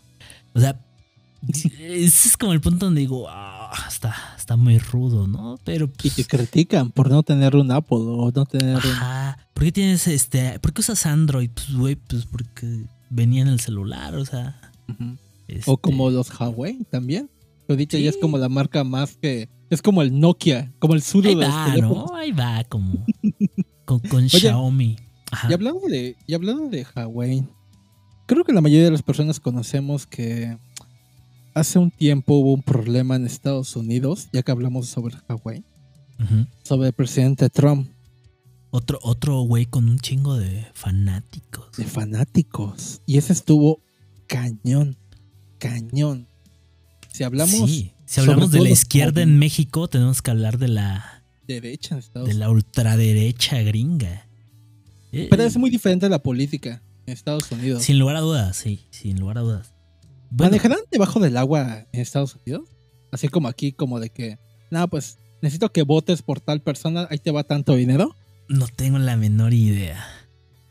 O 0.54 0.60
sea, 0.60 0.78
ese 1.48 2.28
es 2.28 2.36
como 2.36 2.52
el 2.52 2.60
punto 2.60 2.84
donde 2.86 3.00
digo, 3.00 3.26
ah, 3.30 3.72
está, 3.88 4.14
está 4.44 4.56
muy 4.56 4.78
rudo, 4.78 5.26
¿no? 5.26 5.58
Pero... 5.64 5.86
Y 5.86 6.10
pues, 6.10 6.14
te 6.16 6.24
critican 6.24 6.90
por 6.90 7.10
no 7.10 7.22
tener 7.22 7.56
un 7.56 7.70
Apple 7.70 7.96
o 7.98 8.30
no 8.30 8.44
tener 8.44 8.76
un... 8.76 8.82
Ajá. 8.82 9.38
¿Por 9.54 9.64
qué 9.64 9.72
tienes 9.72 10.06
este? 10.06 10.58
¿Por 10.60 10.72
qué 10.74 10.82
usas 10.82 11.06
Android? 11.06 11.50
Pues, 11.54 11.72
güey, 11.74 11.96
pues 11.96 12.26
porque 12.26 12.84
venía 13.08 13.40
en 13.42 13.48
el 13.48 13.58
celular, 13.60 14.14
o 14.16 14.24
sea. 14.26 14.60
Ujú. 14.88 15.16
este, 15.48 15.70
O 15.70 15.78
como 15.78 16.10
los 16.10 16.28
Huawei 16.38 16.84
también. 16.90 17.30
Ahorita 17.68 17.96
ya 17.98 18.10
es 18.10 18.16
Sí. 18.16 18.20
como 18.20 18.36
la 18.36 18.50
marca 18.50 18.84
más 18.84 19.16
que... 19.16 19.48
Es 19.70 19.80
como 19.80 20.02
el 20.02 20.20
Nokia, 20.20 20.70
como 20.78 20.92
el 20.94 21.00
sudo 21.00 21.30
de 21.30 21.36
los 21.36 21.48
va, 21.48 21.66
teléfonos. 21.72 22.10
¿no? 22.10 22.16
Ahí 22.16 22.30
va, 22.32 22.62
como. 22.64 23.02
con 23.86 23.98
con 24.00 24.28
Xiaomi. 24.28 24.96
Ajá. 25.32 25.48
Y 25.50 25.54
hablando 25.54 25.80
de, 25.88 26.16
y 26.26 26.34
hablando 26.34 26.68
de 26.68 26.86
Huawei, 26.94 27.44
creo 28.26 28.44
que 28.44 28.52
la 28.52 28.60
mayoría 28.60 28.84
de 28.84 28.90
las 28.90 29.02
personas 29.02 29.40
conocemos 29.40 30.06
que 30.06 30.58
hace 31.54 31.78
un 31.78 31.90
tiempo 31.90 32.34
hubo 32.34 32.52
un 32.52 32.62
problema 32.62 33.16
en 33.16 33.26
Estados 33.26 33.76
Unidos, 33.76 34.28
ya 34.32 34.42
que 34.42 34.50
hablamos 34.52 34.86
sobre 34.88 35.16
Huawei, 35.28 35.64
Ujú. 36.20 36.46
sobre 36.62 36.88
el 36.88 36.92
presidente 36.92 37.48
Trump, 37.50 37.88
Otro, 38.70 38.98
otro 39.02 39.40
güey 39.42 39.66
con 39.66 39.88
un 39.88 39.98
chingo 40.00 40.36
de 40.36 40.66
fanáticos. 40.74 41.76
de 41.76 41.84
fanáticos. 41.84 43.00
Y 43.06 43.18
ese 43.18 43.32
estuvo 43.32 43.80
cañón, 44.26 44.96
cañón. 45.58 46.26
Si 47.12 47.22
hablamos 47.22 47.70
sí. 47.70 47.92
Si 48.06 48.20
hablamos 48.20 48.50
de 48.50 48.60
la 48.60 48.70
izquierda 48.70 49.22
en 49.22 49.38
México, 49.38 49.88
tenemos 49.88 50.20
que 50.22 50.30
hablar 50.32 50.58
de 50.58 50.68
la, 50.68 51.22
derecha 51.46 51.94
en 51.94 52.00
Estados 52.00 52.28
de 52.28 52.34
la 52.34 52.50
ultraderecha 52.50 53.62
gringa. 53.62 54.26
Eh, 55.12 55.28
Pero 55.30 55.44
es 55.44 55.56
muy 55.56 55.70
diferente 55.70 56.06
a 56.06 56.08
la 56.08 56.18
política 56.22 56.82
en 57.06 57.12
Estados 57.14 57.50
Unidos. 57.52 57.82
Sin 57.84 57.98
lugar 58.00 58.16
a 58.16 58.20
dudas, 58.20 58.56
sí, 58.56 58.80
sin 58.90 59.20
lugar 59.20 59.38
a 59.38 59.42
dudas. 59.42 59.73
Bueno, 60.36 60.50
¿Manejarán 60.50 60.80
debajo 60.90 61.20
del 61.20 61.36
agua 61.36 61.86
en 61.92 62.00
Estados 62.00 62.36
Unidos? 62.44 62.68
Así 63.12 63.28
como 63.28 63.46
aquí, 63.48 63.70
como 63.72 64.00
de 64.00 64.10
que, 64.10 64.38
no, 64.70 64.88
pues 64.88 65.18
necesito 65.42 65.70
que 65.70 65.82
votes 65.82 66.22
por 66.22 66.40
tal 66.40 66.60
persona, 66.60 67.06
ahí 67.10 67.18
te 67.18 67.30
va 67.30 67.44
tanto 67.44 67.74
dinero. 67.76 68.16
no 68.48 68.66
tengo 68.66 68.98
la 68.98 69.16
menor 69.16 69.54
idea. 69.54 70.04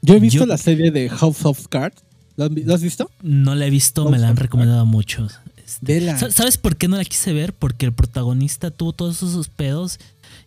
Yo 0.02 0.16
he 0.16 0.20
visto 0.20 0.40
Yo- 0.40 0.46
la 0.46 0.58
serie 0.58 0.92
de 0.92 1.10
House 1.10 1.46
of 1.46 1.68
Cards. 1.70 2.04
¿Lo, 2.36 2.46
has 2.74 2.82
visto? 2.82 3.10
No 3.22 3.56
la 3.56 3.68
he 3.68 3.70
visto, 3.70 4.10
me 4.10 4.18
la 4.18 4.28
han 4.30 4.36
recomendado 4.38 4.86
mucho. 4.86 5.28
Este, 5.66 6.18
¿Sabes 6.32 6.58
por 6.58 6.76
qué 6.76 6.88
no 6.88 6.98
la 6.98 7.06
quise 7.06 7.32
ver? 7.32 7.54
Porque 7.54 7.86
el 7.86 7.94
protagonista 7.94 8.70
tuvo 8.72 8.92
todos 8.92 9.24
esos 9.24 9.48
pedos 9.50 10.00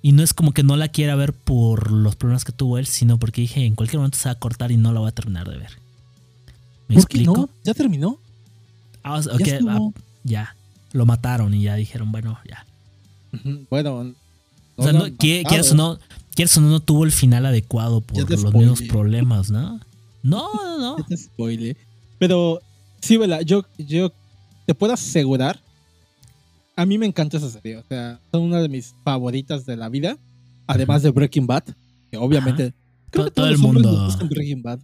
y 0.03 0.13
no 0.13 0.23
es 0.23 0.35
como 0.35 0.53
que 0.53 0.63
no 0.65 0.77
la 0.77 0.89
quiera 0.89 1.15
ver 1.15 1.33
por 1.33 1.91
los 1.91 2.17
problemas 2.17 2.45
que 2.45 2.53
tuvo 2.53 2.77
él, 2.79 2.87
sino 2.87 3.19
porque 3.19 3.41
dije 3.41 3.65
en 3.65 3.77
cualquier 3.77 3.99
momento 4.01 4.19
se 4.19 4.29
va 4.29 4.33
a 4.33 4.39
cortar 4.39 4.73
y 4.73 4.77
no 4.77 4.93
la 4.93 5.01
voy 5.01 5.09
a 5.09 5.13
terminar 5.13 5.49
de 5.49 5.57
ver. 5.57 5.71
¿Me 6.89 6.97
¿Por 6.97 7.07
qué 7.09 7.19
explico? 7.19 7.37
no? 7.37 7.49
¿Ya 7.65 7.73
terminó? 7.73 8.19
Ah, 9.07 9.15
o 9.19 9.23
sea, 9.23 9.33
Ya 9.35 9.37
ok, 9.37 9.47
estuvo. 9.47 9.71
ah, 9.97 10.01
ya. 10.25 10.57
Lo 10.93 11.07
mataron 11.07 11.55
y 11.55 11.63
ya 11.63 11.75
dijeron, 11.77 12.11
bueno, 12.11 12.39
ya. 12.49 12.67
Bueno. 13.71 14.15
O 14.77 14.83
sea, 14.83 14.93
no, 14.93 15.05
quieres 15.17 15.73
o 15.73 15.75
no, 15.75 15.99
quieres 16.35 16.57
o 16.57 16.61
no, 16.61 16.69
no 16.69 16.81
tuvo 16.81 17.05
el 17.05 17.13
final 17.13 17.47
adecuado 17.47 18.01
por 18.01 18.19
los 18.29 18.45
mismos 18.53 18.79
spoileé. 18.79 18.89
problemas, 18.89 19.51
¿no? 19.51 19.81
No, 20.23 20.49
no, 20.53 20.79
no. 20.99 21.07
Spoileé. 21.17 21.77
Pero 22.19 22.61
sí, 23.01 23.17
vela, 23.17 23.43
yo, 23.43 23.65
yo 23.79 24.11
te 24.67 24.75
puedo 24.75 24.93
asegurar. 24.93 25.61
A 26.75 26.85
mí 26.85 26.99
me 26.99 27.07
encanta 27.07 27.37
esa 27.37 27.51
serie. 27.51 27.77
O 27.77 27.85
sea, 27.89 28.19
son 28.33 28.43
una 28.43 28.61
de 28.61 28.69
mis 28.69 28.95
favoritas 29.05 29.65
de 29.65 29.77
la 29.77 29.89
vida. 29.89 30.19
Además 30.67 31.03
de 31.03 31.11
Breaking 31.11 31.47
Bad. 31.47 31.63
Que 32.11 32.17
obviamente. 32.17 32.75
creo 33.11 33.27
que 33.27 33.31
todo 33.31 33.47
todos 33.47 33.51
el 33.51 33.59
mundo. 33.59 34.09
Breaking 34.29 34.63
Bad. 34.63 34.81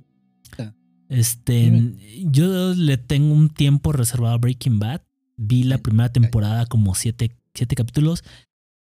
Este, 1.12 1.94
yo 2.24 2.74
le 2.74 2.96
tengo 2.96 3.34
un 3.34 3.50
tiempo 3.50 3.92
reservado 3.92 4.34
a 4.34 4.38
Breaking 4.38 4.78
Bad. 4.78 5.02
Vi 5.36 5.64
la 5.64 5.78
primera 5.78 6.10
temporada 6.10 6.66
como 6.66 6.94
siete, 6.94 7.36
siete 7.54 7.74
capítulos. 7.74 8.24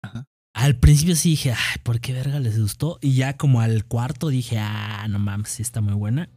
Ajá. 0.02 0.28
Al 0.52 0.76
principio 0.76 1.16
sí 1.16 1.30
dije, 1.30 1.52
ay, 1.52 1.76
¿por 1.82 2.00
qué 2.00 2.12
verga 2.12 2.38
les 2.40 2.60
gustó? 2.60 2.98
Y 3.00 3.14
ya 3.14 3.36
como 3.36 3.60
al 3.60 3.84
cuarto 3.84 4.28
dije, 4.28 4.58
ah, 4.58 5.06
no 5.08 5.18
mames, 5.18 5.50
sí 5.50 5.62
está 5.62 5.80
muy 5.80 5.94
buena. 5.94 6.28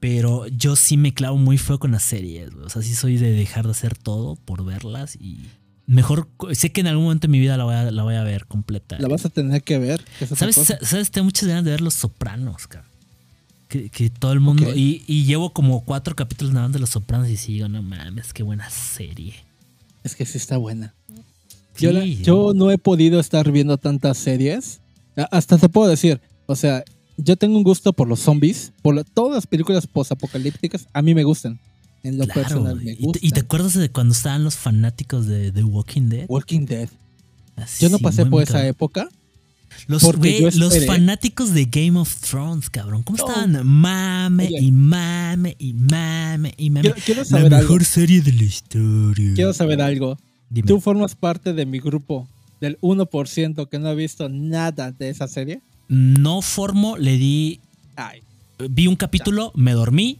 Pero 0.00 0.46
yo 0.48 0.76
sí 0.76 0.96
me 0.96 1.14
clavo 1.14 1.36
muy 1.36 1.58
feo 1.58 1.78
con 1.78 1.92
las 1.92 2.02
series. 2.02 2.54
O 2.54 2.68
sea, 2.68 2.82
sí 2.82 2.94
soy 2.94 3.16
de 3.16 3.32
dejar 3.32 3.64
de 3.64 3.70
hacer 3.70 3.96
todo 3.96 4.36
por 4.36 4.64
verlas 4.64 5.16
y 5.16 5.46
mejor, 5.86 6.28
sé 6.52 6.72
que 6.72 6.80
en 6.80 6.88
algún 6.88 7.04
momento 7.04 7.26
de 7.26 7.32
mi 7.32 7.40
vida 7.40 7.56
la 7.56 7.64
voy 7.64 7.74
a, 7.74 7.90
la 7.90 8.02
voy 8.02 8.14
a 8.14 8.22
ver 8.22 8.46
completa. 8.46 8.98
La 8.98 9.08
vas 9.08 9.24
a 9.24 9.30
tener 9.30 9.62
que 9.62 9.78
ver. 9.78 10.04
¿Sabes? 10.34 10.56
cosa. 10.56 10.78
¿Sabes? 10.82 11.10
Tengo 11.10 11.26
muchas 11.26 11.48
ganas 11.48 11.64
de 11.64 11.70
ver 11.70 11.80
Los 11.80 11.94
Sopranos, 11.94 12.66
cabrón. 12.66 12.95
Que, 13.68 13.90
que 13.90 14.10
todo 14.10 14.32
el 14.32 14.40
mundo. 14.40 14.64
Ok. 14.68 14.76
Y, 14.76 15.02
y 15.08 15.24
llevo 15.24 15.52
como 15.52 15.84
cuatro 15.84 16.14
capítulos 16.14 16.54
nada 16.54 16.66
más 16.68 16.72
de 16.74 16.78
Los 16.78 16.90
Sopranos 16.90 17.28
y 17.28 17.36
sigo, 17.36 17.68
no 17.68 17.82
mames, 17.82 18.32
qué 18.32 18.42
buena 18.42 18.70
serie. 18.70 19.34
Es 20.04 20.14
que 20.14 20.24
sí 20.24 20.38
está 20.38 20.56
buena. 20.56 20.94
Sí, 21.74 21.84
Yo, 21.84 21.92
la- 21.92 22.04
yo 22.04 22.52
no 22.54 22.70
he 22.70 22.78
podido 22.78 23.18
estar 23.18 23.50
viendo 23.50 23.76
tantas 23.76 24.18
series. 24.18 24.80
Hasta 25.32 25.58
te 25.58 25.68
puedo 25.68 25.88
decir, 25.88 26.20
o 26.46 26.54
sea, 26.54 26.84
yo 27.16 27.36
tengo 27.36 27.56
un 27.56 27.64
gusto 27.64 27.92
por 27.92 28.06
los 28.06 28.20
zombies, 28.20 28.72
por 28.82 28.94
la- 28.94 29.02
todas 29.04 29.34
las 29.34 29.46
películas 29.46 29.86
postapocalípticas, 29.86 30.86
a 30.92 31.02
mí 31.02 31.14
me 31.14 31.24
gustan. 31.24 31.58
En 32.04 32.18
lo 32.18 32.24
claro, 32.26 32.40
personal 32.42 32.76
me 32.76 32.92
y, 32.92 32.96
te, 32.96 33.02
gustan. 33.02 33.20
y 33.24 33.30
te 33.32 33.40
acuerdas 33.40 33.74
de 33.74 33.90
cuando 33.90 34.12
estaban 34.14 34.44
los 34.44 34.54
fanáticos 34.54 35.26
de 35.26 35.50
The 35.50 35.64
Walking 35.64 36.08
Dead? 36.08 36.26
Walking 36.28 36.66
Dead. 36.66 36.88
Así, 37.56 37.82
Yo 37.82 37.88
no 37.90 37.98
pasé 37.98 38.24
por 38.26 38.42
esa 38.44 38.64
época. 38.64 39.08
Los, 39.86 40.02
fanáticos 40.86 41.52
de 41.54 41.66
Game 41.66 41.98
of 41.98 42.14
Thrones, 42.16 42.70
cabrón. 42.70 43.02
¿Cómo 43.02 43.18
No. 43.18 43.26
estaban? 43.28 43.66
Mame 43.66 44.46
Oye. 44.46 44.58
y 44.60 44.72
mame 44.72 45.56
y 45.58 45.72
mame 45.74 46.54
y 46.56 46.70
mame. 46.70 46.82
Quiero, 46.92 46.96
quiero 47.04 47.22
La 47.30 47.38
algo. 47.38 47.56
mejor 47.56 47.84
serie 47.84 48.20
de 48.20 48.32
la 48.32 48.42
historia. 48.44 49.34
Quiero 49.34 49.52
saber 49.52 49.80
algo. 49.82 50.18
Dime. 50.50 50.66
¿Tú 50.68 50.80
formas 50.80 51.14
parte 51.14 51.52
de 51.52 51.66
mi 51.66 51.78
grupo 51.80 52.26
del 52.60 52.78
1% 52.80 53.68
que 53.68 53.78
no 53.78 53.88
ha 53.88 53.94
visto 53.94 54.28
nada 54.28 54.92
de 54.92 55.10
esa 55.10 55.28
serie? 55.28 55.60
No 55.88 56.42
formo, 56.42 56.96
le 56.96 57.16
di 57.16 57.60
Ay, 57.96 58.20
vi 58.68 58.86
un 58.88 58.96
capítulo, 58.96 59.52
me 59.54 59.72
dormí. 59.72 60.18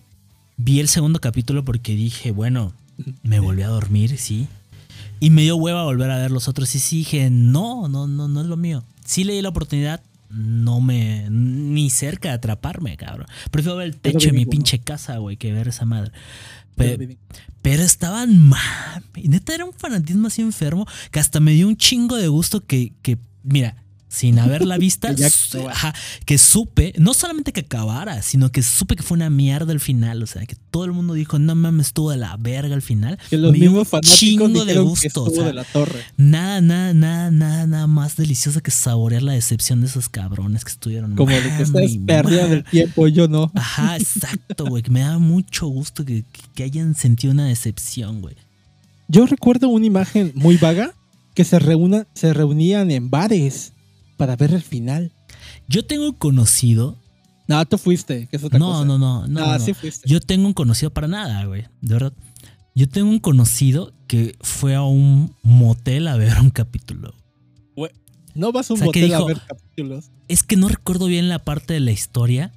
Vi 0.56 0.80
el 0.80 0.88
segundo 0.88 1.20
capítulo 1.20 1.64
porque 1.64 1.94
dije, 1.94 2.30
bueno, 2.30 2.72
me 3.22 3.40
volví 3.40 3.62
a 3.62 3.68
dormir, 3.68 4.16
sí. 4.18 4.46
Y 5.20 5.30
me 5.30 5.42
dio 5.42 5.56
hueva 5.56 5.84
volver 5.84 6.10
a 6.10 6.18
ver 6.18 6.30
los 6.30 6.48
otros. 6.48 6.74
Y 6.74 6.78
sí 6.78 6.98
dije, 6.98 7.28
no, 7.30 7.88
no, 7.88 8.06
no, 8.06 8.28
no 8.28 8.40
es 8.40 8.46
lo 8.46 8.56
mío. 8.56 8.82
Sí 9.06 9.24
le 9.24 9.32
di 9.34 9.42
la 9.42 9.48
oportunidad, 9.50 10.02
no 10.30 10.80
me. 10.80 11.28
ni 11.30 11.88
cerca 11.90 12.28
de 12.30 12.34
atraparme, 12.34 12.96
cabrón. 12.96 13.26
Prefiero 13.50 13.76
ver 13.76 13.86
el 13.88 13.96
techo 13.96 14.26
de 14.28 14.32
mi 14.32 14.44
pinche 14.46 14.78
casa, 14.80 15.18
güey, 15.18 15.36
que 15.36 15.52
ver 15.52 15.68
esa 15.68 15.84
madre. 15.84 16.12
pero 16.74 16.98
Pe- 16.98 17.18
pero 17.62 17.82
estaban 17.82 18.38
mame. 18.40 19.02
Y 19.16 19.28
neta 19.28 19.54
era 19.54 19.64
un 19.64 19.72
fanatismo 19.72 20.28
así 20.28 20.42
enfermo 20.42 20.86
que 21.10 21.18
hasta 21.20 21.40
me 21.40 21.52
dio 21.52 21.66
un 21.68 21.76
chingo 21.76 22.16
de 22.16 22.28
gusto 22.28 22.60
que, 22.64 22.92
que 23.02 23.18
mira, 23.42 23.76
sin 24.08 24.38
haberla 24.38 24.78
vista, 24.78 25.14
su- 25.28 25.68
ajá, 25.68 25.94
que 26.24 26.38
supe, 26.38 26.94
no 26.98 27.12
solamente 27.14 27.52
que 27.52 27.60
acabara, 27.60 28.22
sino 28.22 28.50
que 28.50 28.62
supe 28.62 28.96
que 28.96 29.02
fue 29.02 29.16
una 29.16 29.30
mierda 29.30 29.72
el 29.72 29.80
final. 29.80 30.22
O 30.22 30.26
sea, 30.26 30.46
que 30.46 30.56
todo 30.70 30.84
el 30.84 30.92
mundo 30.92 31.14
dijo, 31.14 31.38
no 31.38 31.54
mames, 31.54 31.88
estuvo 31.88 32.10
de 32.10 32.16
la 32.16 32.36
verga 32.36 32.74
el 32.74 32.82
final. 32.82 33.18
que 33.28 33.36
los 33.36 33.52
me 33.52 33.58
dio 33.58 33.70
mismos 33.70 33.80
un 33.80 33.86
fanáticos 33.86 34.18
chingo 34.18 34.64
de 34.64 34.78
gusto. 34.78 35.24
o 35.24 35.30
sea, 35.30 35.44
de 35.44 35.52
la 35.54 35.64
torre. 35.64 36.00
Nada, 36.16 36.60
nada, 36.60 36.94
nada, 36.94 37.30
nada, 37.30 37.66
nada 37.66 37.86
más 37.86 38.16
delicioso 38.16 38.62
que 38.62 38.70
saborear 38.70 39.22
la 39.22 39.32
decepción 39.32 39.80
de 39.80 39.86
esos 39.88 40.08
cabrones 40.08 40.64
que 40.64 40.70
estuvieron. 40.70 41.16
Como 41.16 41.32
de 41.32 41.42
que 41.42 41.48
mame 41.48 41.62
ustedes 41.64 41.92
y 41.92 41.98
perdieron 41.98 42.44
mame. 42.50 42.56
el 42.58 42.64
tiempo, 42.64 43.08
yo 43.08 43.28
no. 43.28 43.50
Ajá, 43.54 43.96
exacto, 43.96 44.66
güey. 44.66 44.82
Que 44.82 44.90
me 44.90 45.00
da 45.00 45.18
mucho 45.18 45.66
gusto 45.66 46.04
que, 46.04 46.24
que 46.54 46.62
hayan 46.62 46.94
sentido 46.94 47.32
una 47.32 47.46
decepción, 47.46 48.20
güey. 48.20 48.36
Yo 49.08 49.26
recuerdo 49.26 49.68
una 49.68 49.86
imagen 49.86 50.32
muy 50.34 50.56
vaga 50.56 50.92
que 51.34 51.44
se, 51.44 51.58
reúna, 51.58 52.06
se 52.14 52.32
reunían 52.32 52.90
en 52.90 53.10
bares 53.10 53.72
para 54.16 54.36
ver 54.36 54.52
el 54.54 54.62
final. 54.62 55.12
Yo 55.68 55.84
tengo 55.86 56.06
un 56.06 56.14
conocido. 56.14 56.96
No, 57.48 57.64
tú 57.66 57.78
fuiste, 57.78 58.26
que 58.26 58.36
es 58.36 58.44
otra 58.44 58.58
No, 58.58 58.72
cosa. 58.72 58.84
no, 58.84 58.98
no, 58.98 59.26
no, 59.26 59.46
no. 59.52 59.58
sí 59.58 59.72
fuiste. 59.74 60.08
Yo 60.08 60.20
tengo 60.20 60.46
un 60.46 60.52
conocido 60.54 60.90
para 60.90 61.08
nada, 61.08 61.44
güey. 61.44 61.64
De 61.80 61.94
verdad. 61.94 62.12
Yo 62.74 62.88
tengo 62.88 63.08
un 63.08 63.20
conocido 63.20 63.94
que 64.06 64.36
fue 64.40 64.74
a 64.74 64.82
un 64.82 65.34
motel 65.42 66.08
a 66.08 66.16
ver 66.16 66.38
un 66.40 66.50
capítulo. 66.50 67.14
No 68.34 68.52
vas 68.52 68.70
a 68.70 68.74
un 68.74 68.80
O 68.80 68.82
sea, 68.82 68.92
que 68.92 69.00
motel 69.00 69.14
a 69.14 69.24
ver 69.24 69.40
capítulos. 69.48 70.10
Es 70.28 70.42
que 70.42 70.56
no 70.56 70.68
recuerdo 70.68 71.06
bien 71.06 71.30
la 71.30 71.38
parte 71.38 71.72
de 71.72 71.80
la 71.80 71.90
historia. 71.90 72.52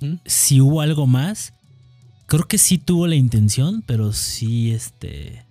¿Mm? 0.00 0.14
Si 0.26 0.60
hubo 0.60 0.80
algo 0.80 1.06
más. 1.06 1.52
Creo 2.26 2.46
que 2.48 2.58
sí 2.58 2.78
tuvo 2.78 3.06
la 3.06 3.14
intención, 3.14 3.82
pero 3.86 4.12
sí, 4.12 4.72
este. 4.72 5.46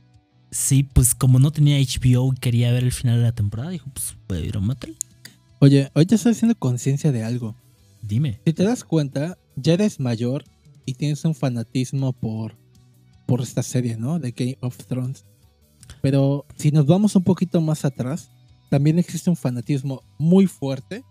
Sí, 0.52 0.84
pues 0.84 1.16
como 1.16 1.40
no 1.40 1.52
tenía 1.52 1.78
HBO 1.80 2.34
y 2.34 2.38
quería 2.38 2.72
ver 2.74 2.84
el 2.84 2.92
final 2.92 3.18
de 3.18 3.24
la 3.24 3.32
temporada, 3.32 3.70
dijo, 3.70 3.90
pues 3.94 4.16
puedo 4.28 4.44
ir 4.44 4.56
a 4.56 4.60
un 4.60 4.66
motel. 4.68 4.98
Oye, 5.60 5.90
hoy 5.96 6.06
te 6.06 6.16
estoy 6.16 6.34
haciendo 6.34 6.56
conciencia 6.58 7.12
de 7.12 7.24
algo. 7.24 7.56
Dime. 8.02 8.40
Si 8.46 8.54
te 8.54 8.64
das 8.64 8.84
cuenta, 8.84 9.38
ya 9.56 9.74
eres 9.74 10.00
mayor 10.00 10.44
y 10.86 10.94
tienes 10.94 11.26
un 11.26 11.34
fanatismo 11.36 12.14
por, 12.14 12.56
por 13.26 13.42
esta 13.42 13.64
serie, 13.64 13.98
¿no? 13.98 14.20
De 14.20 14.32
Game 14.32 14.58
of 14.62 14.78
Thrones. 14.86 15.26
Pero 16.02 16.46
si 16.58 16.72
nos 16.72 16.86
vamos 16.86 17.16
un 17.16 17.24
poquito 17.24 17.60
más 17.62 17.86
atrás, 17.86 18.30
también 18.70 19.00
existe 19.00 19.30
un 19.30 19.36
fanatismo 19.36 20.04
muy 20.20 20.46
fuerte 20.48 21.04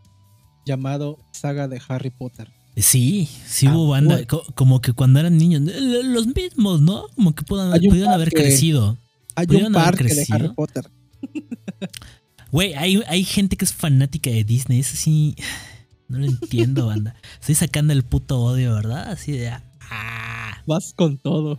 llamado 0.64 1.18
saga 1.32 1.66
de 1.68 1.80
Harry 1.88 2.10
Potter. 2.10 2.48
Sí, 2.76 3.28
sí 3.46 3.66
Ah, 3.66 3.74
hubo 3.74 3.88
banda. 3.88 4.14
bueno. 4.16 4.26
co- 4.28 4.44
Como 4.54 4.80
que 4.80 4.92
cuando 4.92 5.18
eran 5.18 5.36
niños, 5.38 5.62
eh, 5.68 6.02
los 6.04 6.26
mismos, 6.28 6.80
¿no? 6.82 7.06
Como 7.14 7.34
que 7.34 7.42
puedan, 7.42 7.70
pudieron 7.80 8.12
haber 8.12 8.30
crecido. 8.30 8.98
Hay 9.34 9.46
¿Pudieron 9.46 9.74
un 9.74 9.80
haber 9.80 9.96
parque 9.96 10.14
de? 10.14 10.26
Harry 10.30 10.48
Potter. 10.54 10.90
Güey, 12.56 12.72
hay, 12.74 13.02
hay 13.06 13.22
gente 13.22 13.56
que 13.58 13.66
es 13.66 13.74
fanática 13.74 14.30
de 14.30 14.42
Disney. 14.42 14.80
Eso 14.80 14.96
sí, 14.96 15.34
no 16.08 16.18
lo 16.18 16.24
entiendo, 16.24 16.86
banda. 16.88 17.14
Estoy 17.40 17.54
sacando 17.54 17.92
el 17.92 18.02
puto 18.02 18.40
odio, 18.40 18.74
¿verdad? 18.74 19.10
Así 19.10 19.32
de. 19.32 19.50
Ah, 19.90 20.62
Vas 20.66 20.94
con 20.96 21.18
todo. 21.18 21.58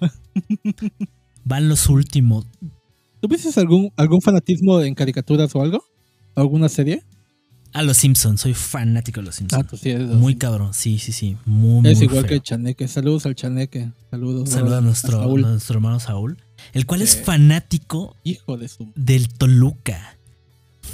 van 1.45 1.69
los 1.69 1.87
últimos. 1.87 2.45
¿Tuviste 3.21 3.49
algún, 3.59 3.91
algún 3.95 4.21
fanatismo 4.21 4.81
en 4.81 4.95
caricaturas 4.95 5.55
o 5.55 5.61
algo? 5.61 5.83
¿Alguna 6.35 6.67
serie? 6.67 7.03
A 7.73 7.83
los 7.83 7.97
Simpsons, 7.97 8.41
soy 8.41 8.53
fanático 8.53 9.19
de 9.19 9.27
los 9.27 9.35
Ah, 9.35 9.37
Simpsons. 9.37 9.67
tú 9.67 9.77
sí 9.77 9.89
eres. 9.91 10.07
muy 10.07 10.35
cabrón, 10.35 10.73
sí, 10.73 10.97
sí, 10.99 11.11
sí. 11.11 11.37
Muy, 11.45 11.81
muy 11.81 11.91
Es 11.91 12.01
igual 12.01 12.21
feo. 12.21 12.27
que 12.29 12.33
el 12.35 12.41
Chaneque. 12.41 12.87
Saludos 12.87 13.25
al 13.25 13.35
Chaneque. 13.35 13.91
Saludos. 14.09 14.49
Saluda 14.49 14.79
a 14.79 14.81
nuestro, 14.81 15.25
nuestro 15.37 15.75
hermano 15.75 15.99
Saúl, 15.99 16.37
el 16.73 16.85
cual 16.85 17.01
es 17.01 17.21
fanático 17.23 18.15
Hijo 18.23 18.57
de 18.57 18.67
su. 18.67 18.91
del 18.95 19.29
Toluca. 19.29 20.16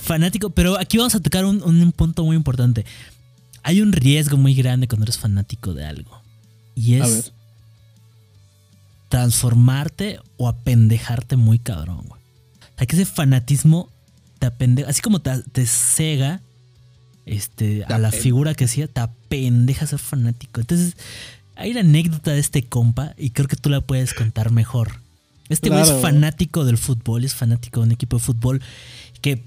Fanático, 0.01 0.49
pero 0.49 0.79
aquí 0.79 0.97
vamos 0.97 1.15
a 1.15 1.19
tocar 1.21 1.45
un, 1.45 1.61
un 1.63 1.91
punto 1.91 2.23
muy 2.23 2.35
importante. 2.35 2.85
Hay 3.63 3.81
un 3.81 3.93
riesgo 3.93 4.37
muy 4.37 4.53
grande 4.55 4.87
cuando 4.87 5.05
eres 5.05 5.17
fanático 5.17 5.73
de 5.73 5.85
algo. 5.85 6.21
Y 6.75 6.95
es 6.95 7.33
transformarte 9.09 10.19
o 10.37 10.47
apendejarte 10.47 11.35
muy 11.37 11.59
cabrón, 11.59 12.03
güey. 12.07 12.21
O 12.61 12.77
sea, 12.77 12.87
que 12.87 12.95
ese 12.95 13.05
fanatismo 13.05 13.89
te 14.39 14.47
apendeja, 14.47 14.89
así 14.89 15.01
como 15.01 15.21
te, 15.21 15.41
te 15.43 15.65
cega 15.67 16.41
este, 17.25 17.85
Te 17.87 17.93
a 17.93 17.99
la 17.99 18.11
figura 18.11 18.53
que 18.53 18.65
hacía, 18.65 18.87
te 18.87 18.99
apendeja 18.99 19.87
ser 19.87 19.99
fanático. 19.99 20.59
Entonces, 20.59 20.97
hay 21.55 21.71
una 21.71 21.81
anécdota 21.81 22.31
de 22.31 22.39
este 22.39 22.63
compa 22.63 23.13
y 23.17 23.29
creo 23.29 23.47
que 23.47 23.55
tú 23.55 23.69
la 23.69 23.81
puedes 23.81 24.13
contar 24.13 24.51
mejor. 24.51 24.99
Este 25.49 25.69
güey 25.69 25.81
es 25.81 25.91
fanático 26.01 26.65
del 26.65 26.77
fútbol, 26.77 27.23
es 27.23 27.35
fanático 27.35 27.81
de 27.81 27.87
un 27.87 27.91
equipo 27.91 28.17
de 28.17 28.23
fútbol 28.23 28.61
que, 29.21 29.43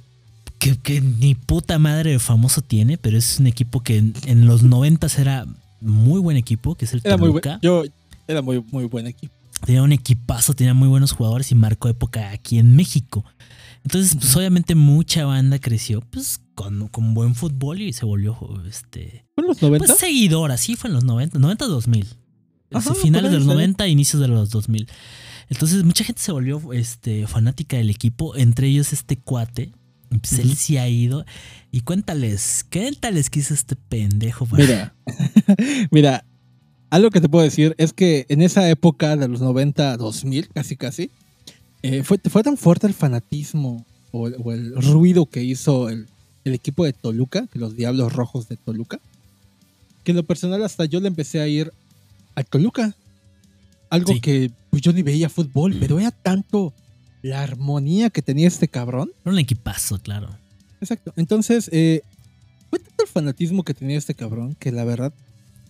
que, 0.58 0.76
que 0.76 1.00
ni 1.00 1.34
puta 1.34 1.78
madre 1.78 2.12
de 2.12 2.18
famoso 2.18 2.62
tiene, 2.62 2.98
pero 2.98 3.16
es 3.18 3.38
un 3.38 3.46
equipo 3.46 3.82
que 3.82 3.98
en, 3.98 4.14
en 4.26 4.46
los 4.46 4.62
noventas 4.62 5.18
era 5.18 5.46
muy 5.80 6.20
buen 6.20 6.36
equipo, 6.36 6.74
que 6.74 6.84
es 6.84 6.92
el 6.92 7.00
Era 7.04 7.16
muy 7.16 7.30
buen. 7.30 7.42
Toluca. 7.42 7.60
Yo 7.62 7.84
era 8.26 8.42
muy, 8.42 8.64
muy 8.70 8.84
buen 8.84 9.06
equipo. 9.06 9.34
Tenía 9.64 9.82
un 9.82 9.92
equipazo, 9.92 10.54
tenía 10.54 10.74
muy 10.74 10.88
buenos 10.88 11.12
jugadores 11.12 11.50
y 11.50 11.54
marcó 11.54 11.88
época 11.88 12.30
aquí 12.30 12.58
en 12.58 12.76
México. 12.76 13.24
Entonces, 13.84 14.16
pues 14.16 14.36
obviamente 14.36 14.74
mucha 14.74 15.24
banda 15.24 15.58
creció 15.58 16.00
pues 16.00 16.40
con, 16.54 16.88
con 16.88 17.14
buen 17.14 17.34
fútbol 17.34 17.80
y 17.80 17.92
se 17.92 18.04
volvió 18.04 18.36
este 18.68 19.24
¿Fue 19.34 19.44
en 19.44 19.48
los 19.48 19.62
90? 19.62 19.86
pues 19.86 19.98
seguidora, 19.98 20.56
sí 20.56 20.74
fue 20.74 20.88
en 20.88 20.94
los 20.94 21.04
90, 21.04 21.38
90 21.38 21.66
2000. 21.66 22.06
Ajá, 22.72 22.94
finales 22.94 23.30
de 23.30 23.38
los 23.38 23.46
90, 23.46 23.86
inicios 23.86 24.20
de 24.20 24.28
los 24.28 24.50
2000. 24.50 24.88
Entonces 25.48 25.84
mucha 25.84 26.02
gente 26.02 26.20
se 26.20 26.32
volvió 26.32 26.72
este, 26.72 27.26
fanática 27.28 27.76
del 27.76 27.90
equipo, 27.90 28.36
entre 28.36 28.66
ellos 28.66 28.92
este 28.92 29.16
cuate. 29.16 29.72
Pues 30.08 30.38
él 30.38 30.56
sí 30.56 30.76
ha 30.76 30.88
ido. 30.88 31.24
Y 31.72 31.80
cuéntales, 31.82 32.64
cuéntales 32.70 33.30
qué 33.30 33.40
hizo 33.40 33.54
este 33.54 33.76
pendejo. 33.76 34.46
Mira, 34.52 34.94
mira, 35.90 36.24
algo 36.90 37.10
que 37.10 37.20
te 37.20 37.28
puedo 37.28 37.44
decir 37.44 37.74
es 37.78 37.92
que 37.92 38.26
en 38.28 38.42
esa 38.42 38.68
época 38.70 39.16
de 39.16 39.28
los 39.28 39.40
90, 39.40 39.96
2000, 39.96 40.48
casi 40.48 40.76
casi, 40.76 41.10
eh, 41.82 42.02
fue, 42.02 42.18
fue 42.30 42.42
tan 42.42 42.56
fuerte 42.56 42.86
el 42.86 42.94
fanatismo 42.94 43.84
o, 44.12 44.28
el 44.28 44.74
ruido 44.82 45.26
que 45.26 45.42
hizo 45.42 45.88
el, 45.88 46.06
equipo 46.44 46.84
de 46.84 46.92
Toluca, 46.92 47.48
los 47.54 47.76
Diablos 47.76 48.12
Rojos 48.12 48.48
de 48.48 48.56
Toluca, 48.56 49.00
que 50.04 50.12
en 50.12 50.16
lo 50.16 50.22
personal 50.22 50.62
hasta 50.62 50.84
yo 50.84 51.00
le 51.00 51.08
empecé 51.08 51.40
a 51.40 51.48
ir 51.48 51.72
a 52.36 52.44
Toluca. 52.44 52.94
Algo 53.90 54.14
que 54.20 54.50
pues, 54.70 54.82
yo 54.82 54.92
ni 54.92 55.02
veía 55.02 55.28
fútbol, 55.28 55.74
mm. 55.74 55.80
pero 55.80 55.98
era 55.98 56.12
tanto 56.12 56.72
la 57.26 57.42
armonía 57.42 58.10
que 58.10 58.22
tenía 58.22 58.46
este 58.46 58.68
cabrón. 58.68 59.10
Era 59.24 59.32
un 59.32 59.38
equipazo, 59.38 59.98
claro. 59.98 60.28
Exacto. 60.80 61.12
Entonces, 61.16 61.68
eh, 61.72 62.02
fue 62.70 62.78
tanto 62.78 63.04
el 63.04 63.08
fanatismo 63.08 63.64
que 63.64 63.74
tenía 63.74 63.98
este 63.98 64.14
cabrón 64.14 64.54
que 64.58 64.70
la 64.72 64.84
verdad 64.84 65.12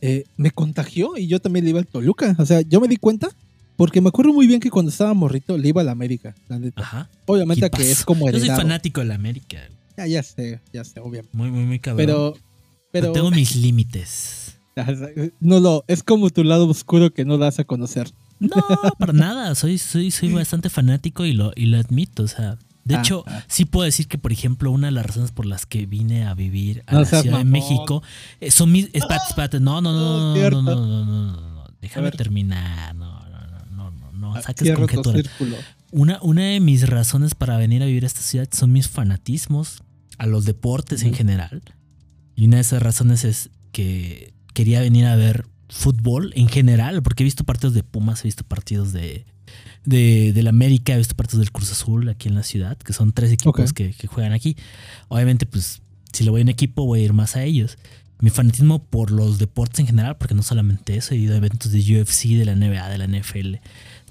eh, 0.00 0.24
me 0.36 0.50
contagió 0.50 1.16
y 1.16 1.26
yo 1.26 1.40
también 1.40 1.64
le 1.64 1.70
iba 1.70 1.80
al 1.80 1.86
Toluca. 1.86 2.36
O 2.38 2.46
sea, 2.46 2.60
yo 2.60 2.80
me 2.80 2.88
di 2.88 2.96
cuenta 2.96 3.30
porque 3.76 4.00
me 4.00 4.08
acuerdo 4.08 4.32
muy 4.32 4.46
bien 4.46 4.60
que 4.60 4.70
cuando 4.70 4.90
estaba 4.90 5.14
morrito 5.14 5.56
le 5.56 5.68
iba 5.68 5.80
a 5.80 5.84
la 5.84 5.92
América, 5.92 6.34
la 6.48 6.58
neta. 6.58 6.82
Ajá. 6.82 7.10
Obviamente 7.26 7.70
que 7.70 7.90
es 7.90 8.04
como 8.04 8.28
heredado. 8.28 8.46
Yo 8.46 8.54
soy 8.54 8.62
fanático 8.62 9.00
de 9.00 9.06
la 9.06 9.14
América. 9.14 9.58
Ya, 9.96 10.06
ya 10.06 10.22
sé, 10.22 10.60
ya 10.72 10.84
sé, 10.84 11.00
obviamente. 11.00 11.36
Muy, 11.36 11.50
muy, 11.50 11.64
muy 11.64 11.78
cabrón. 11.78 12.06
Pero, 12.06 12.34
pero... 12.92 13.12
tengo 13.12 13.30
mis 13.32 13.56
límites. 13.56 14.58
No 15.40 15.58
lo, 15.58 15.84
es 15.88 16.02
como 16.02 16.28
tu 16.28 16.44
lado 16.44 16.68
oscuro 16.68 17.10
que 17.14 17.24
no 17.24 17.38
das 17.38 17.58
a 17.58 17.64
conocer. 17.64 18.10
No, 18.38 18.52
para 18.98 19.12
nada. 19.12 19.54
Soy, 19.54 19.78
soy, 19.78 20.10
soy 20.10 20.32
bastante 20.32 20.68
fanático 20.68 21.24
y 21.24 21.32
lo, 21.32 21.52
y 21.56 21.66
lo 21.66 21.78
admito. 21.78 22.22
O 22.22 22.28
sea, 22.28 22.58
de 22.84 22.94
ah, 22.94 23.00
hecho, 23.00 23.24
ah. 23.26 23.44
sí 23.48 23.64
puedo 23.64 23.84
decir 23.84 24.06
que, 24.06 24.18
por 24.18 24.32
ejemplo, 24.32 24.70
una 24.70 24.88
de 24.88 24.92
las 24.92 25.06
razones 25.06 25.32
por 25.32 25.46
las 25.46 25.66
que 25.66 25.86
vine 25.86 26.26
a 26.26 26.34
vivir 26.34 26.84
a 26.86 27.00
la 27.00 27.04
Ciudad 27.04 27.38
de 27.38 27.44
México 27.44 28.02
eh, 28.40 28.50
son 28.50 28.70
mis. 28.70 28.86
Espérate, 28.92 29.24
espérate. 29.28 29.60
No, 29.60 29.80
no, 29.80 29.92
no, 29.92 30.34
no, 30.34 30.50
no, 30.50 30.62
no, 30.62 30.74
no, 30.76 31.04
no, 31.04 31.40
no, 31.52 31.64
Déjame 31.80 32.12
terminar. 32.12 32.94
No, 32.94 33.20
no, 33.28 33.46
no, 33.70 33.90
no, 33.90 33.90
no, 33.90 34.12
no. 34.12 34.42
Saques 34.42 34.72
conjeturas. 34.72 35.24
Una, 35.90 36.18
una 36.22 36.42
de 36.42 36.60
mis 36.60 36.88
razones 36.88 37.34
para 37.34 37.56
venir 37.56 37.82
a 37.82 37.86
vivir 37.86 38.04
a 38.04 38.06
esta 38.06 38.20
ciudad 38.20 38.48
son 38.52 38.72
mis 38.72 38.88
fanatismos 38.88 39.82
a 40.18 40.26
los 40.26 40.44
deportes 40.44 41.02
en 41.02 41.14
general. 41.14 41.62
Y 42.36 42.46
una 42.46 42.56
de 42.56 42.62
esas 42.62 42.82
razones 42.82 43.24
es 43.24 43.50
que 43.72 44.32
quería 44.52 44.80
venir 44.80 45.06
a 45.06 45.16
ver 45.16 45.46
fútbol 45.68 46.32
en 46.36 46.48
general, 46.48 47.02
porque 47.02 47.22
he 47.22 47.24
visto 47.24 47.44
partidos 47.44 47.74
de 47.74 47.82
Pumas, 47.82 48.20
he 48.20 48.28
visto 48.28 48.44
partidos 48.44 48.92
de, 48.92 49.24
de, 49.84 50.42
la 50.42 50.50
América, 50.50 50.94
he 50.94 50.98
visto 50.98 51.14
partidos 51.14 51.40
del 51.40 51.52
Cruz 51.52 51.70
Azul 51.72 52.08
aquí 52.08 52.28
en 52.28 52.34
la 52.34 52.42
ciudad, 52.42 52.76
que 52.76 52.92
son 52.92 53.12
tres 53.12 53.32
equipos 53.32 53.72
que, 53.72 53.94
juegan 54.06 54.32
aquí. 54.32 54.56
Obviamente, 55.08 55.46
pues, 55.46 55.80
si 56.12 56.24
le 56.24 56.30
voy 56.30 56.40
a 56.40 56.44
un 56.44 56.48
equipo, 56.48 56.84
voy 56.84 57.00
a 57.00 57.04
ir 57.04 57.12
más 57.12 57.36
a 57.36 57.44
ellos. 57.44 57.78
Mi 58.20 58.30
fanatismo 58.30 58.82
por 58.82 59.10
los 59.10 59.38
deportes 59.38 59.80
en 59.80 59.86
general, 59.86 60.16
porque 60.16 60.34
no 60.34 60.42
solamente 60.42 60.96
eso, 60.96 61.14
he 61.14 61.18
ido 61.18 61.34
a 61.34 61.36
eventos 61.36 61.70
de 61.70 61.78
UFC, 61.80 62.28
de 62.28 62.44
la 62.44 62.54
NBA, 62.54 62.88
de 62.88 62.98
la 62.98 63.06
NFL. 63.06 63.56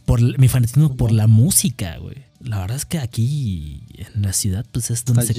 Por, 0.06 0.38
mi 0.40 0.48
fanatismo 0.48 0.96
por 0.96 1.12
la 1.12 1.28
música, 1.28 1.98
güey. 1.98 2.24
La 2.40 2.60
verdad 2.60 2.78
es 2.78 2.86
que 2.86 3.00
aquí 3.00 3.82
en 3.98 4.22
la 4.22 4.32
ciudad, 4.32 4.66
pues 4.72 4.92
es 4.92 5.04
donde 5.04 5.26
se, 5.26 5.34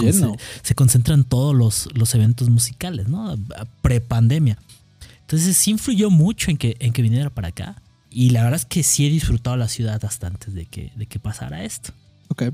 se, 0.62 0.74
concentran 0.74 1.22
todos 1.22 1.54
los, 1.54 1.88
los 1.94 2.12
eventos 2.16 2.48
musicales, 2.50 3.06
¿no? 3.06 3.38
Pre-pandemia. 3.82 4.58
Entonces 5.26 5.56
sí 5.56 5.72
influyó 5.72 6.08
mucho 6.08 6.52
en 6.52 6.56
que, 6.56 6.76
en 6.78 6.92
que 6.92 7.02
viniera 7.02 7.30
para 7.30 7.48
acá. 7.48 7.82
Y 8.08 8.30
la 8.30 8.44
verdad 8.44 8.60
es 8.60 8.64
que 8.64 8.84
sí 8.84 9.06
he 9.06 9.10
disfrutado 9.10 9.56
la 9.56 9.66
ciudad 9.66 10.02
hasta 10.04 10.28
antes 10.28 10.54
de 10.54 10.66
que, 10.66 10.92
de 10.94 11.06
que 11.06 11.18
pasara 11.18 11.64
esto. 11.64 11.92
Ok. 12.28 12.44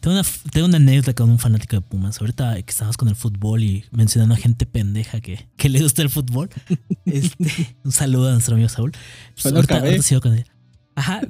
Tengo 0.00 0.14
una, 0.14 0.22
tengo 0.52 0.66
una 0.66 0.76
anécdota 0.76 1.14
con 1.14 1.30
un 1.30 1.38
fanático 1.38 1.76
de 1.76 1.80
Pumas. 1.80 2.20
Ahorita 2.20 2.54
que 2.62 2.70
estábamos 2.70 2.98
con 2.98 3.08
el 3.08 3.16
fútbol 3.16 3.62
y 3.62 3.86
mencionando 3.92 4.34
a 4.34 4.38
gente 4.38 4.66
pendeja 4.66 5.22
que, 5.22 5.48
que 5.56 5.70
le 5.70 5.82
gusta 5.82 6.02
el 6.02 6.10
fútbol. 6.10 6.50
este, 7.06 7.76
un 7.82 7.92
saludo 7.92 8.28
a 8.28 8.32
nuestro 8.32 8.56
amigo 8.56 8.68
Saúl. 8.68 8.92
Pues 9.40 9.54
ahorita, 9.54 9.80
con 10.20 10.34
él. 10.34 10.46
Ajá. 10.96 11.22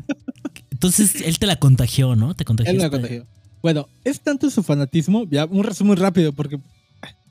Entonces 0.72 1.22
él 1.22 1.38
te 1.38 1.46
la 1.46 1.56
contagió, 1.56 2.16
¿no? 2.16 2.34
Te 2.34 2.44
contagió. 2.44 2.72
Él 2.72 2.78
la 2.78 2.90
contagió. 2.90 3.24
Bueno, 3.62 3.88
es 4.02 4.20
tanto 4.20 4.50
su 4.50 4.64
fanatismo. 4.64 5.28
Ya, 5.30 5.44
un 5.44 5.62
resumen 5.62 5.96
rápido 5.96 6.32
porque 6.32 6.60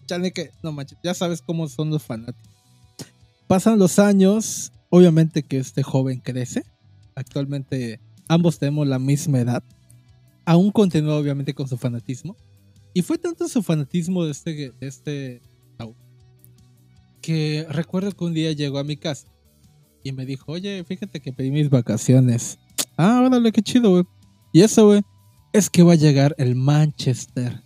ya, 0.07 0.21
que, 0.31 0.51
no 0.63 0.71
manches, 0.71 0.97
ya 1.03 1.13
sabes 1.13 1.41
cómo 1.41 1.67
son 1.67 1.89
los 1.89 2.03
fanáticos. 2.03 2.46
Pasan 3.47 3.79
los 3.79 3.97
años, 3.99 4.71
obviamente 4.89 5.43
que 5.43 5.57
este 5.57 5.83
joven 5.83 6.19
crece. 6.19 6.63
Actualmente 7.15 7.99
ambos 8.27 8.59
tenemos 8.59 8.87
la 8.87 8.99
misma 8.99 9.39
edad. 9.39 9.63
Aún 10.45 10.71
continúa 10.71 11.17
obviamente 11.17 11.53
con 11.53 11.67
su 11.67 11.77
fanatismo. 11.77 12.35
Y 12.93 13.01
fue 13.01 13.17
tanto 13.17 13.47
su 13.47 13.63
fanatismo 13.63 14.25
de 14.25 14.31
este, 14.31 14.51
de 14.53 14.87
este 14.87 15.41
que 17.21 17.65
recuerdo 17.69 18.11
que 18.13 18.23
un 18.23 18.33
día 18.33 18.53
llegó 18.53 18.79
a 18.79 18.85
mi 18.85 18.95
casa 18.95 19.27
y 20.01 20.13
me 20.13 20.25
dijo, 20.25 20.53
oye, 20.53 20.83
fíjate 20.85 21.19
que 21.19 21.33
pedí 21.33 21.51
mis 21.51 21.69
vacaciones. 21.69 22.57
Ah, 22.95 23.21
órale, 23.25 23.51
qué 23.51 23.61
chido, 23.61 23.91
güey. 23.91 24.03
Y 24.53 24.61
eso, 24.61 24.87
güey, 24.87 25.01
es 25.51 25.69
que 25.69 25.83
va 25.83 25.93
a 25.93 25.97
llegar 25.97 26.35
el 26.37 26.55
Manchester 26.55 27.61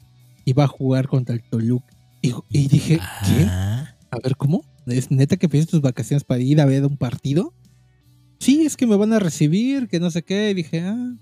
y 0.46 0.54
va 0.54 0.64
a 0.64 0.68
jugar 0.68 1.08
contra 1.08 1.36
el 1.36 1.44
Toluca. 1.44 1.86
Y, 2.24 2.34
y 2.50 2.68
dije, 2.68 2.98
¿qué? 2.98 3.46
Ah. 3.48 3.96
A 4.10 4.18
ver, 4.24 4.36
¿cómo? 4.36 4.64
¿Es 4.88 5.12
neta 5.12 5.38
que 5.38 5.50
pides 5.50 5.68
tus 5.68 5.82
vacaciones 5.82 6.24
para 6.24 6.42
ir 6.42 6.60
a 6.62 6.66
ver 6.66 6.86
un 6.86 6.98
partido? 6.98 7.54
Sí, 8.40 8.66
es 8.66 8.76
que 8.76 8.88
me 8.88 8.96
van 8.96 9.14
a 9.14 9.20
recibir, 9.20 9.88
que 9.88 10.00
no 10.00 10.10
sé 10.10 10.24
qué. 10.24 10.50
Y 10.50 10.54
dije, 10.56 10.82
ah, 10.82 11.16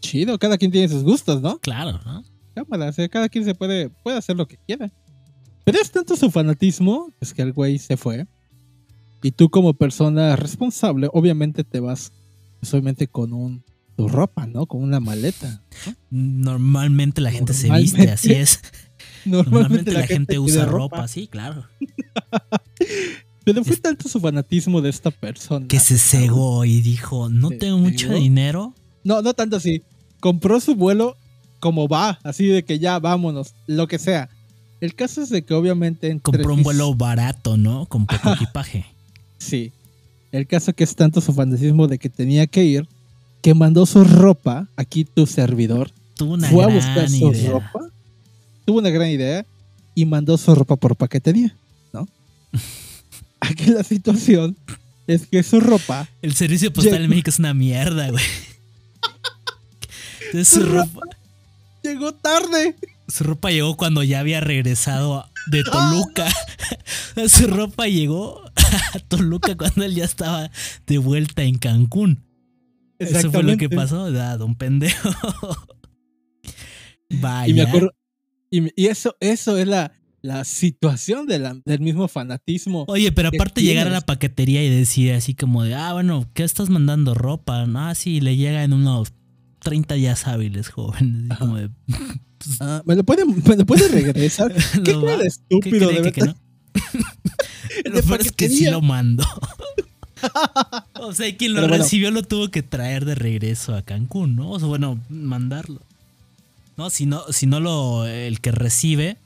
chido, 0.00 0.38
cada 0.38 0.58
quien 0.58 0.70
tiene 0.70 0.88
sus 0.88 1.04
gustos, 1.04 1.40
¿no? 1.40 1.58
Claro, 1.60 2.00
¿no? 2.04 2.24
Cámara, 2.54 2.90
o 2.90 3.08
cada 3.08 3.28
quien 3.28 3.44
se 3.44 3.54
puede, 3.54 3.90
puede 3.90 4.18
hacer 4.18 4.36
lo 4.36 4.48
que 4.48 4.56
quiera. 4.56 4.90
Pero 5.64 5.78
es 5.80 5.90
tanto 5.90 6.16
su 6.16 6.30
fanatismo, 6.30 7.12
es 7.20 7.34
que 7.34 7.42
el 7.42 7.52
güey 7.52 7.78
se 7.78 7.96
fue. 7.96 8.26
Y 9.22 9.32
tú 9.32 9.50
como 9.50 9.74
persona 9.74 10.36
responsable, 10.36 11.08
obviamente 11.12 11.64
te 11.64 11.80
vas, 11.80 12.12
solamente 12.62 13.08
con 13.08 13.32
un, 13.32 13.64
tu 13.96 14.08
ropa, 14.08 14.46
¿no? 14.46 14.66
Con 14.66 14.82
una 14.82 15.00
maleta. 15.00 15.62
Normalmente 16.10 17.20
la 17.20 17.30
gente 17.30 17.52
se 17.52 17.70
viste, 17.72 18.10
así 18.10 18.32
es. 18.32 18.60
Normalmente, 19.24 19.92
la, 19.92 20.06
gente, 20.06 20.38
usa 20.38 20.64
ropa. 20.64 21.08
sí, 21.08 21.26
claro. 21.26 21.66
Pero 23.44 23.64
fue 23.64 23.76
tanto 23.76 24.08
su 24.08 24.20
fanatismo 24.20 24.80
de 24.80 24.90
esta 24.90 25.10
persona. 25.10 25.66
Que 25.68 25.78
se 25.78 25.98
cegó 25.98 26.64
y 26.64 26.80
dijo, 26.80 27.28
no 27.28 27.50
tengo 27.50 27.78
mucho 27.78 28.12
dinero. 28.12 28.74
No, 29.04 29.22
no 29.22 29.34
tanto 29.34 29.56
así. 29.56 29.82
Compró 30.20 30.60
su 30.60 30.74
vuelo 30.74 31.16
como 31.60 31.88
va, 31.88 32.18
así 32.24 32.46
de 32.46 32.64
que 32.64 32.78
ya 32.78 32.98
vámonos, 32.98 33.54
lo 33.66 33.86
que 33.86 33.98
sea. 33.98 34.28
El 34.80 34.94
caso 34.94 35.22
es 35.22 35.30
de 35.30 35.42
que 35.42 35.54
obviamente... 35.54 36.18
Compró 36.20 36.54
un 36.54 36.62
vuelo 36.62 36.94
barato, 36.94 37.56
¿no? 37.56 37.86
Con 37.86 38.06
poco 38.06 38.32
equipaje. 38.32 38.84
Sí. 39.38 39.72
El 40.32 40.46
caso 40.46 40.72
que 40.72 40.84
es 40.84 40.94
tanto 40.96 41.20
su 41.20 41.32
fanatismo 41.32 41.86
de 41.86 41.98
que 41.98 42.08
tenía 42.08 42.46
que 42.46 42.64
ir, 42.64 42.88
que 43.42 43.54
mandó 43.54 43.86
su 43.86 44.02
ropa, 44.04 44.68
aquí 44.76 45.04
tu 45.04 45.26
servidor, 45.26 45.92
Tuvo 46.16 46.34
una 46.34 46.48
fue 46.48 46.64
a 46.64 46.68
buscar 46.68 47.08
su 47.08 47.30
ropa 47.48 47.90
tuvo 48.66 48.80
una 48.80 48.90
gran 48.90 49.08
idea 49.08 49.46
y 49.94 50.04
mandó 50.04 50.36
su 50.36 50.54
ropa 50.54 50.76
por 50.76 50.96
paquetería. 50.96 51.56
Aquí 53.40 53.66
la 53.66 53.84
situación 53.84 54.56
es 55.06 55.26
que 55.26 55.42
su 55.42 55.60
ropa. 55.60 56.08
El 56.22 56.34
servicio 56.34 56.72
postal 56.72 57.02
en 57.02 57.10
México 57.10 57.30
es 57.30 57.38
una 57.38 57.54
mierda, 57.54 58.10
güey. 58.10 58.24
su, 60.44 60.64
ropa, 60.64 61.00
llegó 61.82 62.12
tarde. 62.12 62.76
Su 63.08 63.24
ropa 63.24 63.50
llegó 63.50 63.76
cuando 63.76 64.02
ya 64.02 64.20
había 64.20 64.40
regresado 64.40 65.28
de 65.46 65.62
Toluca. 65.62 66.28
su 67.28 67.46
ropa 67.46 67.86
llegó 67.86 68.42
a 68.94 68.98
Toluca 69.08 69.56
cuando 69.56 69.84
él 69.84 69.94
ya 69.94 70.04
estaba 70.04 70.50
de 70.86 70.98
vuelta 70.98 71.42
en 71.42 71.58
Cancún. 71.58 72.24
Eso 72.98 73.30
fue 73.30 73.42
lo 73.42 73.56
que 73.56 73.68
pasó, 73.68 74.10
da, 74.10 74.36
don 74.36 74.54
pendejo. 74.54 75.10
Vaya. 77.10 77.50
Y 77.50 77.54
me 77.54 77.62
acuerdo, 77.62 77.92
y, 78.50 78.86
eso, 78.86 79.16
eso 79.20 79.56
es 79.58 79.66
la, 79.66 79.92
la 80.26 80.44
situación 80.44 81.26
del 81.26 81.80
mismo 81.80 82.08
fanatismo. 82.08 82.84
Oye, 82.88 83.12
pero 83.12 83.28
aparte 83.28 83.62
llegar 83.62 83.86
a 83.86 83.90
la 83.90 84.00
paquetería 84.00 84.62
y 84.62 84.68
decir 84.68 85.12
así 85.12 85.34
como 85.34 85.62
de, 85.62 85.74
ah, 85.74 85.92
bueno, 85.92 86.28
¿qué 86.34 86.42
estás 86.42 86.68
mandando 86.68 87.14
ropa? 87.14 87.64
Ah, 87.76 87.94
sí, 87.94 88.20
le 88.20 88.36
llega 88.36 88.64
en 88.64 88.72
unos 88.72 89.12
30 89.60 89.94
días 89.94 90.26
hábiles, 90.26 90.68
joven. 90.68 91.28
Como 91.38 91.56
de, 91.56 91.70
ah, 92.60 92.82
¿me, 92.84 92.96
lo 92.96 93.04
puede, 93.04 93.24
¿Me 93.24 93.56
lo 93.56 93.64
puede 93.64 93.88
regresar? 93.88 94.52
¿Qué 94.84 94.92
no, 94.92 95.00
de 95.16 95.26
estúpido, 95.26 95.88
de 95.88 96.00
verdad? 96.00 96.36
lo 97.84 98.02
peor 98.02 98.20
es 98.20 98.32
que 98.32 98.48
sí 98.48 98.66
lo 98.66 98.82
mando. 98.82 99.24
o 100.94 101.12
sea, 101.14 101.34
quien 101.36 101.54
lo 101.54 101.68
recibió 101.68 102.10
lo 102.10 102.24
tuvo 102.24 102.48
que 102.48 102.62
traer 102.62 103.04
de 103.04 103.14
regreso 103.14 103.76
a 103.76 103.82
Cancún, 103.82 104.34
¿no? 104.34 104.50
O 104.50 104.58
sea, 104.58 104.66
bueno, 104.66 104.98
mandarlo. 105.08 105.80
No, 106.76 106.90
si 106.90 107.06
no, 107.06 107.22
si 107.30 107.46
no 107.46 107.60
lo, 107.60 108.06
el 108.06 108.40
que 108.40 108.50
recibe 108.50 109.18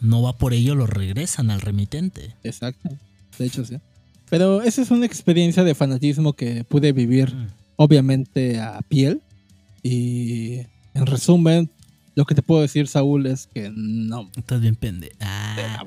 no 0.00 0.22
va 0.22 0.36
por 0.36 0.52
ello, 0.52 0.74
lo 0.74 0.86
regresan 0.86 1.50
al 1.50 1.60
remitente. 1.60 2.34
Exacto. 2.44 2.88
De 3.38 3.46
hecho, 3.46 3.64
sí. 3.64 3.76
Pero 4.30 4.62
esa 4.62 4.82
es 4.82 4.90
una 4.90 5.06
experiencia 5.06 5.64
de 5.64 5.74
fanatismo 5.74 6.34
que 6.34 6.64
pude 6.64 6.92
vivir, 6.92 7.34
Mm. 7.34 7.46
obviamente, 7.76 8.60
a 8.60 8.80
piel. 8.82 9.22
Y 9.82 10.58
en 10.94 11.06
resumen, 11.06 11.70
lo 12.14 12.24
que 12.26 12.34
te 12.34 12.42
puedo 12.42 12.60
decir, 12.62 12.88
Saúl, 12.88 13.26
es 13.26 13.46
que 13.46 13.70
no. 13.74 14.30
Estás 14.36 14.60
bien 14.60 14.76
pende. 14.76 15.12
Ah. 15.20 15.84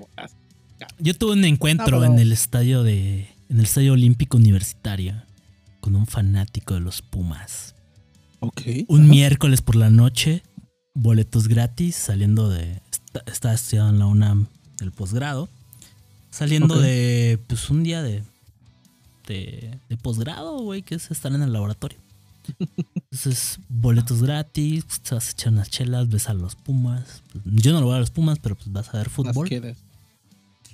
Yo 0.99 1.13
tuve 1.13 1.33
un 1.33 1.45
encuentro 1.45 2.03
en 2.03 2.17
el 2.19 2.31
estadio 2.31 2.83
de. 2.83 3.27
En 3.49 3.57
el 3.59 3.65
estadio 3.65 3.93
olímpico 3.93 4.37
universitario. 4.37 5.21
Con 5.81 5.95
un 5.95 6.07
fanático 6.07 6.73
de 6.73 6.79
los 6.79 7.01
Pumas. 7.01 7.75
Ok. 8.39 8.61
Un 8.87 9.01
ajá. 9.01 9.09
miércoles 9.09 9.61
por 9.61 9.75
la 9.75 9.89
noche. 9.89 10.41
Boletos 10.95 11.47
gratis. 11.47 11.95
Saliendo 11.95 12.49
de. 12.49 12.81
Estaba 13.25 13.53
estudiando 13.53 13.91
en 13.91 13.99
la 13.99 14.05
UNAM 14.07 14.47
del 14.79 14.91
posgrado. 14.91 15.49
Saliendo 16.29 16.79
de. 16.79 17.39
Pues 17.47 17.69
un 17.69 17.83
día 17.83 18.01
de. 18.01 18.23
De, 19.27 19.77
de 19.89 19.97
posgrado, 19.97 20.59
güey, 20.59 20.81
que 20.81 20.95
es 20.95 21.11
estar 21.11 21.31
en 21.33 21.41
el 21.41 21.53
laboratorio. 21.53 21.97
Entonces, 23.11 23.59
boletos 23.69 24.23
gratis, 24.23 24.83
pues, 24.85 24.99
te 25.01 25.15
vas 25.15 25.27
a 25.27 25.31
echar 25.31 25.53
unas 25.53 25.69
chelas, 25.69 26.09
ves 26.09 26.27
a 26.27 26.33
los 26.33 26.55
Pumas. 26.55 27.21
Pues, 27.31 27.43
yo 27.63 27.71
no 27.71 27.79
lo 27.81 27.85
voy 27.87 27.95
a 27.95 27.99
los 27.99 28.09
Pumas, 28.09 28.39
pero 28.39 28.55
pues 28.55 28.71
vas 28.71 28.93
a 28.93 28.97
ver 28.97 29.09
fútbol. 29.09 29.47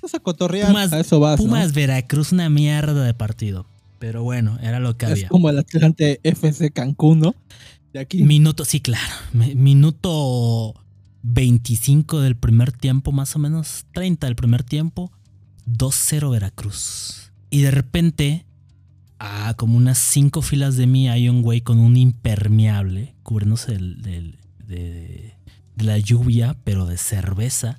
Vas 0.00 0.14
a 0.14 0.20
cotorrear, 0.20 0.68
Pumas, 0.68 0.92
a 0.92 1.00
eso 1.00 1.20
vas, 1.20 1.38
¿no? 1.38 1.44
Pumas 1.46 1.72
Veracruz, 1.74 2.32
una 2.32 2.48
mierda 2.48 3.04
de 3.04 3.14
partido. 3.14 3.66
Pero 3.98 4.22
bueno, 4.22 4.58
era 4.62 4.78
lo 4.80 4.96
que 4.96 5.06
Es 5.06 5.12
había. 5.12 5.28
como 5.28 5.50
el 5.50 5.58
Atlante 5.58 6.20
FC 6.22 6.70
Cancún, 6.70 7.18
¿no? 7.20 7.34
De 7.92 7.98
aquí. 8.00 8.22
Minuto, 8.22 8.64
sí, 8.64 8.80
claro. 8.80 9.12
Mi- 9.32 9.54
Minuto 9.56 10.74
25 11.32 12.20
del 12.20 12.36
primer 12.36 12.72
tiempo, 12.72 13.12
más 13.12 13.36
o 13.36 13.38
menos. 13.38 13.86
30 13.92 14.26
del 14.26 14.36
primer 14.36 14.62
tiempo. 14.62 15.12
2-0 15.66 16.30
Veracruz. 16.30 17.30
Y 17.50 17.60
de 17.60 17.70
repente, 17.70 18.46
a 19.18 19.54
como 19.54 19.76
unas 19.76 19.98
5 19.98 20.42
filas 20.42 20.76
de 20.76 20.86
mí, 20.86 21.08
hay 21.08 21.28
un 21.28 21.42
güey 21.42 21.60
con 21.60 21.78
un 21.78 21.96
impermeable, 21.96 23.14
cubriéndose 23.22 23.72
del- 23.72 24.02
de, 24.66 25.34
de 25.76 25.84
la 25.84 25.98
lluvia, 25.98 26.56
pero 26.64 26.86
de 26.86 26.96
cerveza. 26.98 27.78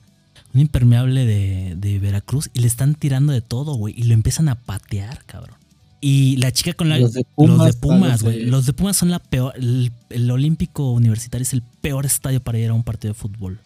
Un 0.53 0.61
impermeable 0.61 1.25
de, 1.25 1.75
de 1.75 1.99
Veracruz. 1.99 2.49
Y 2.53 2.59
le 2.61 2.67
están 2.67 2.95
tirando 2.95 3.33
de 3.33 3.41
todo, 3.41 3.75
güey. 3.75 3.93
Y 3.97 4.03
lo 4.03 4.13
empiezan 4.13 4.49
a 4.49 4.55
patear, 4.55 5.23
cabrón. 5.25 5.57
Y 6.01 6.37
la 6.37 6.51
chica 6.51 6.73
con 6.73 6.89
la, 6.89 6.97
Los 6.97 7.13
de 7.13 7.25
los 7.37 7.75
Pumas, 7.75 8.11
los 8.11 8.23
güey. 8.23 8.45
Los 8.45 8.65
de 8.65 8.73
Pumas 8.73 8.95
son 8.97 9.09
la 9.09 9.19
peor. 9.19 9.53
El, 9.57 9.91
el 10.09 10.31
Olímpico 10.31 10.91
Universitario 10.91 11.43
es 11.43 11.53
el 11.53 11.61
peor 11.81 12.05
estadio 12.05 12.39
para 12.41 12.57
ir 12.57 12.69
a 12.69 12.73
un 12.73 12.83
partido 12.83 13.13
de 13.13 13.19
fútbol. 13.19 13.59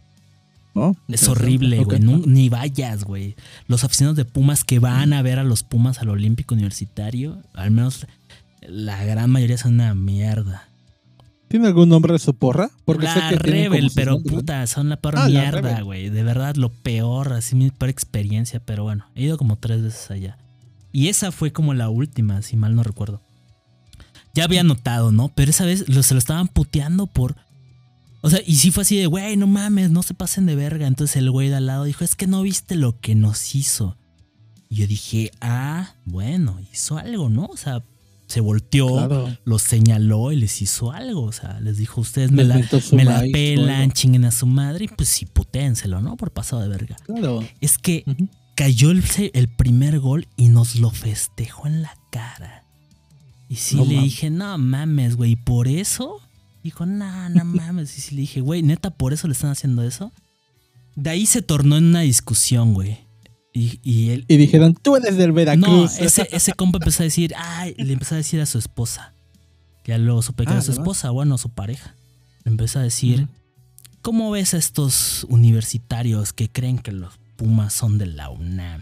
¿no? 0.73 0.95
Es 1.07 1.27
horrible, 1.27 1.83
güey. 1.83 1.99
Ni 1.99 2.49
vayas, 2.49 3.03
güey. 3.03 3.35
Los 3.67 3.83
aficionados 3.83 4.17
de 4.17 4.25
Pumas 4.25 4.63
que 4.63 4.79
van 4.79 5.13
a 5.13 5.21
ver 5.21 5.39
a 5.39 5.43
los 5.43 5.63
Pumas 5.63 5.99
al 5.99 6.09
Olímpico 6.09 6.55
Universitario, 6.55 7.37
al 7.53 7.71
menos 7.71 8.07
la 8.67 9.03
gran 9.03 9.29
mayoría 9.29 9.57
son 9.57 9.75
una 9.75 9.93
mierda. 9.93 10.67
¿Tiene 11.47 11.67
algún 11.67 11.89
nombre 11.89 12.13
de 12.13 12.19
su 12.19 12.33
porra? 12.33 12.71
Porque 12.83 13.05
sé 13.07 13.19
la 13.19 13.29
que 13.29 13.35
Rebel, 13.35 13.91
pero 13.93 14.19
puta, 14.19 14.65
son 14.65 14.89
la 14.89 14.95
peor 14.97 15.15
Ah, 15.19 15.27
mierda, 15.27 15.81
güey. 15.81 16.09
De 16.09 16.23
verdad, 16.23 16.55
lo 16.55 16.69
peor, 16.69 17.33
así 17.33 17.55
mi 17.55 17.69
peor 17.69 17.91
experiencia, 17.91 18.59
pero 18.59 18.83
bueno, 18.83 19.05
he 19.13 19.21
ido 19.23 19.37
como 19.37 19.57
tres 19.57 19.83
veces 19.83 20.09
allá. 20.09 20.37
Y 20.93 21.09
esa 21.09 21.31
fue 21.33 21.51
como 21.51 21.73
la 21.73 21.89
última, 21.89 22.41
si 22.41 22.55
mal 22.55 22.75
no 22.75 22.83
recuerdo. 22.83 23.19
Ya 24.33 24.45
había 24.45 24.63
notado, 24.63 25.11
¿no? 25.11 25.29
Pero 25.35 25.51
esa 25.51 25.65
vez 25.65 25.89
lo- 25.89 26.03
se 26.03 26.13
lo 26.13 26.17
estaban 26.19 26.47
puteando 26.47 27.07
por. 27.07 27.35
O 28.21 28.29
sea, 28.29 28.39
y 28.45 28.55
sí 28.55 28.71
fue 28.71 28.83
así 28.83 28.95
de, 28.97 29.05
güey, 29.07 29.35
no 29.35 29.47
mames, 29.47 29.91
no 29.91 30.01
se 30.01 30.13
pasen 30.13 30.45
de 30.45 30.55
verga. 30.55 30.87
Entonces 30.87 31.17
el 31.17 31.29
güey 31.29 31.49
de 31.49 31.55
al 31.55 31.65
lado 31.65 31.83
dijo, 31.83 32.05
es 32.05 32.15
que 32.15 32.25
no 32.27 32.41
viste 32.41 32.75
lo 32.75 32.97
que 32.99 33.15
nos 33.15 33.53
hizo. 33.55 33.97
Y 34.69 34.77
yo 34.77 34.87
dije, 34.87 35.31
ah, 35.41 35.95
bueno, 36.05 36.57
hizo 36.71 36.97
algo, 36.97 37.29
¿no? 37.29 37.45
O 37.45 37.57
sea, 37.57 37.83
se 38.27 38.39
volteó, 38.39 38.87
Claro. 38.87 39.37
los 39.45 39.61
señaló 39.61 40.31
y 40.31 40.37
les 40.37 40.61
hizo 40.61 40.91
algo. 40.91 41.23
O 41.23 41.31
sea, 41.33 41.59
les 41.59 41.77
dijo, 41.77 42.01
ustedes 42.01 42.31
me 42.31 42.43
Les 42.45 42.71
la, 42.71 42.95
me 42.97 43.03
la 43.03 43.23
pelan, 43.31 43.91
chinguen 43.91 44.25
a 44.25 44.31
su 44.31 44.47
madre 44.47 44.85
y 44.85 44.87
pues 44.87 45.09
sí, 45.09 45.25
puténselo, 45.25 46.01
¿no? 46.01 46.15
Por 46.17 46.31
pasado 46.31 46.61
de 46.61 46.69
verga. 46.69 46.95
Claro. 47.05 47.43
Es 47.61 47.77
que. 47.77 48.03
Cayó 48.55 48.91
el, 48.91 49.01
primer 49.57 49.99
gol 49.99 50.27
y 50.35 50.49
nos 50.49 50.75
lo 50.75 50.89
festejó 50.91 51.67
en 51.67 51.81
la 51.81 51.95
cara. 52.11 52.65
Y 53.49 53.55
sí 53.57 53.75
No 53.75 53.83
le 53.85 53.95
mames. 53.95 54.03
dije, 54.11 54.29
no 54.29 54.57
mames, 54.57 55.15
güey, 55.15 55.35
¿por 55.35 55.67
eso? 55.67 56.19
Dijo, 56.63 56.85
no, 56.85 57.29
no 57.29 57.45
mames. 57.45 57.97
Y 57.97 58.01
sí 58.01 58.15
le 58.15 58.21
dije, 58.21 58.41
güey, 58.41 58.61
neta, 58.63 58.89
¿por 58.91 59.13
eso 59.13 59.27
le 59.27 59.33
están 59.33 59.51
haciendo 59.51 59.83
eso? 59.83 60.11
De 60.95 61.09
ahí 61.09 61.25
se 61.25 61.41
tornó 61.41 61.77
en 61.77 61.85
una 61.85 62.01
discusión, 62.01 62.73
güey. 62.73 62.99
Y, 63.53 63.79
y 63.83 64.09
él, 64.09 64.25
Y 64.27 64.37
dijeron, 64.37 64.73
tú 64.73 64.95
eres 64.95 65.15
del 65.17 65.29
no, 65.29 65.35
Veracruz. 65.35 65.99
ese, 65.99 66.27
ese 66.31 66.53
compa 66.53 66.77
empezó 66.79 67.03
a 67.03 67.05
decir, 67.05 67.33
ay, 67.37 67.75
le 67.77 67.93
empezó 67.93 68.15
a 68.15 68.17
decir 68.17 68.41
a 68.41 68.45
su 68.45 68.57
esposa. 68.57 69.13
Ya 69.85 69.97
luego 69.97 70.21
supe 70.21 70.45
que 70.45 70.51
Ah, 70.51 70.53
era 70.53 70.61
su 70.61 70.71
¿de 70.71 70.77
verdad? 70.77 70.83
esposa, 70.85 71.09
bueno, 71.11 71.37
su 71.37 71.49
pareja. 71.49 71.95
Le 72.45 72.51
empezó 72.51 72.79
a 72.79 72.83
decir. 72.83 73.27
¿cómo 74.01 74.31
ves 74.31 74.53
a 74.53 74.57
estos 74.57 75.25
universitarios 75.29 76.33
que 76.33 76.49
creen 76.49 76.77
que 76.77 76.91
los 76.91 77.13
Pumas 77.35 77.73
son 77.73 77.97
de 77.97 78.05
la 78.07 78.29
UNAM? 78.29 78.81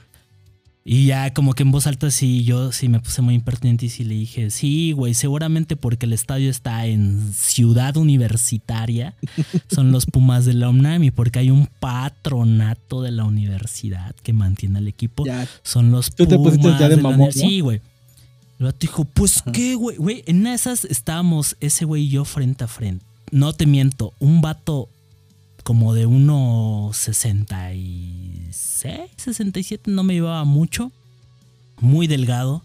Y 0.83 1.05
ya 1.05 1.31
como 1.31 1.53
que 1.53 1.61
en 1.61 1.71
voz 1.71 1.85
alta 1.85 2.09
sí, 2.09 2.43
yo 2.43 2.71
sí 2.71 2.89
me 2.89 2.99
puse 2.99 3.21
muy 3.21 3.35
impertinente 3.35 3.85
y 3.85 3.89
sí 3.89 4.03
le 4.03 4.15
dije, 4.15 4.49
sí, 4.49 4.93
güey, 4.93 5.13
seguramente 5.13 5.75
porque 5.75 6.07
el 6.07 6.13
estadio 6.13 6.49
está 6.49 6.87
en 6.87 7.33
ciudad 7.33 7.97
universitaria, 7.97 9.13
son 9.69 9.91
los 9.91 10.07
Pumas 10.07 10.45
de 10.45 10.55
la 10.55 10.69
UNAM 10.69 11.03
y 11.03 11.11
porque 11.11 11.37
hay 11.37 11.51
un 11.51 11.67
patronato 11.79 13.03
de 13.03 13.11
la 13.11 13.25
universidad 13.25 14.15
que 14.23 14.33
mantiene 14.33 14.79
al 14.79 14.87
equipo 14.87 15.23
Ya, 15.23 15.47
son 15.61 15.91
los 15.91 16.15
Tú 16.15 16.27
Pumas 16.27 16.79
ya 16.79 16.89
de 16.89 16.95
la 16.95 17.03
mamón, 17.03 17.27
¿no? 17.27 17.31
Sí, 17.31 17.59
güey. 17.59 17.79
El 18.57 18.65
vato 18.65 18.77
dijo, 18.79 19.05
pues 19.05 19.37
Ajá. 19.37 19.51
qué, 19.51 19.75
güey. 19.75 19.97
Güey, 19.97 20.23
en 20.25 20.47
esas 20.47 20.85
estábamos 20.85 21.57
ese 21.59 21.85
güey 21.85 22.03
y 22.03 22.09
yo 22.09 22.25
frente 22.25 22.63
a 22.63 22.67
frente. 22.67 23.05
No 23.31 23.53
te 23.53 23.65
miento, 23.67 24.13
un 24.19 24.41
vato 24.41 24.89
como 25.63 25.93
de 25.93 26.05
1.66, 28.83 29.09
67, 29.17 29.91
no 29.91 30.03
me 30.03 30.13
llevaba 30.13 30.43
mucho. 30.43 30.91
Muy 31.79 32.07
delgado. 32.07 32.63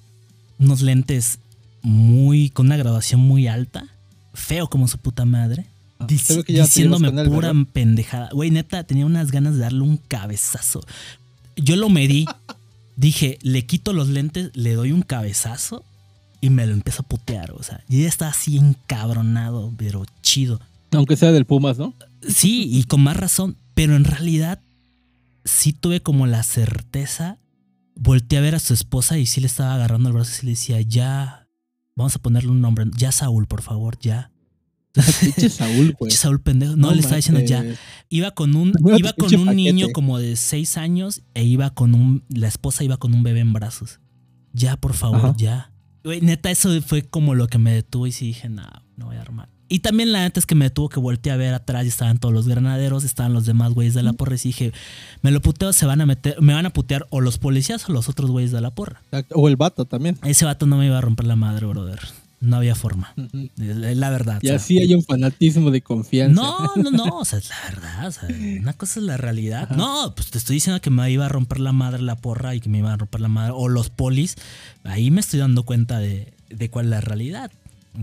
Unos 0.58 0.82
lentes 0.82 1.38
muy. 1.82 2.50
con 2.50 2.66
una 2.66 2.76
graduación 2.76 3.20
muy 3.20 3.46
alta. 3.46 3.86
Feo 4.34 4.68
como 4.68 4.88
su 4.88 4.98
puta 4.98 5.24
madre. 5.24 5.66
Ah, 5.98 6.06
que 6.06 6.52
ya 6.52 6.64
diciéndome 6.64 7.08
él, 7.08 7.28
pura 7.28 7.52
¿verdad? 7.52 7.66
pendejada. 7.72 8.28
Güey, 8.32 8.50
neta, 8.50 8.84
tenía 8.84 9.06
unas 9.06 9.30
ganas 9.30 9.54
de 9.54 9.60
darle 9.60 9.80
un 9.80 9.96
cabezazo. 9.96 10.80
Yo 11.56 11.76
lo 11.76 11.88
medí. 11.88 12.26
dije, 12.96 13.38
le 13.42 13.66
quito 13.66 13.92
los 13.92 14.08
lentes, 14.08 14.50
le 14.54 14.74
doy 14.74 14.92
un 14.92 15.02
cabezazo 15.02 15.84
y 16.40 16.50
me 16.50 16.66
lo 16.66 16.72
empiezo 16.72 17.02
a 17.02 17.06
putear. 17.06 17.52
O 17.52 17.62
sea, 17.62 17.82
yo 17.88 18.00
ya 18.00 18.08
estaba 18.08 18.30
así 18.30 18.56
encabronado, 18.56 19.72
pero 19.76 20.04
chido. 20.22 20.60
Aunque 20.92 21.16
sea 21.16 21.32
del 21.32 21.44
Pumas, 21.44 21.78
¿no? 21.78 21.94
Sí, 22.26 22.68
y 22.70 22.84
con 22.84 23.02
más 23.02 23.16
razón. 23.16 23.56
Pero 23.74 23.96
en 23.96 24.04
realidad, 24.04 24.60
sí 25.46 25.72
tuve 25.72 26.02
como 26.02 26.26
la 26.26 26.42
certeza. 26.42 27.38
Volteé 27.94 28.38
a 28.38 28.42
ver 28.42 28.54
a 28.54 28.58
su 28.58 28.74
esposa 28.74 29.16
y 29.18 29.24
sí 29.24 29.40
le 29.40 29.46
estaba 29.46 29.74
agarrando 29.74 30.10
el 30.10 30.14
brazo 30.14 30.40
y 30.42 30.46
le 30.46 30.50
decía, 30.50 30.80
ya, 30.82 31.48
vamos 31.94 32.14
a 32.16 32.18
ponerle 32.18 32.50
un 32.50 32.60
nombre. 32.60 32.84
Ya, 32.96 33.10
Saúl, 33.12 33.46
por 33.46 33.62
favor, 33.62 33.98
ya. 33.98 34.30
Pinche 35.20 35.48
Saúl, 35.48 35.92
güey. 35.92 35.96
Pinche 36.00 36.16
Saúl 36.16 36.42
pendejo. 36.42 36.76
No, 36.76 36.92
le 36.92 37.00
estaba 37.00 37.16
diciendo 37.16 37.40
ya. 37.40 37.64
Iba 38.10 38.32
con 38.32 38.54
un, 38.54 38.72
iba 38.98 39.12
con 39.14 39.34
un 39.34 39.56
niño 39.56 39.88
como 39.92 40.18
de 40.18 40.36
seis 40.36 40.76
años 40.76 41.22
e 41.34 41.44
iba 41.44 41.70
con 41.70 41.94
un. 41.94 42.24
La 42.28 42.48
esposa 42.48 42.84
iba 42.84 42.98
con 42.98 43.14
un 43.14 43.22
bebé 43.22 43.40
en 43.40 43.52
brazos. 43.52 44.00
Ya, 44.52 44.76
por 44.76 44.94
favor, 44.94 45.18
Ajá. 45.18 45.34
ya. 45.36 45.72
Güey, 46.04 46.20
neta, 46.20 46.50
eso 46.50 46.70
fue 46.82 47.02
como 47.02 47.34
lo 47.34 47.48
que 47.48 47.58
me 47.58 47.72
detuvo 47.72 48.06
y 48.06 48.12
sí 48.12 48.26
dije, 48.26 48.48
no, 48.48 48.62
no 48.96 49.06
voy 49.06 49.16
a 49.16 49.22
armar. 49.22 49.48
Y 49.68 49.80
también 49.80 50.12
la 50.12 50.20
neta 50.20 50.38
es 50.38 50.46
que 50.46 50.54
me 50.54 50.66
detuvo 50.66 50.88
que 50.88 51.00
volteé 51.00 51.32
a 51.32 51.36
ver 51.36 51.54
atrás 51.54 51.84
y 51.84 51.88
estaban 51.88 52.18
todos 52.18 52.32
los 52.32 52.46
granaderos, 52.46 53.04
estaban 53.04 53.32
los 53.32 53.46
demás 53.46 53.72
güeyes 53.72 53.94
de 53.94 54.02
la 54.02 54.12
porra 54.12 54.34
y 54.34 54.38
dije, 54.38 54.72
me 55.22 55.30
lo 55.30 55.40
puteo, 55.42 55.72
se 55.72 55.86
van 55.86 56.00
a 56.00 56.06
meter, 56.06 56.40
me 56.40 56.54
van 56.54 56.66
a 56.66 56.70
putear 56.70 57.06
o 57.10 57.20
los 57.20 57.38
policías 57.38 57.88
o 57.88 57.92
los 57.92 58.08
otros 58.08 58.30
güeyes 58.30 58.52
de 58.52 58.60
la 58.60 58.70
porra. 58.70 59.02
O 59.34 59.48
el 59.48 59.56
vato 59.56 59.84
también. 59.84 60.18
Ese 60.24 60.44
vato 60.44 60.66
no 60.66 60.76
me 60.76 60.86
iba 60.86 60.98
a 60.98 61.00
romper 61.00 61.26
la 61.26 61.36
madre, 61.36 61.66
brother. 61.66 62.00
No 62.38 62.56
había 62.56 62.74
forma. 62.74 63.14
La 63.56 64.10
verdad. 64.10 64.38
Y 64.42 64.48
o 64.48 64.50
sea. 64.50 64.56
así 64.56 64.78
hay 64.78 64.94
un 64.94 65.02
fanatismo 65.02 65.70
de 65.70 65.80
confianza. 65.80 66.40
No, 66.40 66.70
no, 66.76 66.90
no, 66.90 67.18
o 67.18 67.24
sea, 67.24 67.38
es 67.38 67.48
la 67.48 67.56
verdad, 67.68 68.06
o 68.08 68.12
sea, 68.12 68.28
una 68.60 68.74
cosa 68.74 69.00
es 69.00 69.06
la 69.06 69.16
realidad. 69.16 69.70
No, 69.70 70.14
pues 70.14 70.30
te 70.30 70.38
estoy 70.38 70.54
diciendo 70.54 70.80
que 70.80 70.90
me 70.90 71.10
iba 71.10 71.24
a 71.24 71.28
romper 71.28 71.60
la 71.60 71.72
madre 71.72 72.02
la 72.02 72.14
porra 72.14 72.54
y 72.54 72.60
que 72.60 72.68
me 72.68 72.78
iba 72.78 72.92
a 72.92 72.96
romper 72.96 73.22
la 73.22 73.28
madre, 73.28 73.52
o 73.56 73.68
los 73.68 73.88
polis, 73.88 74.36
ahí 74.84 75.10
me 75.10 75.20
estoy 75.20 75.40
dando 75.40 75.62
cuenta 75.62 75.98
de, 75.98 76.34
de 76.50 76.70
cuál 76.70 76.86
es 76.86 76.90
la 76.90 77.00
realidad. 77.00 77.50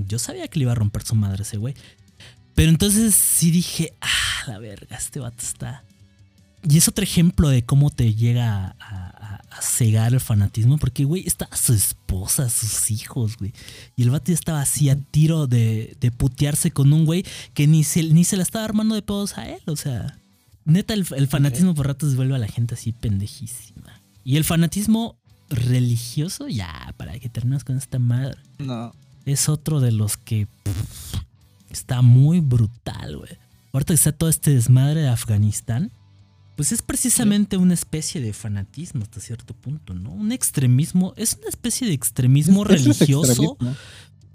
Yo 0.08 0.20
sabía 0.20 0.48
que 0.48 0.60
le 0.60 0.64
iba 0.64 0.72
a 0.72 0.76
romper 0.76 1.04
su 1.04 1.16
madre 1.16 1.44
ese 1.44 1.58
güey. 1.58 1.76
Pero 2.56 2.70
entonces 2.70 3.16
sí 3.16 3.52
dije, 3.52 3.94
ah, 4.02 4.44
la 4.48 4.60
verga, 4.60 4.96
este 4.98 5.20
vato 5.20 5.44
está... 5.44 5.84
Y 6.68 6.78
es 6.78 6.88
otro 6.88 7.04
ejemplo 7.04 7.50
de 7.50 7.66
cómo 7.66 7.90
te 7.90 8.14
llega 8.14 8.76
a, 8.80 9.42
cegar 9.62 10.14
el 10.14 10.20
fanatismo, 10.20 10.78
porque, 10.78 11.04
güey, 11.04 11.26
estaba 11.26 11.56
su 11.56 11.74
esposa, 11.74 12.50
sus 12.50 12.90
hijos, 12.90 13.38
güey. 13.38 13.54
Y 13.96 14.04
el 14.04 14.10
vato 14.10 14.26
ya 14.28 14.34
estaba 14.34 14.62
así 14.62 14.90
a 14.90 14.96
tiro 14.96 15.48
de, 15.48 15.96
de 16.00 16.12
putearse 16.12 16.72
con 16.72 16.92
un 16.92 17.06
güey 17.06 17.26
que 17.54 17.68
ni 17.68 17.84
se, 17.84 18.04
ni 18.04 18.24
se 18.24 18.36
la 18.36 18.44
estaba 18.44 18.66
armando 18.66 18.96
de 18.96 19.02
pedos 19.02 19.38
a 19.38 19.48
él. 19.48 19.62
O 19.68 19.76
sea, 19.76 20.18
neta, 20.66 20.94
el, 20.94 21.06
fanatismo 21.28 21.76
por 21.76 21.88
ratos 21.88 22.16
vuelve 22.16 22.36
a 22.36 22.40
la 22.40 22.48
gente 22.48 22.76
así 22.76 22.92
pendejísima. 22.92 24.02
Y 24.24 24.38
el 24.38 24.44
fanatismo 24.44 25.18
religioso, 25.50 26.48
ya, 26.48 26.94
para 26.98 27.20
que 27.20 27.30
termines 27.30 27.64
con 27.64 27.78
esta 27.78 28.00
madre. 28.00 28.40
No. 28.60 28.94
Es 29.26 29.48
otro 29.50 29.80
de 29.80 29.92
los 29.92 30.18
que 30.18 30.48
pff, 30.64 31.16
está 31.70 32.02
muy 32.02 32.40
brutal, 32.40 33.18
güey. 33.18 33.32
Ahorita 33.72 33.92
que 33.94 33.96
está 33.96 34.12
todo 34.12 34.30
este 34.30 34.52
desmadre 34.54 35.02
de 35.02 35.08
Afganistán, 35.10 35.92
pues 36.56 36.72
es 36.72 36.82
precisamente 36.84 37.58
una 37.58 37.74
especie 37.74 38.22
de 38.22 38.34
fanatismo 38.34 39.02
hasta 39.04 39.20
cierto 39.20 39.56
punto, 39.56 39.94
¿no? 39.96 40.12
Un 40.12 40.32
extremismo, 40.32 41.14
es 41.18 41.36
una 41.40 41.50
especie 41.50 41.88
de 41.88 41.94
extremismo 41.94 42.64
es 42.66 42.84
religioso. 42.84 43.58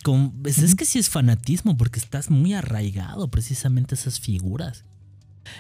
con- 0.03 0.41
es, 0.45 0.59
es 0.59 0.71
Ujú. 0.71 0.77
que 0.77 0.85
sí 0.85 0.99
es 0.99 1.09
fanatismo, 1.11 1.77
porque 1.77 2.01
estás 2.01 2.31
muy 2.31 2.55
arraigado 2.55 3.29
precisamente 3.29 3.95
a 3.95 3.99
esas 3.99 4.19
figuras. 4.21 4.85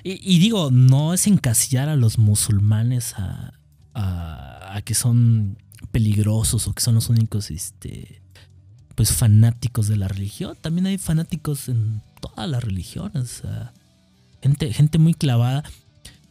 Y, 0.02 0.12
y 0.22 0.38
digo, 0.38 0.70
no 0.70 1.14
es 1.14 1.26
encasillar 1.26 1.88
a 1.88 1.96
los 1.96 2.18
musulmanes 2.18 3.14
a, 3.14 3.52
a- 3.94 4.76
a 4.76 4.82
que 4.82 4.94
son 4.94 5.58
peligrosos 5.92 6.66
o 6.66 6.72
que 6.72 6.82
son 6.82 6.94
los 6.96 7.08
únicos 7.08 7.50
este, 7.50 8.20
pues 8.98 9.12
fanáticos 9.12 9.86
de 9.86 9.96
la 9.96 10.08
religión. 10.08 10.56
También 10.60 10.88
hay 10.88 10.98
fanáticos 10.98 11.68
en 11.68 12.02
todas 12.20 12.50
las 12.50 12.64
religiones. 12.64 13.22
o 13.22 13.42
sea, 13.42 13.72
gente, 14.42 14.72
gente 14.72 14.98
muy 14.98 15.14
clavada. 15.14 15.62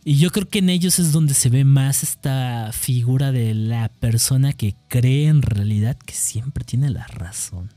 Y 0.04 0.18
yo 0.18 0.32
creo 0.32 0.50
que 0.50 0.60
en 0.60 0.70
ellos 0.70 1.00
es 1.00 1.14
donde 1.14 1.34
se 1.34 1.48
ve 1.48 1.64
más 1.64 2.04
esta 2.04 2.72
figura 2.74 3.32
de 3.32 3.54
la 3.54 3.88
persona 3.88 4.52
que 4.52 4.76
cree 4.90 5.30
en 5.30 5.44
realidad 5.44 5.96
que 5.96 6.14
siempre 6.14 6.66
tiene 6.66 6.90
la 6.90 7.08
razón. 7.08 7.70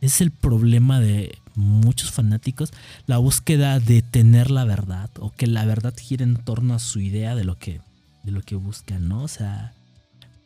Es 0.00 0.20
el 0.20 0.32
problema 0.32 0.98
de 0.98 1.38
muchos 1.54 2.10
fanáticos, 2.10 2.72
la 3.06 3.18
búsqueda 3.18 3.78
de 3.78 4.02
tener 4.02 4.50
la 4.50 4.64
verdad 4.64 5.08
o 5.20 5.30
que 5.30 5.46
la 5.46 5.64
verdad 5.64 5.94
gire 5.96 6.24
en 6.24 6.36
torno 6.36 6.74
a 6.74 6.80
su 6.80 6.98
idea 6.98 7.36
de 7.36 7.44
lo 7.44 7.58
que, 7.58 7.80
de 8.24 8.32
lo 8.32 8.42
que 8.42 8.56
buscan. 8.56 9.12
O 9.12 9.28
sea, 9.28 9.72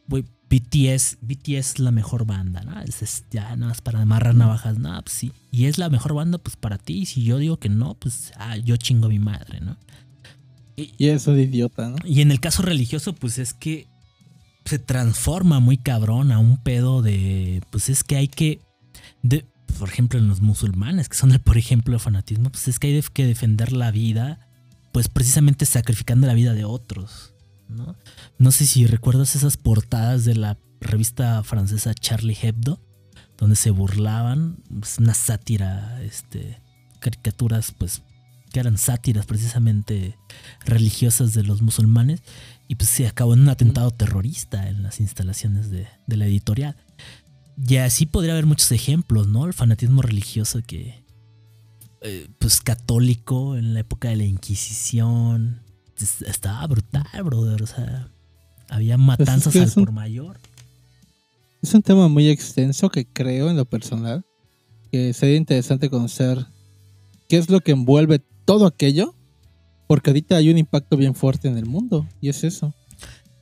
güey, 0.07 0.27
BTS, 0.53 1.17
BTS 1.23 1.49
es 1.49 1.79
la 1.79 1.93
mejor 1.93 2.27
banda, 2.27 2.63
¿no? 2.63 2.79
Es, 2.83 3.01
es 3.01 3.25
ya 3.31 3.45
nada 3.57 3.69
más 3.69 3.81
para 3.81 4.03
amarrar 4.03 4.35
navajas, 4.35 4.77
no, 4.79 5.01
pues 5.03 5.17
sí. 5.17 5.33
Y 5.51 5.65
es 5.65 5.79
la 5.79 5.89
mejor 5.89 6.13
banda, 6.13 6.37
pues 6.37 6.57
para 6.57 6.77
ti. 6.77 6.99
Y 6.99 7.07
si 7.07 7.25
yo 7.25 7.39
digo 7.39 7.57
que 7.57 7.71
no, 7.71 7.95
pues 7.95 8.33
ah, 8.37 8.59
yo 8.59 8.77
chingo 8.77 9.07
a 9.07 9.09
mi 9.09 9.19
madre, 9.19 9.61
¿no? 9.63 9.79
Y 10.77 11.09
eso 11.09 11.33
de 11.33 11.45
idiota, 11.45 11.89
¿no? 11.89 11.97
Y 12.05 12.21
en 12.21 12.31
el 12.31 12.39
caso 12.41 12.63
religioso, 12.63 13.15
pues 13.15 13.39
es 13.39 13.55
que 13.55 13.87
se 14.67 14.79
transforma 14.79 15.59
muy 15.59 15.79
cabrón 15.79 16.33
a 16.33 16.39
un 16.39 16.59
pedo 16.59 17.01
de. 17.01 17.63
Pues 17.71 17.89
es 17.89 18.05
que 18.05 18.17
hay 18.17 18.29
que. 18.29 18.61
de- 19.23 19.47
por 19.79 19.89
ejemplo, 19.89 20.19
en 20.19 20.29
los 20.29 20.43
musulmanes, 20.43 21.09
que 21.09 21.17
son 21.17 21.33
el 21.33 21.41
por 21.41 21.57
ejemplo 21.57 21.95
de 21.95 21.99
fanatismo, 21.99 22.51
pues 22.51 22.69
es 22.69 22.79
que 22.79 22.89
hay 22.89 23.03
que 23.15 23.25
defender 23.27 23.73
la 23.73 23.91
vida, 23.91 24.39
pues 24.93 25.09
precisamente 25.09 25.65
sacrificando 25.65 26.27
la 26.27 26.35
vida 26.35 26.53
de 26.53 26.67
otros. 26.67 27.32
¿No? 27.73 28.53
Sé 28.53 28.67
si 28.67 28.87
recuerdas 28.87 29.37
esas 29.37 29.57
portadas 29.57 30.25
de 30.25 30.35
la 30.35 30.59
revista 30.81 31.43
francesa 31.43 31.95
Charlie 31.95 32.37
Hebdo, 32.41 32.81
donde 33.39 33.57
se 33.57 33.71
burlaban, 33.71 34.63
es 34.83 34.99
una 34.99 35.15
sátira, 35.15 36.01
este, 36.03 36.61
caricaturas, 37.01 37.73
pues, 37.77 38.03
que 38.53 38.61
eran 38.61 38.79
sátiras 38.79 39.27
precisamente 39.27 40.17
religiosas 40.65 41.33
de 41.33 41.43
los 41.43 41.63
musulmanes, 41.63 42.23
y 42.69 42.77
pues 42.77 42.91
se 42.91 43.07
acabó 43.07 43.35
en 43.35 43.41
un 43.41 43.49
atentado 43.49 43.91
terrorista 43.91 44.69
en 44.69 44.83
las 44.83 45.01
instalaciones 45.01 45.71
de, 45.71 45.89
la 46.07 46.27
editorial. 46.27 46.77
Y 47.67 47.77
así 47.77 48.07
podría 48.07 48.33
haber 48.33 48.47
muchos 48.47 48.71
ejemplos, 48.73 49.29
¿no? 49.29 49.47
El 49.47 49.53
fanatismo 49.53 50.03
religioso 50.03 50.61
que, 50.67 51.05
eh, 52.03 52.29
pues, 52.39 52.61
católico 52.61 53.57
en 53.57 53.75
la 53.75 53.81
época 53.81 54.09
de 54.09 54.17
la 54.17 54.25
Inquisición, 54.25 55.62
estaba 56.03 56.67
brutal, 56.67 57.07
brother, 57.25 57.63
o 57.63 57.67
sea, 57.67 58.09
había 58.69 58.97
matanzas 58.99 59.53
que 59.53 59.61
al 59.61 59.69
un- 59.77 59.85
por 59.85 59.93
mayor. 59.93 60.39
Es 61.63 61.73
un 61.75 61.83
tema 61.83 62.09
muy 62.09 62.29
extenso 62.29 62.89
que 62.91 63.07
creo 63.07 63.49
en 63.51 63.57
lo 63.57 63.65
personal 63.65 64.25
que 64.91 65.13
sería 65.15 65.37
interesante 65.37 65.89
conocer 65.89 66.45
qué 67.29 67.37
es 67.39 67.49
lo 67.49 67.61
que 67.61 67.73
envuelve 67.73 68.21
todo 68.45 68.67
aquello, 68.67 69.15
porque 69.87 70.11
ahorita 70.11 70.37
hay 70.37 70.51
un 70.51 70.59
impacto 70.59 70.97
bien 70.97 71.15
fuerte 71.15 71.49
en 71.49 71.57
el 71.57 71.67
mundo 71.67 72.07
y 72.21 72.29
es 72.29 72.45
eso. 72.45 72.75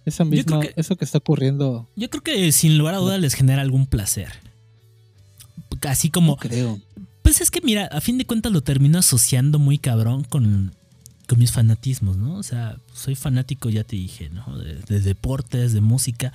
Esa 0.05 0.25
misma, 0.25 0.61
que- 0.61 0.73
eso 0.77 0.97
que 0.97 1.05
está 1.05 1.19
ocurriendo, 1.19 1.89
Yo 1.97 2.09
creo 2.11 2.23
que 2.23 2.53
sin 2.53 2.77
lugar 2.79 2.95
a 2.95 2.99
dudas 2.99 3.21
les 3.21 3.35
genera 3.35 3.63
algún 3.63 3.87
placer. 3.87 4.29
Así 5.83 6.11
como, 6.11 6.37
creo. 6.37 6.79
pues 7.23 7.41
es 7.41 7.51
que 7.51 7.61
mira, 7.63 7.87
a 7.87 8.01
fin 8.01 8.19
de 8.19 8.27
cuentas 8.27 8.53
lo 8.53 8.63
termino 8.63 8.99
asociando 8.99 9.59
muy 9.59 9.79
cabrón 9.79 10.25
con, 10.25 10.75
con 11.31 11.39
mis 11.39 11.53
fanatismos, 11.53 12.17
¿no? 12.17 12.35
O 12.35 12.43
sea, 12.43 12.77
soy 12.93 13.15
fanático, 13.15 13.71
ya 13.71 13.85
te 13.85 13.95
dije, 13.95 14.31
¿no? 14.31 14.59
De, 14.59 14.75
de 14.81 15.01
deportes, 15.01 15.73
de 15.73 15.81
música. 15.81 16.33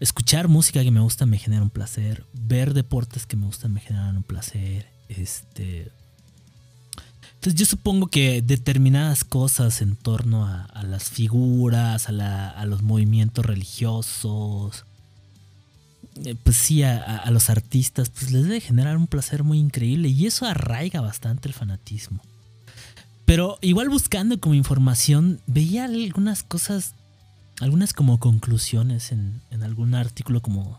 Escuchar 0.00 0.48
música 0.48 0.82
que 0.82 0.90
me 0.90 0.98
gusta 0.98 1.24
me 1.24 1.38
genera 1.38 1.62
un 1.62 1.70
placer. 1.70 2.24
Ver 2.32 2.74
deportes 2.74 3.26
que 3.26 3.36
me 3.36 3.46
gustan 3.46 3.72
me 3.72 3.80
generan 3.80 4.16
un 4.16 4.24
placer. 4.24 4.88
Este. 5.08 5.92
Entonces 7.34 7.54
yo 7.54 7.64
supongo 7.64 8.08
que 8.08 8.42
determinadas 8.42 9.22
cosas 9.22 9.80
en 9.82 9.94
torno 9.94 10.46
a, 10.48 10.82
las 10.82 11.10
figuras, 11.10 12.08
a, 12.08 12.64
los 12.66 12.82
movimientos 12.82 13.46
religiosos, 13.46 14.84
eh, 16.24 16.34
pues 16.42 16.56
sí, 16.56 16.82
a- 16.82 17.18
a 17.18 17.30
los 17.30 17.50
artistas, 17.50 18.10
pues 18.10 18.32
les 18.32 18.42
debe 18.42 18.60
generar 18.60 18.96
un 18.96 19.06
placer 19.06 19.44
muy 19.44 19.60
increíble 19.60 20.08
y 20.08 20.26
eso 20.26 20.44
arraiga 20.44 21.00
bastante 21.00 21.46
el 21.46 21.54
fanatismo. 21.54 22.20
Pero 23.24 23.58
igual 23.62 23.88
buscando 23.88 24.38
como 24.38 24.54
información, 24.54 25.40
veía 25.46 25.84
algunas 25.84 26.42
cosas, 26.42 26.94
algunas 27.60 27.92
como 27.92 28.18
conclusiones 28.18 29.12
en, 29.12 29.40
en 29.50 29.62
algún 29.62 29.94
artículo 29.94 30.42
como 30.42 30.78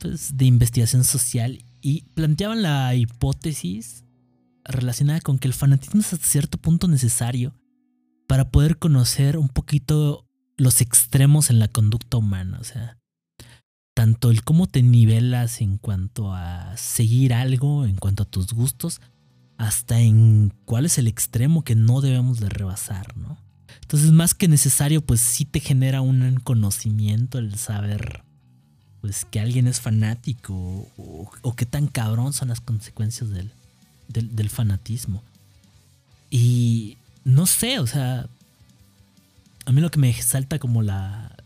pues, 0.00 0.36
de 0.36 0.46
investigación 0.46 1.04
social 1.04 1.64
y 1.80 2.02
planteaban 2.14 2.62
la 2.62 2.94
hipótesis 2.94 4.04
relacionada 4.64 5.20
con 5.20 5.38
que 5.38 5.48
el 5.48 5.54
fanatismo 5.54 6.00
es 6.00 6.12
hasta 6.12 6.26
cierto 6.26 6.58
punto 6.58 6.88
necesario 6.88 7.54
para 8.26 8.50
poder 8.50 8.78
conocer 8.78 9.36
un 9.36 9.48
poquito 9.48 10.26
los 10.56 10.80
extremos 10.80 11.50
en 11.50 11.58
la 11.58 11.68
conducta 11.68 12.16
humana, 12.16 12.58
o 12.60 12.64
sea, 12.64 12.98
tanto 13.94 14.30
el 14.30 14.42
cómo 14.42 14.66
te 14.66 14.82
nivelas 14.82 15.60
en 15.60 15.78
cuanto 15.78 16.32
a 16.32 16.76
seguir 16.76 17.34
algo, 17.34 17.84
en 17.84 17.96
cuanto 17.96 18.22
a 18.22 18.26
tus 18.26 18.52
gustos, 18.52 19.00
hasta 19.62 20.00
en 20.00 20.52
cuál 20.64 20.86
es 20.86 20.98
el 20.98 21.06
extremo 21.06 21.62
que 21.62 21.76
no 21.76 22.00
debemos 22.00 22.40
de 22.40 22.48
rebasar, 22.48 23.16
¿no? 23.16 23.38
Entonces, 23.82 24.10
más 24.10 24.34
que 24.34 24.48
necesario, 24.48 25.02
pues 25.02 25.20
sí 25.20 25.44
te 25.44 25.60
genera 25.60 26.00
un 26.00 26.40
conocimiento 26.42 27.38
el 27.38 27.56
saber, 27.56 28.24
pues 29.00 29.24
que 29.24 29.38
alguien 29.38 29.68
es 29.68 29.80
fanático 29.80 30.88
o, 30.96 31.54
qué 31.54 31.64
tan 31.64 31.86
cabrón 31.86 32.32
son 32.32 32.48
las 32.48 32.60
consecuencias 32.60 33.30
del, 33.30 33.52
del, 34.08 34.34
del 34.34 34.50
fanatismo. 34.50 35.22
Y 36.28 36.96
no 37.22 37.46
sé, 37.46 37.78
o 37.78 37.86
sea, 37.86 38.26
a 39.64 39.70
mí 39.70 39.80
lo 39.80 39.92
que 39.92 40.00
me 40.00 40.12
salta 40.12 40.58
como 40.58 40.82
la... 40.82 41.36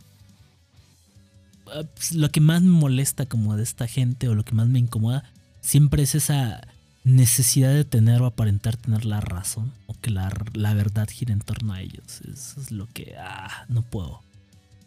ah, 1.66 1.82
pues, 1.94 2.12
Lo 2.12 2.30
que 2.30 2.40
más 2.40 2.62
me 2.62 2.70
molesta 2.70 3.26
como 3.26 3.56
de 3.58 3.62
esta 3.62 3.86
gente 3.86 4.26
o 4.30 4.34
lo 4.34 4.42
que 4.42 4.54
más 4.54 4.68
me 4.68 4.78
incomoda 4.78 5.30
siempre 5.60 6.02
es 6.02 6.14
esa 6.14 6.66
necesidad 7.06 7.72
de 7.72 7.84
tener 7.84 8.20
o 8.20 8.26
aparentar 8.26 8.76
tener 8.76 9.04
la 9.04 9.20
razón 9.20 9.72
o 9.86 9.94
que 9.94 10.10
la, 10.10 10.28
la 10.54 10.74
verdad 10.74 11.08
gire 11.08 11.32
en 11.32 11.38
torno 11.38 11.72
a 11.72 11.80
ellos. 11.80 12.20
Eso 12.22 12.60
es 12.60 12.72
lo 12.72 12.86
que... 12.88 13.14
Ah, 13.18 13.64
no 13.68 13.82
puedo. 13.82 14.20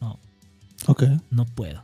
No, 0.02 0.20
Ok. 0.88 1.04
no 1.32 1.46
puedo. 1.46 1.84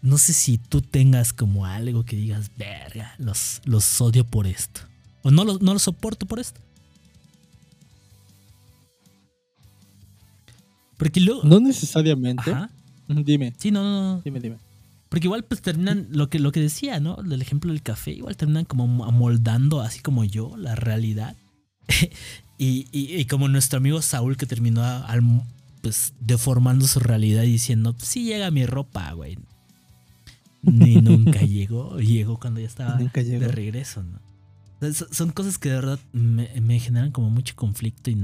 No 0.00 0.16
sé 0.18 0.32
si 0.32 0.56
tú 0.56 0.80
tengas 0.80 1.32
como 1.34 1.66
algo 1.66 2.04
que 2.04 2.16
digas, 2.16 2.50
verga, 2.56 3.14
los, 3.18 3.60
los 3.64 4.00
odio 4.00 4.24
por 4.24 4.46
esto. 4.46 4.80
O 5.22 5.30
no 5.30 5.44
los, 5.44 5.60
no 5.60 5.74
los 5.74 5.82
soporto 5.82 6.24
por 6.24 6.38
esto. 6.38 6.60
Porque 10.96 11.20
luego... 11.20 11.42
No 11.44 11.60
necesariamente. 11.60 12.50
Ajá. 12.50 12.70
Dime, 13.08 13.52
Sí, 13.58 13.70
no, 13.70 13.82
no, 13.82 14.14
no. 14.16 14.22
dime, 14.22 14.40
dime. 14.40 14.56
Porque 15.08 15.26
igual 15.28 15.44
pues 15.44 15.62
terminan, 15.62 16.08
lo 16.10 16.28
que, 16.28 16.38
lo 16.40 16.50
que 16.52 16.60
decía, 16.60 16.98
¿no? 17.00 17.16
Del 17.16 17.40
ejemplo 17.40 17.70
del 17.72 17.82
café, 17.82 18.12
igual 18.12 18.36
terminan 18.36 18.64
como 18.64 19.04
amoldando, 19.04 19.80
así 19.80 20.00
como 20.00 20.24
yo, 20.24 20.56
la 20.56 20.74
realidad. 20.74 21.36
y, 22.58 22.86
y- 22.90 23.14
y 23.16 23.24
como 23.26 23.48
nuestro 23.48 23.78
amigo 23.78 24.02
Saúl 24.02 24.36
que 24.36 24.46
terminó 24.46 24.82
al- 24.82 25.42
pues 25.82 26.14
deformando 26.20 26.86
su 26.88 26.98
realidad 27.00 27.42
diciendo, 27.42 27.92
pues 27.92 28.08
sí 28.08 28.24
llega 28.24 28.50
mi 28.50 28.66
ropa, 28.66 29.12
güey. 29.12 29.38
Ni 30.62 30.96
nunca 31.02 31.40
llegó, 31.42 31.98
llegó 31.98 32.38
cuando 32.40 32.58
ya 32.60 32.66
estaba 32.66 32.98
Nunca 32.98 33.22
llegó. 33.22 33.40
de 33.40 33.48
regreso, 33.48 34.02
¿no? 34.02 34.18
O 34.18 34.80
sea, 34.80 34.92
so- 34.92 35.08
son 35.14 35.30
cosas 35.30 35.58
que 35.58 35.68
de 35.68 35.76
verdad 35.76 35.98
me, 36.12 36.48
me 36.60 36.80
generan 36.80 37.12
como 37.12 37.30
mucho 37.30 37.54
conflicto 37.54 38.10
y 38.10 38.16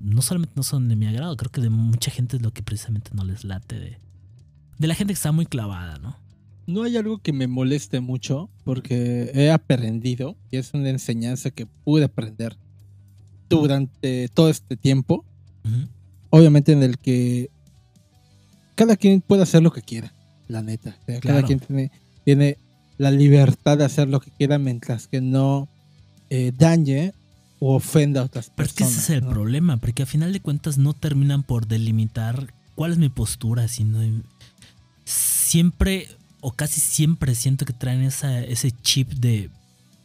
no 0.00 0.22
solamente 0.22 0.54
no 0.56 0.62
son 0.62 0.88
de 0.88 0.94
mi 0.96 1.06
agrado, 1.06 1.36
creo 1.36 1.50
que 1.50 1.60
de 1.60 1.70
mucha 1.70 2.10
gente 2.12 2.36
es 2.36 2.42
lo 2.42 2.52
que 2.52 2.62
precisamente 2.62 3.10
no 3.14 3.24
les 3.24 3.42
late 3.44 3.78
de, 3.78 3.98
de 4.78 4.86
la 4.86 4.94
gente 4.94 5.12
que 5.12 5.16
está 5.16 5.32
muy 5.32 5.44
clavada, 5.46 5.98
¿no? 5.98 6.16
No 6.68 6.82
hay 6.82 6.98
algo 6.98 7.16
que 7.16 7.32
me 7.32 7.46
moleste 7.46 8.00
mucho 8.00 8.50
porque 8.62 9.30
he 9.32 9.50
aprendido 9.50 10.36
y 10.50 10.58
es 10.58 10.74
una 10.74 10.90
enseñanza 10.90 11.50
que 11.50 11.64
pude 11.64 12.04
aprender 12.04 12.58
durante 13.48 14.28
todo 14.28 14.50
este 14.50 14.76
tiempo. 14.76 15.24
Obviamente 16.28 16.72
en 16.72 16.82
el 16.82 16.98
que 16.98 17.48
cada 18.74 18.96
quien 18.96 19.22
puede 19.22 19.44
hacer 19.44 19.62
lo 19.62 19.72
que 19.72 19.80
quiera, 19.80 20.12
la 20.46 20.60
neta. 20.60 20.94
O 21.00 21.06
sea, 21.06 21.20
Cada 21.20 21.42
quien 21.42 21.58
tiene, 21.58 21.90
tiene 22.26 22.58
la 22.98 23.12
libertad 23.12 23.78
de 23.78 23.86
hacer 23.86 24.08
lo 24.08 24.20
que 24.20 24.30
quiera 24.30 24.58
mientras 24.58 25.08
que 25.08 25.22
no 25.22 25.70
eh, 26.28 26.52
dañe 26.54 27.14
o 27.60 27.76
ofenda 27.76 28.20
a 28.20 28.24
otras 28.24 28.52
Pero 28.54 28.66
es 28.66 28.74
que 28.74 28.84
personas. 28.84 29.02
ese 29.04 29.12
es 29.14 29.18
el 29.20 29.24
¿no? 29.24 29.30
problema, 29.30 29.78
porque 29.78 30.02
a 30.02 30.06
final 30.06 30.34
de 30.34 30.40
cuentas 30.40 30.76
no 30.76 30.92
terminan 30.92 31.44
por 31.44 31.66
delimitar 31.66 32.52
cuál 32.74 32.92
es 32.92 32.98
mi 32.98 33.08
postura, 33.08 33.68
sino 33.68 34.00
siempre 35.06 36.08
o 36.40 36.52
casi 36.52 36.80
siempre 36.80 37.34
siento 37.34 37.64
que 37.64 37.72
traen 37.72 38.02
esa, 38.02 38.40
ese 38.40 38.70
chip 38.70 39.12
de 39.12 39.50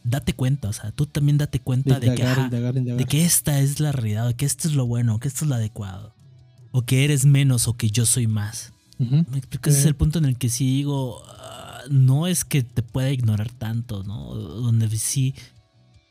date 0.04 0.34
cuenta, 0.34 0.68
o 0.68 0.72
sea, 0.72 0.92
tú 0.92 1.06
también 1.06 1.38
date 1.38 1.60
cuenta 1.60 1.98
de, 1.98 2.08
que, 2.08 2.12
Indagar, 2.12 2.32
ajá, 2.38 2.44
indagar, 2.46 2.76
indagar. 2.76 2.98
de 2.98 3.04
que 3.06 3.24
esta 3.24 3.58
es 3.60 3.80
la 3.80 3.92
realidad, 3.92 4.34
que 4.34 4.44
esto 4.44 4.68
es 4.68 4.74
lo 4.74 4.86
bueno, 4.86 5.18
que 5.18 5.28
esto 5.28 5.44
es 5.44 5.48
lo 5.48 5.54
adecuado, 5.54 6.14
o 6.72 6.82
que 6.82 7.04
eres 7.04 7.24
menos 7.24 7.68
o 7.68 7.76
que 7.76 7.90
yo 7.90 8.06
soy 8.06 8.26
más. 8.26 8.72
Me 8.98 9.38
explico, 9.38 9.70
ese 9.70 9.80
es 9.80 9.86
el 9.86 9.96
punto 9.96 10.18
en 10.18 10.24
el 10.24 10.36
que 10.36 10.48
sí 10.48 10.66
digo, 10.66 11.22
ah, 11.26 11.82
no 11.90 12.26
es 12.28 12.44
que 12.44 12.62
te 12.62 12.82
pueda 12.82 13.10
ignorar 13.10 13.50
tanto, 13.50 14.04
¿no? 14.04 14.34
Donde 14.34 14.88
sí, 14.96 15.34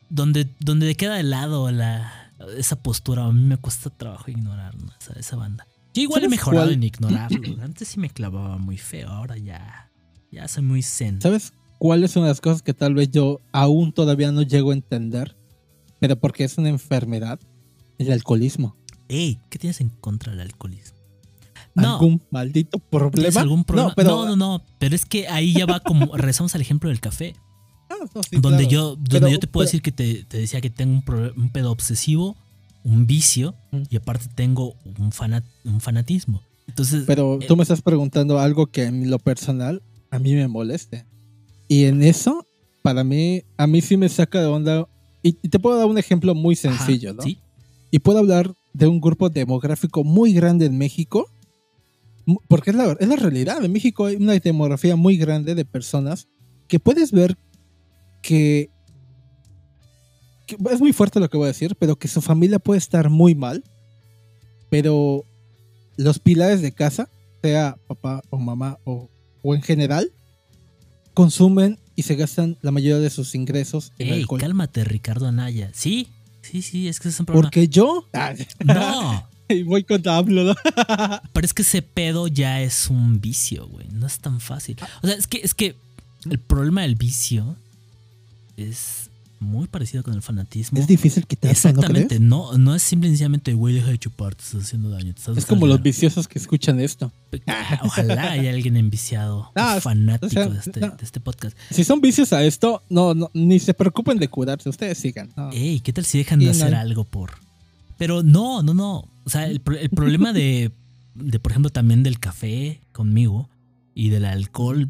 donde, 0.09 0.53
donde 0.59 0.93
queda 0.95 1.15
de 1.15 1.24
lado 1.24 1.71
la, 1.71 2.32
esa 2.57 2.76
postura, 2.76 3.26
a 3.26 3.32
mí 3.32 3.41
me 3.41 3.57
cuesta 3.57 3.89
trabajo 3.89 4.30
ignorar 4.30 4.76
¿no? 4.76 4.91
esa, 4.99 5.13
esa 5.13 5.36
banda. 5.38 5.65
Yo 5.93 6.01
igual 6.01 6.21
he 6.21 6.26
¿Sabes 6.26 6.32
mejorado 6.32 6.65
cuál? 6.65 6.74
en 6.74 6.84
ignorarlo. 6.84 7.41
Antes 7.63 7.88
sí 7.88 7.99
me 7.99 8.09
clavaba 8.09 8.57
muy 8.57 8.78
feo, 8.78 9.09
ahora 9.09 9.38
ya, 9.38 9.91
ya 10.34 10.47
soy 10.47 10.63
muy 10.63 10.81
zen. 10.81 11.21
¿Sabes 11.21 11.53
cuál 11.79 12.03
es 12.03 12.15
una 12.15 12.25
de 12.27 12.31
las 12.31 12.41
cosas 12.41 12.61
que 12.61 12.73
tal 12.73 12.93
vez 12.93 13.09
yo 13.11 13.39
aún 13.51 13.91
todavía 13.93 14.31
no 14.31 14.41
llego 14.41 14.71
a 14.71 14.73
entender? 14.73 15.36
Pero 15.99 16.19
porque 16.19 16.43
es 16.43 16.57
una 16.57 16.69
enfermedad, 16.69 17.39
el 17.97 18.11
alcoholismo. 18.11 18.75
Ey, 19.07 19.39
¿qué 19.49 19.59
tienes 19.59 19.79
en 19.81 19.89
contra 19.89 20.31
del 20.31 20.41
alcoholismo? 20.41 20.97
No, 21.75 21.93
¿Algún 21.95 22.21
maldito 22.29 22.77
¿tienes 22.77 22.89
problema? 23.11 23.41
algún 23.41 23.63
problema? 23.63 23.89
No, 23.89 23.95
pero, 23.95 24.09
no, 24.09 24.25
no, 24.27 24.36
no, 24.36 24.63
pero 24.79 24.95
es 24.95 25.05
que 25.05 25.27
ahí 25.27 25.53
ya 25.53 25.65
va 25.65 25.79
como, 25.79 26.05
regresamos 26.17 26.53
al 26.55 26.61
ejemplo 26.61 26.89
del 26.89 26.99
café. 26.99 27.36
Ah, 27.89 27.95
no, 28.13 28.21
sí, 28.23 28.38
donde 28.39 28.67
claro. 28.67 28.69
yo 28.69 28.89
donde 28.95 29.09
Pero- 29.19 29.27
yo 29.29 29.39
te 29.39 29.47
puedo 29.47 29.63
pero- 29.63 29.67
decir 29.67 29.81
que 29.81 29.91
te, 29.91 30.23
te 30.25 30.38
decía 30.38 30.61
que 30.61 30.69
tengo 30.69 30.93
un, 30.93 31.01
pro- 31.03 31.34
un 31.36 31.49
pedo 31.51 31.71
obsesivo, 31.71 32.36
un 32.84 33.07
vicio 33.07 33.55
Mm. 33.71 33.84
y 33.89 33.95
aparte 33.95 34.27
tengo 34.36 34.75
un, 34.99 35.11
fanat, 35.11 35.43
un 35.63 35.79
fanatismo. 35.81 36.41
Entonces, 36.67 37.03
Pero 37.07 37.39
eh, 37.41 37.45
tú 37.47 37.55
me 37.55 37.63
estás 37.63 37.81
preguntando 37.81 38.39
algo 38.39 38.67
que 38.67 38.84
en 38.86 39.09
lo 39.09 39.17
personal 39.19 39.81
a 40.14 40.20
mí 40.20 40.36
me 40.36 40.47
moleste. 40.47 41.07
Y 41.68 41.86
en 41.86 42.03
eso, 42.03 42.47
para 42.84 43.03
mí, 43.03 43.41
a 43.57 43.66
mí 43.66 43.82
sí 43.82 43.97
me 43.97 44.09
saca 44.09 44.39
de 44.39 44.45
onda. 44.45 44.88
Y, 45.24 45.39
y 45.41 45.49
te 45.49 45.57
puedo 45.57 45.76
dar 45.76 45.88
un 45.88 45.97
ejemplo 45.97 46.36
muy 46.36 46.53
ajá, 46.53 46.70
sencillo, 46.70 47.16
¿no? 47.16 47.24
Sí, 47.24 47.39
Y 47.89 47.97
puedo 47.97 48.20
hablar 48.20 48.53
de 48.74 48.86
un 48.86 49.01
grupo 49.01 49.30
demográfico 49.30 50.03
muy 50.03 50.32
grande 50.32 50.68
en 50.68 50.78
México. 50.78 51.28
Porque 52.47 52.70
es 52.70 52.76
la, 52.76 52.95
es 52.99 53.07
la 53.07 53.16
realidad. 53.16 53.66
En 53.66 53.72
México 53.72 54.05
hay 54.05 54.18
una 54.18 54.34
demografía 54.34 54.95
muy 54.95 55.18
grande 55.18 55.55
de 55.55 55.66
personas 55.66 56.28
que 56.68 56.80
puedes 56.80 57.11
ver 57.11 57.36
que, 58.22 58.70
que 60.45 60.57
es 60.72 60.80
muy 60.80 60.93
fuerte 60.93 61.20
lo 61.20 61.28
que 61.28 61.38
voy 61.38 61.45
a 61.45 61.47
decir, 61.47 61.76
pero 61.80 61.95
que 61.95 62.07
su 62.07 62.22
familia 62.22 62.59
puede 62.59 62.78
estar 62.78 63.09
muy 63.09 63.34
mal, 63.34 63.64
pero 64.70 65.26
los 65.97 66.20
pilares 66.20 66.61
de 66.61 66.72
casa, 66.72 67.09
sea 67.41 67.78
papá 67.88 68.22
o 68.30 68.38
mamá 68.38 68.78
o, 68.86 69.09
o 69.43 69.53
en 69.53 69.61
general, 69.61 70.11
consumen 71.13 71.79
y 71.95 72.03
se 72.03 72.15
gastan 72.15 72.57
la 72.61 72.71
mayoría 72.71 72.97
de 72.99 73.09
sus 73.11 73.35
ingresos 73.35 73.91
en 73.99 74.07
Ey, 74.07 74.21
alcohol. 74.21 74.39
cálmate, 74.39 74.83
Ricardo 74.83 75.27
Anaya. 75.27 75.69
Sí, 75.73 76.07
sí, 76.41 76.61
sí, 76.63 76.87
es 76.87 76.99
que 76.99 77.09
es 77.09 77.19
un 77.19 77.27
problema. 77.27 77.43
Porque 77.43 77.67
yo 77.67 78.07
No, 78.65 79.29
y 79.49 79.61
voy 79.63 79.83
con 79.83 80.01
Pablo, 80.01 80.43
¿no? 80.43 80.55
pero 81.33 81.45
es 81.45 81.53
que 81.53 81.61
ese 81.61 81.83
pedo 81.83 82.27
ya 82.27 82.61
es 82.61 82.89
un 82.89 83.21
vicio, 83.21 83.67
güey. 83.67 83.87
No 83.91 84.07
es 84.07 84.17
tan 84.19 84.39
fácil. 84.39 84.77
O 85.03 85.07
sea, 85.07 85.15
es 85.15 85.27
que, 85.27 85.41
es 85.43 85.53
que 85.53 85.75
el 86.29 86.39
problema 86.39 86.81
del 86.81 86.95
vicio 86.95 87.57
es 88.57 89.03
muy 89.43 89.67
parecido 89.67 90.03
con 90.03 90.13
el 90.13 90.21
fanatismo. 90.21 90.79
Es 90.79 90.87
difícil 90.87 91.27
quitarlo, 91.27 91.49
¿no 91.49 91.51
Exactamente, 91.51 92.07
crees? 92.07 92.21
no, 92.21 92.57
no, 92.57 92.73
es 92.75 92.81
simple 92.83 93.07
y 93.09 93.11
sencillamente, 93.11 93.53
güey, 93.53 93.75
deja 93.75 93.89
de 93.91 93.97
chupar, 93.99 94.33
te 94.35 94.43
estás 94.43 94.63
haciendo 94.63 94.89
daño. 94.89 95.13
te 95.13 95.19
estás 95.19 95.37
Es 95.37 95.45
como 95.45 95.67
los 95.67 95.81
viciosos 95.81 96.27
que 96.27 96.39
escuchan 96.39 96.79
esto. 96.79 97.11
daño. 97.31 97.79
Ojalá 97.83 98.31
haya 98.31 98.49
alguien 98.51 98.77
enviciado, 98.77 99.51
Ah, 99.55 99.79
fanático 99.81 100.25
o 100.27 100.29
sea, 100.29 100.47
de, 100.47 100.57
este, 100.59 100.79
no. 100.79 100.89
de 100.89 101.03
este 101.03 101.19
podcast. 101.19 101.57
Si 101.69 101.83
son 101.83 102.01
vicios 102.01 102.33
a 102.33 102.43
esto, 102.43 102.81
no, 102.89 103.13
no, 103.13 103.29
ni 103.33 103.59
se 103.59 103.73
preocupen 103.73 104.17
de 104.17 104.27
curarse, 104.27 104.69
ustedes 104.69 104.97
sigan. 104.97 105.29
no. 105.37 105.51
Ey, 105.51 105.79
¿qué 105.81 105.93
tal 105.93 106.05
si 106.05 106.17
dejan 106.17 106.39
de 106.39 106.45
no. 106.45 106.51
hacer 106.51 106.73
algo 106.75 107.03
por...? 107.03 107.31
Pero 107.97 108.23
no, 108.23 108.63
no, 108.63 108.73
no. 108.73 109.07
O 109.23 109.29
sea, 109.29 109.45
el, 109.47 109.61
el 109.79 109.89
problema 109.91 110.33
de, 110.33 110.71
de, 111.15 111.39
por 111.39 111.51
ejemplo, 111.51 111.69
también 111.71 112.01
del 112.03 112.19
café 112.19 112.81
conmigo 112.91 113.49
y 113.93 114.09
del 114.09 114.25
alcohol, 114.25 114.89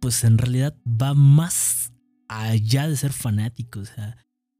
pues 0.00 0.24
en 0.24 0.36
realidad 0.36 0.74
va 0.86 1.14
más 1.14 1.91
allá 2.40 2.88
de 2.88 2.96
ser 2.96 3.12
fanático. 3.12 3.80
O 3.80 3.84
sea, 3.84 4.16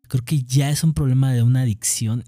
creo 0.08 0.24
que 0.24 0.42
ya 0.42 0.70
es 0.70 0.84
un 0.84 0.94
problema 0.94 1.32
de 1.32 1.42
una 1.42 1.62
adicción. 1.62 2.24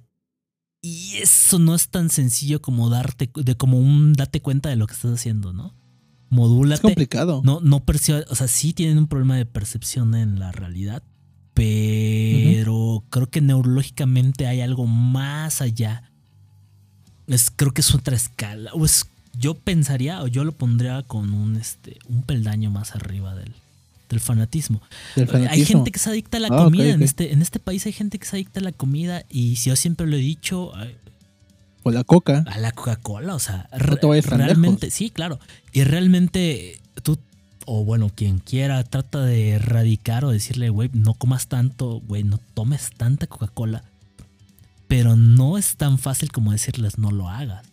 Y 0.80 1.16
eso 1.16 1.58
no 1.58 1.74
es 1.74 1.88
tan 1.88 2.10
sencillo 2.10 2.60
como 2.60 2.90
darte, 2.90 3.30
de 3.34 3.56
como 3.56 3.78
un 3.78 4.12
date 4.12 4.42
cuenta 4.42 4.68
de 4.68 4.76
lo 4.76 4.86
que 4.86 4.92
estás 4.92 5.12
haciendo, 5.12 5.52
¿no? 5.52 5.68
Es 5.68 6.30
Modúlate. 6.30 6.82
complicado. 6.82 7.40
No, 7.44 7.60
no 7.60 7.84
percibe, 7.84 8.24
o 8.28 8.34
sea, 8.34 8.48
sí 8.48 8.72
tienen 8.72 8.98
un 8.98 9.06
problema 9.06 9.36
de 9.36 9.46
percepción 9.46 10.14
en 10.14 10.38
la 10.38 10.52
realidad, 10.52 11.02
pero 11.54 13.04
creo 13.10 13.30
que 13.30 13.40
neurológicamente 13.40 14.46
hay 14.46 14.60
algo 14.60 14.86
más 14.86 15.62
allá. 15.62 16.10
Es, 17.26 17.50
creo 17.50 17.72
que 17.72 17.80
es 17.80 17.94
otra 17.94 18.16
escala. 18.16 18.70
O 18.74 18.84
es, 18.84 19.06
yo 19.38 19.54
pensaría, 19.54 20.22
o 20.22 20.26
yo 20.26 20.44
lo 20.44 20.52
pondría 20.52 21.02
con 21.02 21.32
un, 21.32 21.56
este, 21.56 21.98
un 22.08 22.22
peldaño 22.22 22.70
más 22.70 22.94
arriba 22.94 23.34
del, 23.34 23.54
del 24.14 24.20
fanatismo. 24.20 24.80
Del 25.16 25.28
Hay 25.48 25.64
gente 25.64 25.90
que 25.90 25.98
se 25.98 26.08
adicta 26.10 26.38
a 26.38 26.40
la 26.40 26.48
Ah, 26.50 26.64
comida. 26.64 26.88
En, 26.90 27.02
este, 27.02 27.32
en 27.32 27.42
este 27.42 27.58
país 27.58 27.84
hay 27.86 27.92
gente 27.92 28.18
que 28.18 28.26
se 28.26 28.36
adicta 28.36 28.60
a 28.60 28.62
la 28.62 28.72
comida. 28.72 29.24
Y 29.28 29.56
si 29.56 29.70
yo 29.70 29.76
siempre 29.76 30.06
lo 30.06 30.16
he 30.16 30.20
dicho, 30.20 30.72
O 31.82 31.90
la 31.90 32.04
coca. 32.04 32.44
a 32.46 32.58
la 32.58 32.72
Coca-Cola, 32.72 33.34
o 33.34 33.38
sea, 33.38 33.68
No 33.72 34.12
realmente, 34.36 34.90
sí, 34.90 35.10
claro. 35.10 35.38
Y 35.72 35.84
realmente 35.84 36.80
tú, 37.02 37.18
o 37.66 37.84
bueno, 37.84 38.10
quien 38.14 38.38
quiera, 38.38 38.82
trata 38.84 39.20
de 39.22 39.50
erradicar 39.50 40.24
o 40.24 40.30
decirle, 40.30 40.70
güey, 40.70 40.90
no 40.94 41.14
comas 41.14 41.46
tanto, 41.48 42.00
güey, 42.06 42.22
no 42.24 42.38
tomes 42.54 42.90
tanta 42.96 43.26
Coca-Cola. 43.26 43.84
Pero 44.88 45.16
no 45.16 45.58
es 45.58 45.76
tan 45.76 45.98
fácil 45.98 46.30
como 46.30 46.52
decirles, 46.52 46.98
no 46.98 47.10
lo 47.10 47.28
hagas. 47.28 47.66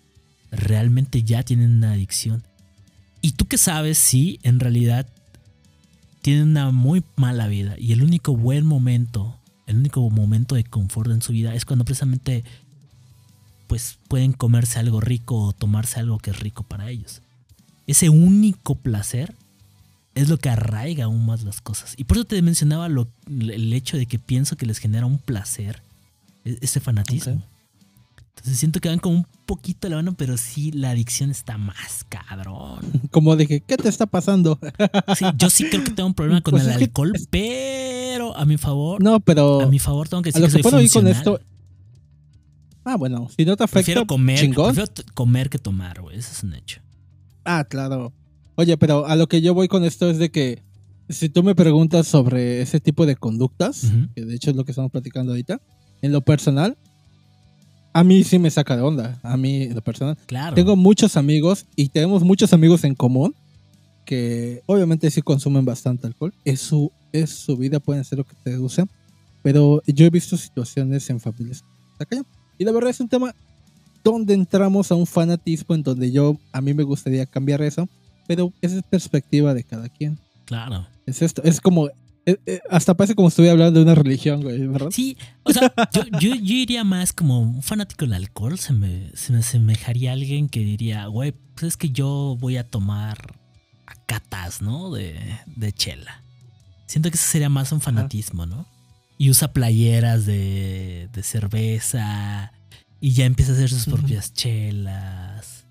Realmente 0.51 1.23
ya 1.23 1.43
tienen 1.43 1.71
una 1.77 1.91
adicción. 1.93 2.43
Y 3.21 3.33
tú 3.33 3.45
que 3.45 3.57
sabes 3.57 3.97
si 3.97 4.39
en 4.43 4.59
realidad 4.59 5.05
tienen 6.22 6.49
una 6.49 6.72
muy 6.72 7.03
mala 7.15 7.47
vida 7.47 7.76
y 7.78 7.93
el 7.93 8.03
único 8.03 8.36
buen 8.36 8.65
momento, 8.65 9.36
el 9.67 9.78
único 9.78 10.09
momento 10.09 10.55
de 10.55 10.63
confort 10.63 11.11
en 11.11 11.22
su 11.22 11.32
vida 11.34 11.55
es 11.55 11.65
cuando 11.65 11.86
precisamente 11.86 12.43
pues 13.67 13.97
pueden 14.07 14.34
comerse 14.34 14.80
algo 14.80 14.99
rico 14.99 15.38
o 15.41 15.53
tomarse 15.53 15.99
algo 15.99 16.17
que 16.19 16.32
es 16.32 16.39
rico 16.39 16.63
para 16.63 16.89
ellos. 16.89 17.22
Ese 17.88 18.09
único 18.09 18.76
placer 18.76 19.34
es 20.13 20.28
lo 20.30 20.38
que 20.38 20.49
arraiga 20.49 21.05
aún 21.05 21.26
más 21.26 21.43
las 21.43 21.61
cosas. 21.61 21.93
Y 21.97 22.03
por 22.03 22.17
eso 22.17 22.26
te 22.26 22.41
mencionaba 22.41 22.89
lo- 22.89 23.07
el 23.30 23.72
hecho 23.74 23.95
de 23.97 24.05
que 24.07 24.19
pienso 24.19 24.57
que 24.57 24.65
les 24.65 24.78
genera 24.80 25.05
un 25.05 25.17
placer 25.19 25.82
e- 26.43 26.57
ese 26.61 26.80
fanatismo. 26.82 27.43
Entonces 28.41 28.57
siento 28.59 28.79
que 28.79 28.89
van 28.89 28.97
como 28.97 29.17
un 29.17 29.27
poquito 29.45 29.87
la 29.87 29.97
mano, 29.97 30.15
pero 30.17 30.35
sí 30.35 30.71
la 30.71 30.89
adicción 30.89 31.29
está 31.29 31.59
más 31.59 32.03
cabrón. 32.09 32.79
Como 33.11 33.37
que, 33.37 33.61
¿qué 33.61 33.77
te 33.77 33.87
está 33.87 34.07
pasando? 34.07 34.57
Sí, 35.15 35.25
yo 35.37 35.51
sí 35.51 35.69
creo 35.69 35.83
que 35.83 35.91
tengo 35.91 36.07
un 36.07 36.15
problema 36.15 36.41
con 36.41 36.51
Pues 36.51 36.63
el 36.63 36.69
es 36.71 36.77
que- 36.77 36.83
alcohol, 36.85 37.13
pero 37.29 38.35
a 38.35 38.45
mi 38.45 38.57
favor, 38.57 39.01
No, 39.03 39.19
pero 39.19 39.61
a 39.61 39.67
mi 39.67 39.77
favor 39.77 40.09
tengo 40.09 40.23
que 40.23 40.29
a 40.29 40.31
decir 40.31 40.41
lo 40.41 40.47
que 40.47 40.53
que 40.57 40.63
soy 40.63 40.71
puedo 40.71 40.81
ir 40.81 40.91
con 40.91 41.05
esto. 41.07 41.39
Ah, 42.83 42.97
bueno, 42.97 43.27
si 43.37 43.45
no 43.45 43.55
te 43.55 43.63
afecta, 43.63 43.75
Prefiero 43.79 44.07
comer, 44.07 44.39
chingón. 44.39 44.73
prefiero 44.73 44.91
comer 45.13 45.49
que 45.49 45.59
tomar, 45.59 46.01
güey. 46.01 46.17
Eso 46.17 46.31
es 46.31 46.41
un 46.43 46.55
hecho. 46.55 46.81
Ah, 47.45 47.63
claro. 47.69 48.11
Oye, 48.55 48.75
pero 48.77 49.05
a 49.05 49.15
lo 49.15 49.27
que 49.27 49.41
yo 49.41 49.53
voy 49.53 49.67
con 49.67 49.83
esto 49.83 50.09
es 50.09 50.17
de 50.17 50.31
que 50.31 50.63
si 51.09 51.29
tú 51.29 51.43
me 51.43 51.53
preguntas 51.53 52.07
sobre 52.07 52.61
ese 52.61 52.79
tipo 52.79 53.05
de 53.05 53.15
conductas, 53.15 53.83
Ujú. 53.83 54.07
que 54.15 54.25
de 54.25 54.33
hecho 54.35 54.49
es 54.49 54.55
lo 54.55 54.65
que 54.65 54.71
estamos 54.71 54.91
platicando 54.91 55.31
ahorita, 55.33 55.61
en 56.01 56.11
lo 56.11 56.21
personal, 56.21 56.75
a 57.93 58.03
mí 58.03 58.23
sí 58.23 58.39
me 58.39 58.49
saca 58.49 58.75
de 58.75 58.81
onda. 58.81 59.19
A 59.23 59.37
mí, 59.37 59.63
en 59.63 59.75
lo 59.75 59.81
personal. 59.81 60.17
Claro. 60.25 60.55
Tengo 60.55 60.75
muchos 60.75 61.17
amigos 61.17 61.65
y 61.75 61.89
tenemos 61.89 62.23
muchos 62.23 62.53
amigos 62.53 62.83
en 62.83 62.95
común 62.95 63.35
que 64.05 64.61
obviamente 64.65 65.09
sí 65.11 65.21
consumen 65.21 65.65
bastante 65.65 66.07
alcohol. 66.07 66.33
Es 66.45 66.61
su, 66.61 66.91
es 67.11 67.29
su 67.29 67.57
vida, 67.57 67.79
pueden 67.79 68.01
hacer 68.01 68.17
lo 68.17 68.25
que 68.25 68.35
te 68.43 68.57
guste. 68.57 68.85
Pero 69.43 69.81
yo 69.87 70.05
he 70.05 70.09
visto 70.09 70.37
situaciones 70.37 71.09
en 71.09 71.19
familias. 71.19 71.63
Y 72.57 72.63
la 72.63 72.71
verdad 72.71 72.89
es 72.89 72.99
un 72.99 73.09
tema 73.09 73.35
donde 74.03 74.33
entramos 74.33 74.91
a 74.91 74.95
un 74.95 75.05
fanatismo 75.05 75.75
en 75.75 75.83
donde 75.83 76.11
yo, 76.11 76.37
a 76.51 76.61
mí 76.61 76.73
me 76.73 76.83
gustaría 76.83 77.25
cambiar 77.25 77.61
eso. 77.61 77.87
Pero 78.27 78.53
esa 78.61 78.77
es 78.77 78.83
perspectiva 78.83 79.53
de 79.53 79.63
cada 79.63 79.89
quien. 79.89 80.19
Claro. 80.45 80.87
Es 81.05 81.21
esto, 81.21 81.41
es 81.43 81.59
como 81.59 81.89
eh, 82.26 82.38
eh, 82.45 82.59
hasta 82.69 82.95
parece 82.95 83.15
como 83.15 83.30
si 83.30 83.34
estuviera 83.34 83.53
hablando 83.53 83.80
de 83.80 83.86
una 83.86 83.95
religión, 83.95 84.41
güey, 84.41 84.67
¿verdad? 84.67 84.89
Sí, 84.91 85.17
o 85.43 85.51
sea, 85.51 85.74
yo, 85.91 86.03
yo, 86.19 86.36
yo 86.36 86.53
iría 86.55 86.84
más 86.84 87.13
como 87.13 87.39
un 87.39 87.63
fanático 87.63 88.05
del 88.05 88.13
alcohol. 88.13 88.59
Se 88.59 88.74
me, 88.74 89.11
se 89.15 89.34
me 89.34 89.39
asemejaría 89.39 90.11
a 90.11 90.13
alguien 90.13 90.49
que 90.49 90.59
diría, 90.59 91.05
güey, 91.07 91.34
pues 91.55 91.63
es 91.63 91.78
que 91.78 91.89
yo 91.89 92.38
voy 92.39 92.57
a 92.57 92.67
tomar 92.67 93.17
a 93.88 93.95
catas, 94.05 94.61
¿no? 94.61 94.91
De, 94.91 95.19
de 95.55 95.72
chela. 95.72 96.24
Siento 96.86 97.09
que 97.09 97.15
eso 97.15 97.26
sería 97.26 97.49
más 97.49 97.72
un 97.72 97.82
fanatismo, 97.82 98.45
¿no? 98.45 98.67
Y 99.17 99.30
usa 99.30 99.53
playeras 99.53 100.26
de, 100.26 101.09
de 101.13 101.24
cerveza 101.24 102.51
y 102.99 103.13
ya 103.13 103.26
empieza 103.26 103.51
a 103.53 103.55
hacer 103.55 103.69
sus 103.69 103.86
propias 103.86 104.34
chelas. 104.34 105.65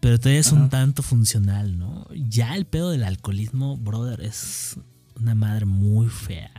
Pero 0.00 0.18
todavía 0.18 0.40
es 0.40 0.50
un 0.50 0.70
tanto 0.70 1.02
funcional, 1.02 1.78
¿no? 1.78 2.06
Ya 2.14 2.56
el 2.56 2.64
pedo 2.64 2.90
del 2.90 3.04
alcoholismo, 3.04 3.76
brother, 3.76 4.22
es 4.22 4.76
una 5.20 5.34
madre 5.34 5.66
muy 5.66 6.08
fea. 6.08 6.50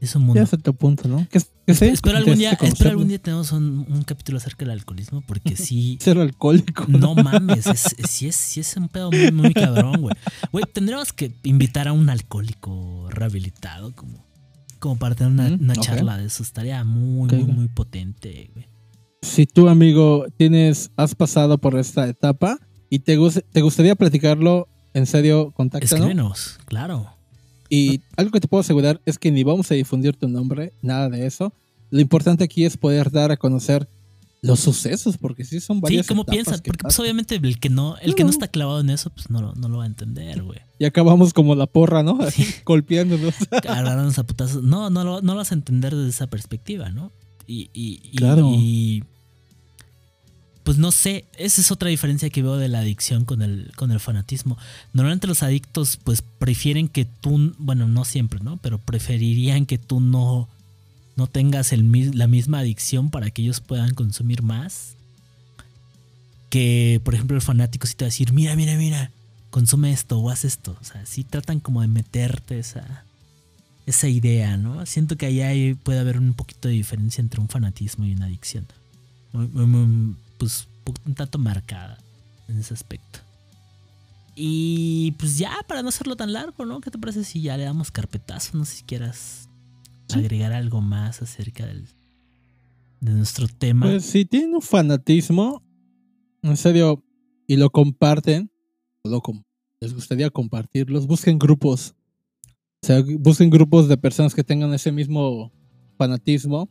Es 0.00 0.14
un 0.16 0.22
Ya 0.22 0.26
mundo. 0.26 0.42
hasta 0.42 0.58
tu 0.58 0.74
punto, 0.74 1.08
¿no? 1.08 1.26
Sí, 1.66 1.86
espero 1.86 2.18
algún 2.18 2.36
día, 2.36 2.52
espero 2.60 2.90
algún 2.90 3.08
día 3.08 3.18
tenemos 3.18 3.52
un, 3.52 3.86
un 3.88 4.02
capítulo 4.02 4.36
acerca 4.36 4.66
del 4.66 4.72
alcoholismo, 4.72 5.22
porque 5.26 5.56
sí. 5.56 5.96
Ser 6.00 6.18
alcohólico. 6.18 6.84
No 6.88 7.14
mames, 7.14 7.66
es, 7.66 7.86
es- 7.98 8.10
sí, 8.10 8.26
es, 8.28 8.36
sí 8.36 8.60
es 8.60 8.76
un 8.76 8.88
pedo 8.88 9.10
muy, 9.10 9.32
muy 9.32 9.54
cabrón, 9.54 10.02
güey. 10.02 10.14
Güey, 10.52 10.64
tendríamos 10.72 11.12
que 11.14 11.32
invitar 11.42 11.88
a 11.88 11.94
un 11.94 12.10
alcohólico 12.10 13.06
rehabilitado 13.08 13.94
como, 13.94 14.26
como 14.78 14.96
para 14.98 15.14
tener 15.14 15.32
una, 15.32 15.48
Mm, 15.56 15.62
una 15.62 15.74
charla 15.76 16.18
de 16.18 16.26
eso. 16.26 16.42
Estaría 16.42 16.84
muy, 16.84 17.30
muy, 17.34 17.44
muy 17.44 17.68
potente, 17.68 18.50
güey. 18.52 18.68
Si 19.22 19.46
tú, 19.46 19.70
amigo, 19.70 20.26
tienes, 20.36 20.90
has 20.98 21.14
pasado 21.14 21.56
por 21.56 21.78
esta 21.78 22.06
etapa 22.06 22.58
y 22.90 22.98
te, 22.98 23.16
te 23.52 23.62
gustaría 23.62 23.94
platicarlo, 23.96 24.68
en 24.92 25.06
serio, 25.06 25.50
contáctanos. 25.52 25.92
Escríbenos, 25.92 26.58
claro. 26.66 27.13
Y 27.74 28.00
algo 28.16 28.30
que 28.30 28.40
te 28.40 28.48
puedo 28.48 28.60
asegurar 28.60 29.00
es 29.06 29.18
que 29.18 29.30
ni 29.30 29.42
vamos 29.44 29.70
a 29.70 29.74
difundir 29.74 30.16
tu 30.16 30.28
nombre, 30.28 30.72
nada 30.82 31.08
de 31.08 31.26
eso. 31.26 31.52
Lo 31.90 32.00
importante 32.00 32.44
aquí 32.44 32.64
es 32.64 32.76
poder 32.76 33.10
dar 33.10 33.30
a 33.32 33.36
conocer 33.36 33.88
los 34.42 34.60
sucesos, 34.60 35.16
porque 35.16 35.42
sí 35.44 35.58
son 35.60 35.78
Sí, 35.78 35.82
varias 35.82 36.06
¿cómo 36.06 36.22
etapas 36.22 36.34
piensas? 36.34 36.60
que 36.60 36.68
Porque 36.70 36.82
pues, 36.82 36.98
obviamente 37.00 37.36
el 37.36 37.58
que 37.58 37.70
no, 37.70 37.96
el 37.98 38.14
que 38.14 38.24
no 38.24 38.30
está 38.30 38.48
clavado 38.48 38.80
en 38.80 38.90
eso, 38.90 39.08
pues 39.10 39.30
no, 39.30 39.40
lo- 39.40 39.54
no 39.54 39.68
lo 39.68 39.78
va 39.78 39.84
a 39.84 39.86
entender, 39.86 40.42
güey. 40.42 40.58
Y 40.78 40.84
acabamos 40.84 41.32
como 41.32 41.54
la 41.54 41.66
porra, 41.66 42.02
¿no? 42.02 42.18
Así, 42.20 42.44
golpeándonos. 42.66 43.34
agarrarnos 43.50 44.18
a 44.18 44.26
putazos. 44.26 44.62
No, 44.62 44.90
no 44.90 45.02
lo, 45.02 45.22
no 45.22 45.32
lo 45.32 45.38
vas 45.38 45.50
a 45.52 45.54
entender 45.54 45.94
desde 45.94 46.10
esa 46.10 46.26
perspectiva, 46.26 46.90
¿no? 46.90 47.10
Y, 47.46 47.70
y- 47.72 48.00
y- 48.12 48.16
Claro. 48.16 48.50
y, 48.54 49.02
pues 50.64 50.78
no 50.78 50.90
sé, 50.92 51.26
esa 51.38 51.60
es 51.60 51.70
otra 51.70 51.90
diferencia 51.90 52.30
que 52.30 52.42
veo 52.42 52.56
de 52.56 52.68
la 52.68 52.80
adicción 52.80 53.24
con 53.24 53.42
el, 53.42 53.70
con 53.76 53.92
el 53.92 54.00
fanatismo. 54.00 54.58
Normalmente 54.92 55.26
los 55.26 55.42
adictos 55.42 55.98
pues 56.02 56.22
prefieren 56.22 56.88
que 56.88 57.04
tú, 57.04 57.54
bueno, 57.58 57.86
no 57.86 58.04
siempre, 58.04 58.40
¿no? 58.40 58.56
Pero 58.56 58.78
preferirían 58.78 59.66
que 59.66 59.78
tú 59.78 60.00
no, 60.00 60.48
no 61.16 61.26
tengas 61.26 61.70
la 61.72 62.26
misma 62.26 62.58
adicción 62.60 63.10
para 63.10 63.30
que 63.30 63.42
ellos 63.42 63.60
puedan 63.60 63.94
consumir 63.94 64.42
más. 64.42 64.94
Que, 66.50 67.00
por 67.04 67.14
ejemplo, 67.14 67.36
el 67.36 67.42
fanático 67.42 67.86
sí 67.86 67.94
te 67.94 68.04
va 68.04 68.06
a 68.06 68.10
decir, 68.10 68.32
mira, 68.32 68.54
mira, 68.56 68.76
mira, 68.76 69.10
consume 69.50 69.92
esto 69.92 70.18
o 70.20 70.30
haz 70.30 70.44
esto. 70.44 70.76
O 70.80 70.84
sea, 70.84 71.04
sí 71.04 71.24
tratan 71.24 71.60
como 71.60 71.80
de 71.82 71.88
meterte 71.88 72.58
esa, 72.58 73.04
esa 73.86 74.08
idea, 74.08 74.56
¿no? 74.56 74.86
Siento 74.86 75.16
que 75.16 75.26
ahí 75.26 75.74
puede 75.74 75.98
haber 75.98 76.18
un 76.18 76.32
poquito 76.34 76.68
de 76.68 76.74
diferencia 76.74 77.20
entre 77.20 77.40
un 77.40 77.48
fanatismo 77.48 78.06
y 78.06 78.12
una 78.12 78.26
adicción. 78.26 78.66
Muy- 79.32 79.48
muy- 79.48 79.66
muy, 79.66 80.14
pues 80.38 80.68
un 81.06 81.14
tanto 81.14 81.38
marcada 81.38 81.98
en 82.48 82.58
ese 82.58 82.74
aspecto. 82.74 83.20
Y 84.36 85.12
pues 85.12 85.38
ya, 85.38 85.52
para 85.68 85.82
no 85.82 85.88
hacerlo 85.88 86.16
tan 86.16 86.32
largo, 86.32 86.64
¿no? 86.64 86.80
¿Qué 86.80 86.90
te 86.90 86.98
parece 86.98 87.22
si 87.24 87.40
ya 87.42 87.56
le 87.56 87.64
damos 87.64 87.90
carpetazo? 87.90 88.56
No 88.58 88.64
sé 88.64 88.76
si 88.78 88.82
quieras 88.84 89.48
Sí. 90.08 90.18
agregar 90.18 90.52
algo 90.52 90.80
más 90.82 91.22
acerca 91.22 91.64
del, 91.66 91.86
de 93.00 93.12
nuestro 93.12 93.48
tema. 93.48 93.86
Pues 93.86 94.04
si 94.04 94.24
tienen 94.26 94.54
un 94.54 94.60
fanatismo, 94.62 95.62
en 96.42 96.56
serio, 96.56 97.02
y 97.46 97.56
lo 97.56 97.70
comparten, 97.70 98.50
o 99.02 99.08
lo 99.08 99.20
com- 99.22 99.42
les 99.80 99.94
gustaría 99.94 100.28
compartirlos, 100.30 101.06
busquen 101.06 101.38
grupos. 101.38 101.94
O 102.82 102.86
sea, 102.86 103.02
busquen 103.18 103.48
grupos 103.50 103.88
de 103.88 103.96
personas 103.96 104.34
que 104.34 104.44
tengan 104.44 104.74
ese 104.74 104.92
mismo 104.92 105.50
fanatismo 105.96 106.68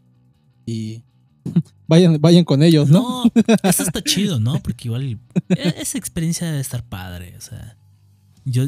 y 0.65 1.03
vayan, 1.87 2.19
vayan 2.21 2.43
con 2.43 2.63
ellos, 2.63 2.89
¿no? 2.89 3.23
No, 3.25 3.31
eso 3.63 3.83
está 3.83 4.01
chido, 4.03 4.39
¿no? 4.39 4.59
Porque 4.61 4.87
igual 4.87 5.19
e- 5.49 5.75
esa 5.79 5.97
experiencia 5.97 6.47
debe 6.47 6.59
estar 6.61 6.83
padre. 6.83 7.35
O 7.37 7.41
sea, 7.41 7.75
yo 8.45 8.67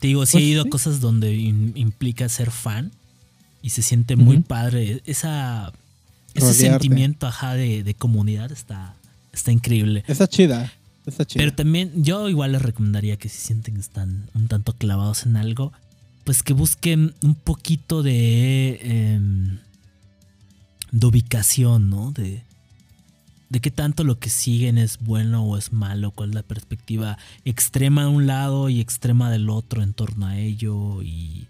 te 0.00 0.08
digo, 0.08 0.26
sí 0.26 0.36
he 0.36 0.40
Pues 0.40 0.50
ido 0.50 0.62
a 0.62 0.68
cosas 0.68 1.00
donde 1.00 1.34
in- 1.34 1.72
implica 1.76 2.28
ser 2.28 2.50
fan 2.50 2.92
y 3.62 3.70
se 3.70 3.82
siente 3.82 4.16
muy 4.16 4.40
padre. 4.40 5.02
Esa, 5.06 5.72
ese 6.34 6.40
Rodearte. 6.46 6.54
sentimiento, 6.70 7.26
ajá, 7.26 7.54
de, 7.54 7.82
de 7.82 7.94
comunidad 7.94 8.52
está, 8.52 8.94
está 9.32 9.52
increíble. 9.52 10.04
Está 10.06 10.28
chida, 10.28 10.72
está 11.06 11.24
chida. 11.24 11.40
Pero 11.42 11.54
también 11.54 11.92
yo 12.02 12.28
igual 12.28 12.52
les 12.52 12.62
recomendaría 12.62 13.16
que 13.16 13.28
si 13.28 13.38
sienten 13.38 13.74
que 13.74 13.80
están 13.80 14.28
un 14.34 14.48
tanto 14.48 14.74
clavados 14.74 15.24
en 15.26 15.36
algo, 15.36 15.72
pues 16.24 16.42
que 16.42 16.52
busquen 16.52 17.14
un 17.22 17.34
poquito 17.36 18.02
de, 18.02 18.78
em, 18.82 19.58
de 20.96 21.06
ubicación, 21.06 21.90
¿no? 21.90 22.10
De, 22.12 22.42
de 23.50 23.60
qué 23.60 23.70
tanto 23.70 24.02
lo 24.02 24.18
que 24.18 24.30
siguen 24.30 24.78
es 24.78 24.98
bueno 24.98 25.44
o 25.44 25.58
es 25.58 25.72
malo, 25.72 26.10
cuál 26.10 26.30
es 26.30 26.34
la 26.34 26.42
perspectiva 26.42 27.18
extrema 27.44 28.02
de 28.02 28.08
un 28.08 28.26
lado 28.26 28.70
y 28.70 28.80
extrema 28.80 29.30
del 29.30 29.50
otro 29.50 29.82
en 29.82 29.92
torno 29.92 30.26
a 30.26 30.38
ello 30.38 31.02
y, 31.02 31.46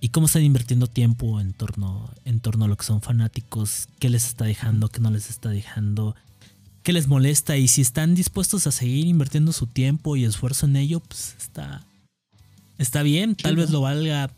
y 0.00 0.10
cómo 0.10 0.26
están 0.26 0.44
invirtiendo 0.44 0.86
tiempo 0.86 1.40
en 1.40 1.52
torno, 1.52 2.08
en 2.24 2.38
torno 2.38 2.66
a 2.66 2.68
lo 2.68 2.76
que 2.76 2.84
son 2.84 3.02
fanáticos, 3.02 3.88
qué 3.98 4.08
les 4.08 4.24
está 4.24 4.44
dejando, 4.44 4.88
qué 4.88 5.00
no 5.00 5.10
les 5.10 5.30
está 5.30 5.48
dejando, 5.48 6.14
qué 6.84 6.92
les 6.92 7.08
molesta 7.08 7.56
y 7.56 7.66
si 7.66 7.80
están 7.80 8.14
dispuestos 8.14 8.68
a 8.68 8.72
seguir 8.72 9.06
invirtiendo 9.06 9.52
su 9.52 9.66
tiempo 9.66 10.14
y 10.14 10.24
esfuerzo 10.24 10.66
en 10.66 10.76
ello, 10.76 11.00
pues 11.00 11.34
está, 11.40 11.84
está 12.78 13.02
bien, 13.02 13.34
tal 13.34 13.56
vez 13.56 13.70
lo 13.70 13.80
valga, 13.80 14.30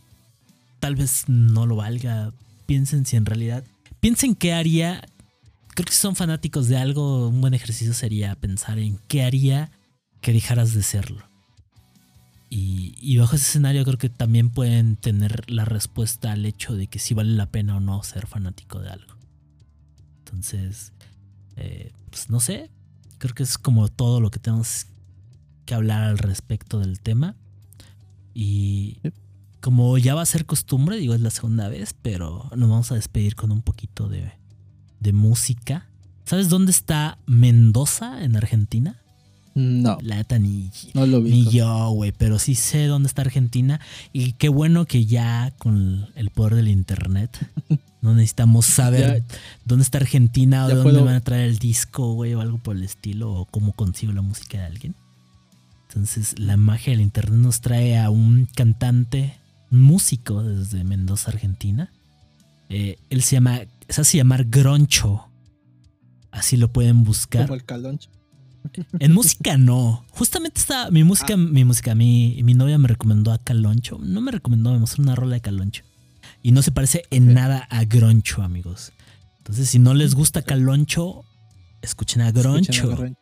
tal 0.81 0.97
vez 0.97 1.25
no 1.27 1.67
lo 1.67 1.77
valga, 1.77 2.33
piensen 2.65 3.05
si 3.05 3.17
en 3.17 3.27
realidad, 3.27 3.63
piensen 4.09 4.35
qué 4.35 4.55
haría, 4.55 5.03
creo 5.75 5.85
que 5.85 5.93
si 5.93 6.01
son 6.01 6.17
fanáticos 6.17 6.67
de 6.67 6.79
algo, 6.79 7.29
un 7.29 7.43
buen 7.43 7.53
ejercicio 7.53 7.93
sería 7.93 8.35
pensar 8.37 8.79
en 8.79 8.99
qué 9.07 9.23
haría 9.23 9.71
que 10.23 10.33
dejaras 10.33 10.73
de 10.73 10.83
serlo. 10.83 11.29
Y, 12.49 13.19
bajo 13.19 13.37
ese 13.37 13.45
escenario 13.45 13.85
creo 13.85 13.99
que 13.99 14.09
también 14.09 14.49
pueden 14.49 14.97
tener 14.97 15.51
la 15.51 15.67
respuesta 15.67 16.33
al 16.33 16.47
hecho 16.47 16.75
de 16.75 16.87
que 16.87 16.99
si 16.99 17.13
vale 17.13 17.33
la 17.33 17.51
pena 17.51 17.77
o 17.77 17.81
no 17.81 18.03
ser 18.03 18.27
fanático 18.27 18.81
de 18.81 18.89
algo. 18.89 19.13
Entonces, 20.21 20.95
eh, 21.57 21.93
pues 22.09 22.31
no 22.31 22.41
sé, 22.41 22.71
creo 23.19 23.35
que 23.35 23.43
es 23.43 23.59
como 23.59 23.89
todo 23.89 24.23
lo 24.23 24.31
que 24.31 24.39
tenemos 24.39 24.87
que 25.67 25.75
hablar 25.75 26.05
al 26.05 26.17
respecto 26.17 26.81
del 26.81 26.99
tema. 27.01 27.37
Y. 28.33 29.01
como 29.61 29.97
ya 29.99 30.15
va 30.15 30.23
a 30.23 30.27
ser 30.27 30.47
costumbre, 30.47 30.97
digo, 30.97 31.15
es 31.15 31.21
la 31.21 31.31
segunda 31.31 31.69
vez, 31.69 31.95
pero 32.01 32.51
nos 32.57 32.69
vamos 32.69 32.93
a 32.93 32.95
despedir 32.95 33.35
con 33.35 33.51
un 33.53 33.63
poquito 33.63 34.09
de, 34.09 34.31
de 35.01 35.13
música. 35.13 35.87
¿Sabes 36.25 36.49
dónde 36.49 36.71
está 36.73 37.19
Mendoza 37.27 38.23
en 38.23 38.37
Argentina? 38.37 39.01
No, 39.55 39.99
La 40.03 40.17
neta 40.17 40.39
ni, 40.39 40.71
no 40.95 41.05
lo 41.07 41.21
vi. 41.21 41.31
ni 41.31 41.51
yo, 41.51 41.91
güey, 41.91 42.13
pero 42.13 42.39
sí 42.39 42.55
sé 42.55 42.87
dónde 42.87 43.09
está 43.09 43.23
Argentina. 43.23 43.81
Y 44.13 44.33
qué 44.33 44.49
bueno 44.49 44.85
que 44.87 45.05
ya 45.07 45.53
con 45.59 46.07
el 46.15 46.31
poder 46.31 46.55
del 46.55 46.69
internet 46.69 47.37
no 48.03 48.15
necesitamos 48.15 48.67
saber 48.67 49.25
dónde 49.65 49.83
está 49.83 49.99
Argentina 49.99 50.65
o 50.65 50.69
de 50.69 50.75
dónde 50.77 50.91
puedo- 50.93 51.05
van 51.05 51.17
a 51.17 51.21
traer 51.23 51.49
el 51.49 51.59
disco, 51.59 52.13
güey, 52.13 52.35
o 52.35 52.41
algo 52.41 52.59
por 52.59 52.77
el 52.77 52.85
estilo, 52.85 53.33
o 53.33 53.45
cómo 53.47 53.73
consigo 53.73 54.13
la 54.13 54.23
música 54.23 54.59
de 54.59 54.65
alguien. 54.67 54.95
Entonces, 55.89 56.39
la 56.39 56.57
magia 56.57 56.93
del 56.93 57.01
internet 57.01 57.41
nos 57.41 57.61
trae 57.61 57.99
a 57.99 58.11
un 58.11 58.47
cantante, 58.55 59.38
músico 59.71 60.43
desde 60.43 60.85
Mendoza, 60.85 61.31
Argentina. 61.31 61.93
Eh, 62.69 62.99
él 63.11 63.23
se 63.23 63.37
llama, 63.37 63.61
se 63.89 64.01
hace 64.01 64.19
llamar 64.19 64.45
Groncho. 64.45 65.25
Así 66.31 66.57
lo 66.57 66.73
pueden 66.73 67.05
buscar. 67.05 67.43
Como 67.43 67.55
el 67.55 67.65
caloncho. 67.65 68.11
En 68.99 69.13
música 69.13 69.57
no. 69.57 70.05
Justamente 70.11 70.61
está 70.61 70.91
mi 70.91 71.05
música, 71.05 71.37
mi 71.37 71.65
música, 71.65 71.95
mi, 71.95 72.41
mi 72.43 72.55
novia 72.55 72.79
me 72.79 72.89
recomendó 72.89 73.33
a 73.33 73.39
Caloncho. 73.39 73.99
No 74.03 74.21
me 74.21 74.31
recomendó, 74.31 74.73
me 74.73 74.79
mostró 74.79 75.03
una 75.03 75.15
rola 75.15 75.35
de 75.35 75.41
Caloncho. 75.41 75.85
Y 76.43 76.53
no 76.53 76.63
se 76.63 76.71
parece 76.71 77.05
en 77.11 77.33
nada 77.33 77.67
a 77.71 77.85
Groncho, 77.85 78.43
amigos. 78.43 78.93
Entonces, 79.39 79.69
si 79.69 79.79
no 79.79 79.95
les 79.95 80.15
gusta 80.15 80.43
Caloncho, 80.43 81.25
escuchen 81.83 82.23
a 82.23 82.29
Escuchen 82.29 82.41
a 82.41 82.53
Groncho. 82.53 82.97
Groncho. 82.97 83.18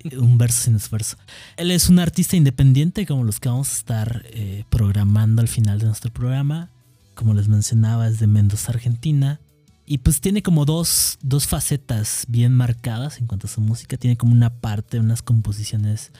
Un 0.18 0.38
verso 0.38 0.64
sin 0.64 0.76
esfuerzo. 0.76 1.16
Él 1.56 1.70
es 1.70 1.88
un 1.88 1.98
artista 1.98 2.36
independiente, 2.36 3.06
como 3.06 3.24
los 3.24 3.40
que 3.40 3.48
vamos 3.48 3.72
a 3.72 3.76
estar 3.76 4.22
eh, 4.30 4.64
programando 4.70 5.42
al 5.42 5.48
final 5.48 5.78
de 5.78 5.86
nuestro 5.86 6.12
programa. 6.12 6.70
Como 7.14 7.34
les 7.34 7.48
mencionaba, 7.48 8.08
es 8.08 8.18
de 8.18 8.26
Mendoza, 8.26 8.72
Argentina. 8.72 9.40
Y 9.84 9.98
pues 9.98 10.20
tiene 10.20 10.42
como 10.42 10.64
dos, 10.64 11.18
dos 11.22 11.46
facetas 11.46 12.24
bien 12.28 12.54
marcadas 12.54 13.18
en 13.18 13.26
cuanto 13.26 13.46
a 13.46 13.50
su 13.50 13.60
música. 13.60 13.96
Tiene 13.96 14.16
como 14.16 14.32
una 14.32 14.60
parte, 14.60 15.00
unas 15.00 15.22
composiciones 15.22 16.12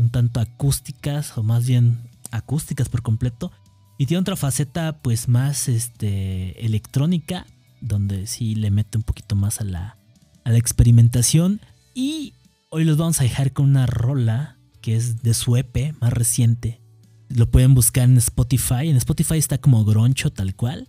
un 0.00 0.10
tanto 0.10 0.40
acústicas, 0.40 1.36
o 1.36 1.42
más 1.42 1.66
bien 1.66 1.98
acústicas 2.30 2.88
por 2.88 3.02
completo. 3.02 3.52
Y 3.98 4.06
tiene 4.06 4.22
otra 4.22 4.36
faceta 4.36 4.98
pues 5.02 5.28
más 5.28 5.68
este, 5.68 6.64
electrónica, 6.64 7.46
donde 7.80 8.26
sí 8.26 8.54
le 8.54 8.70
mete 8.70 8.96
un 8.96 9.04
poquito 9.04 9.36
más 9.36 9.60
a 9.60 9.64
la, 9.64 9.98
a 10.44 10.50
la 10.50 10.58
experimentación. 10.58 11.60
Y 11.94 12.32
hoy 12.70 12.84
los 12.84 12.96
vamos 12.96 13.20
a 13.20 13.24
dejar 13.24 13.52
con 13.52 13.68
una 13.68 13.86
rola 13.86 14.56
que 14.80 14.96
es 14.96 15.22
de 15.22 15.34
su 15.34 15.56
EP 15.56 15.94
más 16.00 16.12
reciente. 16.12 16.80
Lo 17.28 17.50
pueden 17.50 17.74
buscar 17.74 18.04
en 18.04 18.16
Spotify. 18.16 18.88
En 18.88 18.96
Spotify 18.96 19.36
está 19.36 19.58
como 19.58 19.84
Groncho 19.84 20.30
tal 20.30 20.54
cual. 20.54 20.88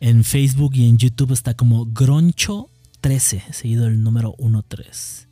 En 0.00 0.24
Facebook 0.24 0.72
y 0.74 0.88
en 0.88 0.98
YouTube 0.98 1.32
está 1.32 1.54
como 1.54 1.86
Groncho 1.86 2.70
13, 3.02 3.44
seguido 3.52 3.86
el 3.86 4.02
número 4.02 4.34
13. 4.66 5.28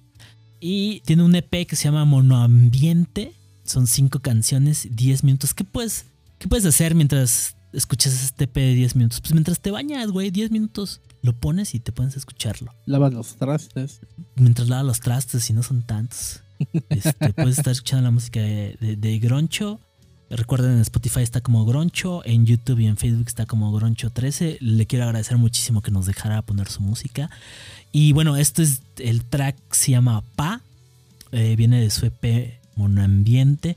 Y 0.61 1.01
tiene 1.01 1.22
un 1.22 1.34
EP 1.34 1.66
que 1.66 1.76
se 1.76 1.84
llama 1.84 2.05
Monoambiente. 2.05 3.32
Son 3.64 3.86
cinco 3.86 4.20
canciones, 4.20 4.89
10 4.91 5.24
minutos. 5.24 5.55
¿Qué 5.55 5.64
puedes, 5.64 6.07
¿Qué 6.39 6.49
puedes 6.49 6.66
hacer 6.66 6.95
mientras 6.95 7.57
escuchas 7.73 8.23
este 8.23 8.45
EP 8.45 8.55
de 8.55 8.75
10 8.75 8.97
minutos? 8.97 9.21
Pues 9.21 9.33
mientras 9.33 9.61
te 9.61 9.71
bañas, 9.71 10.11
güey, 10.11 10.31
10 10.31 10.51
minutos. 10.51 11.01
Lo 11.23 11.33
pones 11.33 11.75
y 11.75 11.81
te 11.81 11.93
pones 11.93 12.14
a 12.14 12.19
escucharlo. 12.19 12.73
Lavas 12.87 13.12
los 13.12 13.37
trastes. 13.37 14.01
Mientras 14.37 14.69
lavas 14.69 14.87
los 14.87 15.01
trastes 15.01 15.49
y 15.51 15.53
no 15.53 15.62
son 15.62 15.83
tantos. 15.83 16.43
Este, 16.89 17.33
puedes 17.35 17.59
estar 17.59 17.73
escuchando 17.73 18.05
la 18.05 18.11
música 18.11 18.41
de, 18.41 19.19
Groncho. 19.23 19.81
Recuerden, 20.31 20.73
en 20.73 20.81
Spotify 20.81 21.21
está 21.21 21.41
como 21.41 21.64
Groncho, 21.64 22.23
en 22.25 22.45
YouTube 22.45 22.81
y 22.81 22.87
en 22.87 22.97
Facebook 22.97 23.29
está 23.29 23.47
como 23.47 23.73
Groncho13. 23.79 24.59
Le 24.61 24.87
quiero 24.87 25.05
agradecer 25.07 25.39
muchísimo 25.39 25.81
que 25.81 25.91
nos 25.91 26.07
dejara 26.07 26.43
poner 26.43 26.69
su 26.69 26.83
música. 26.83 27.31
Y 27.93 28.12
bueno, 28.12 28.37
esto 28.37 28.62
es 28.62 28.83
el 28.99 29.25
track, 29.25 29.57
se 29.71 29.93
llama 29.93 30.23
Pa. 30.37 30.61
Eh, 31.33 31.57
viene 31.57 31.81
de 31.81 31.91
su 31.91 32.07
EP 32.07 32.58
Monambiente. 32.79 33.76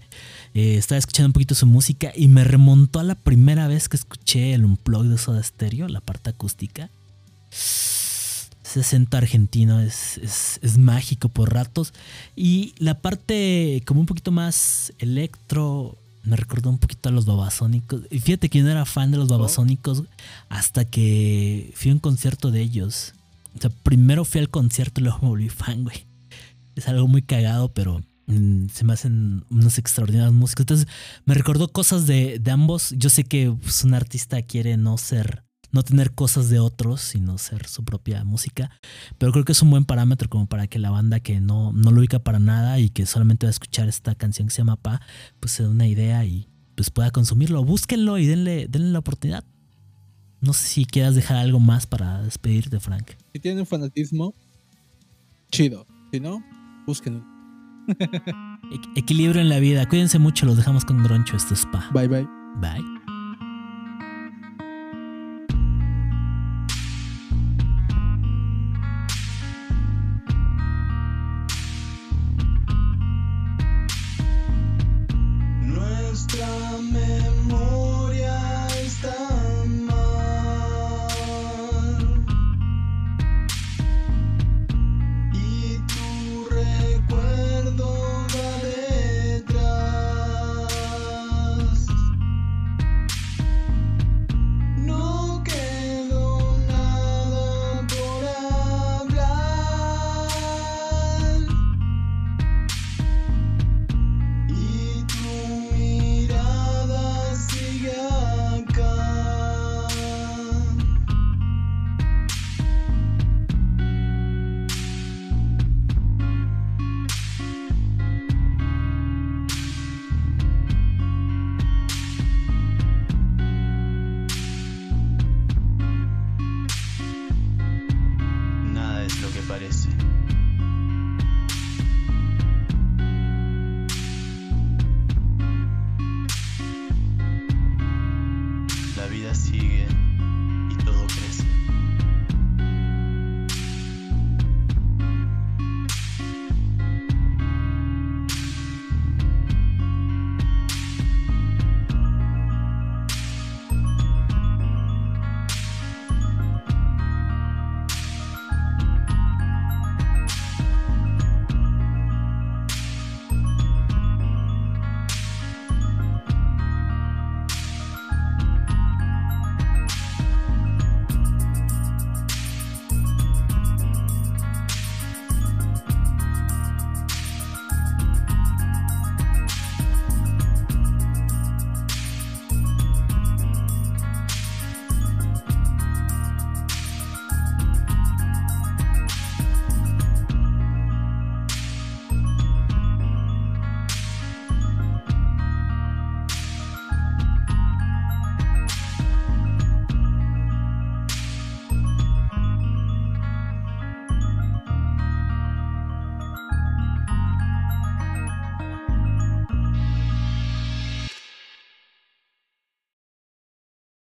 Eh, 0.53 0.75
estaba 0.77 0.99
escuchando 0.99 1.27
un 1.27 1.33
poquito 1.33 1.55
su 1.55 1.65
música 1.65 2.11
y 2.15 2.27
me 2.27 2.43
remontó 2.43 2.99
a 2.99 3.03
la 3.03 3.15
primera 3.15 3.67
vez 3.67 3.89
que 3.89 3.97
escuché 3.97 4.53
el 4.53 4.63
Unplug 4.63 5.05
de 5.05 5.17
Soda 5.17 5.43
Stereo, 5.43 5.87
la 5.87 5.99
parte 5.99 6.29
acústica. 6.29 6.89
Ese 7.51 8.79
acento 8.79 9.17
argentino 9.17 9.81
es, 9.81 10.17
es, 10.61 10.77
mágico 10.77 11.27
por 11.27 11.53
ratos. 11.53 11.93
Y 12.35 12.73
la 12.77 13.01
parte 13.01 13.83
como 13.85 13.99
un 13.99 14.05
poquito 14.05 14.31
más 14.31 14.93
electro, 14.99 15.97
me 16.23 16.35
recordó 16.35 16.69
un 16.69 16.77
poquito 16.77 17.09
a 17.09 17.11
los 17.11 17.25
babasónicos. 17.25 18.03
Y 18.09 18.19
fíjate 18.19 18.49
que 18.49 18.59
yo 18.59 18.63
no 18.63 18.71
era 18.71 18.85
fan 18.85 19.11
de 19.11 19.17
los 19.17 19.29
oh. 19.29 19.37
babasónicos 19.37 20.03
hasta 20.47 20.85
que 20.85 21.73
fui 21.75 21.91
a 21.91 21.95
un 21.95 21.99
concierto 21.99 22.51
de 22.51 22.61
ellos. 22.61 23.13
O 23.57 23.59
sea, 23.59 23.69
primero 23.69 24.23
fui 24.23 24.39
al 24.39 24.49
concierto 24.49 25.01
y 25.01 25.05
luego 25.05 25.19
me 25.23 25.27
volví 25.29 25.49
fan, 25.49 25.83
güey. 25.83 26.05
Es 26.75 26.87
algo 26.87 27.07
muy 27.07 27.21
cagado, 27.21 27.73
pero 27.73 28.01
se 28.71 28.85
me 28.85 28.93
hacen 28.93 29.45
unas 29.49 29.77
extraordinarias 29.77 30.33
músicas. 30.33 30.63
Entonces, 30.63 30.87
me 31.25 31.33
recordó 31.33 31.71
cosas 31.71 32.07
de, 32.07 32.41
ambos. 32.51 32.93
Yo 32.97 33.09
sé 33.09 33.23
que 33.23 33.55
pues, 33.61 33.83
un 33.83 33.93
artista 33.93 34.41
quiere 34.41 34.77
no 34.77 34.97
ser 34.97 35.43
no 35.71 35.83
tener 35.83 36.13
cosas 36.13 36.49
de 36.49 36.59
otros, 36.59 37.01
sino 37.01 37.37
ser 37.37 37.67
su 37.67 37.83
propia 37.85 38.23
música. 38.23 38.71
Pero 39.17 39.31
creo 39.31 39.45
que 39.45 39.53
es 39.53 39.61
un 39.61 39.69
buen 39.69 39.85
parámetro 39.85 40.29
como 40.29 40.47
para 40.47 40.67
que 40.67 40.79
la 40.79 40.91
banda 40.91 41.19
que 41.21 41.39
no, 41.39 41.71
no 41.71 41.91
lo 41.91 42.01
ubica 42.01 42.19
para 42.19 42.39
nada 42.39 42.77
y 42.79 42.89
que 42.89 43.05
solamente 43.05 43.45
va 43.45 43.49
a 43.49 43.51
escuchar 43.51 43.87
esta 43.87 44.13
canción 44.15 44.47
que 44.47 44.53
se 44.53 44.59
llama 44.59 44.75
Pa, 44.75 45.01
pues 45.39 45.53
se 45.53 45.63
dé 45.63 45.69
una 45.69 45.87
idea 45.87 46.25
y 46.25 46.49
pues 46.75 46.89
pueda 46.89 47.11
consumirlo. 47.11 47.63
Búsquenlo 47.63 48.17
y 48.17 48.25
denle, 48.25 48.67
denle 48.69 48.91
la 48.91 48.99
oportunidad. 48.99 49.45
No 50.41 50.53
sé 50.53 50.67
si 50.67 50.85
quieras 50.85 51.15
dejar 51.15 51.37
algo 51.37 51.59
más 51.59 51.85
para 51.85 52.21
despedirte, 52.23 52.79
Frank. 52.79 53.11
Si 53.31 53.39
tienen 53.39 53.65
fanatismo, 53.65 54.33
chido. 55.51 55.85
Si 56.11 56.19
no, 56.19 56.43
búsquenlo. 56.85 57.30
Equilibrio 58.95 59.41
en 59.41 59.49
la 59.49 59.59
vida. 59.59 59.87
Cuídense 59.87 60.19
mucho, 60.19 60.45
los 60.45 60.57
dejamos 60.57 60.85
con 60.85 61.03
Groncho. 61.03 61.35
Esto 61.35 61.53
es 61.53 61.65
Pa. 61.65 61.89
Bye 61.93 62.07
bye. 62.07 62.27
Bye. 62.55 63.00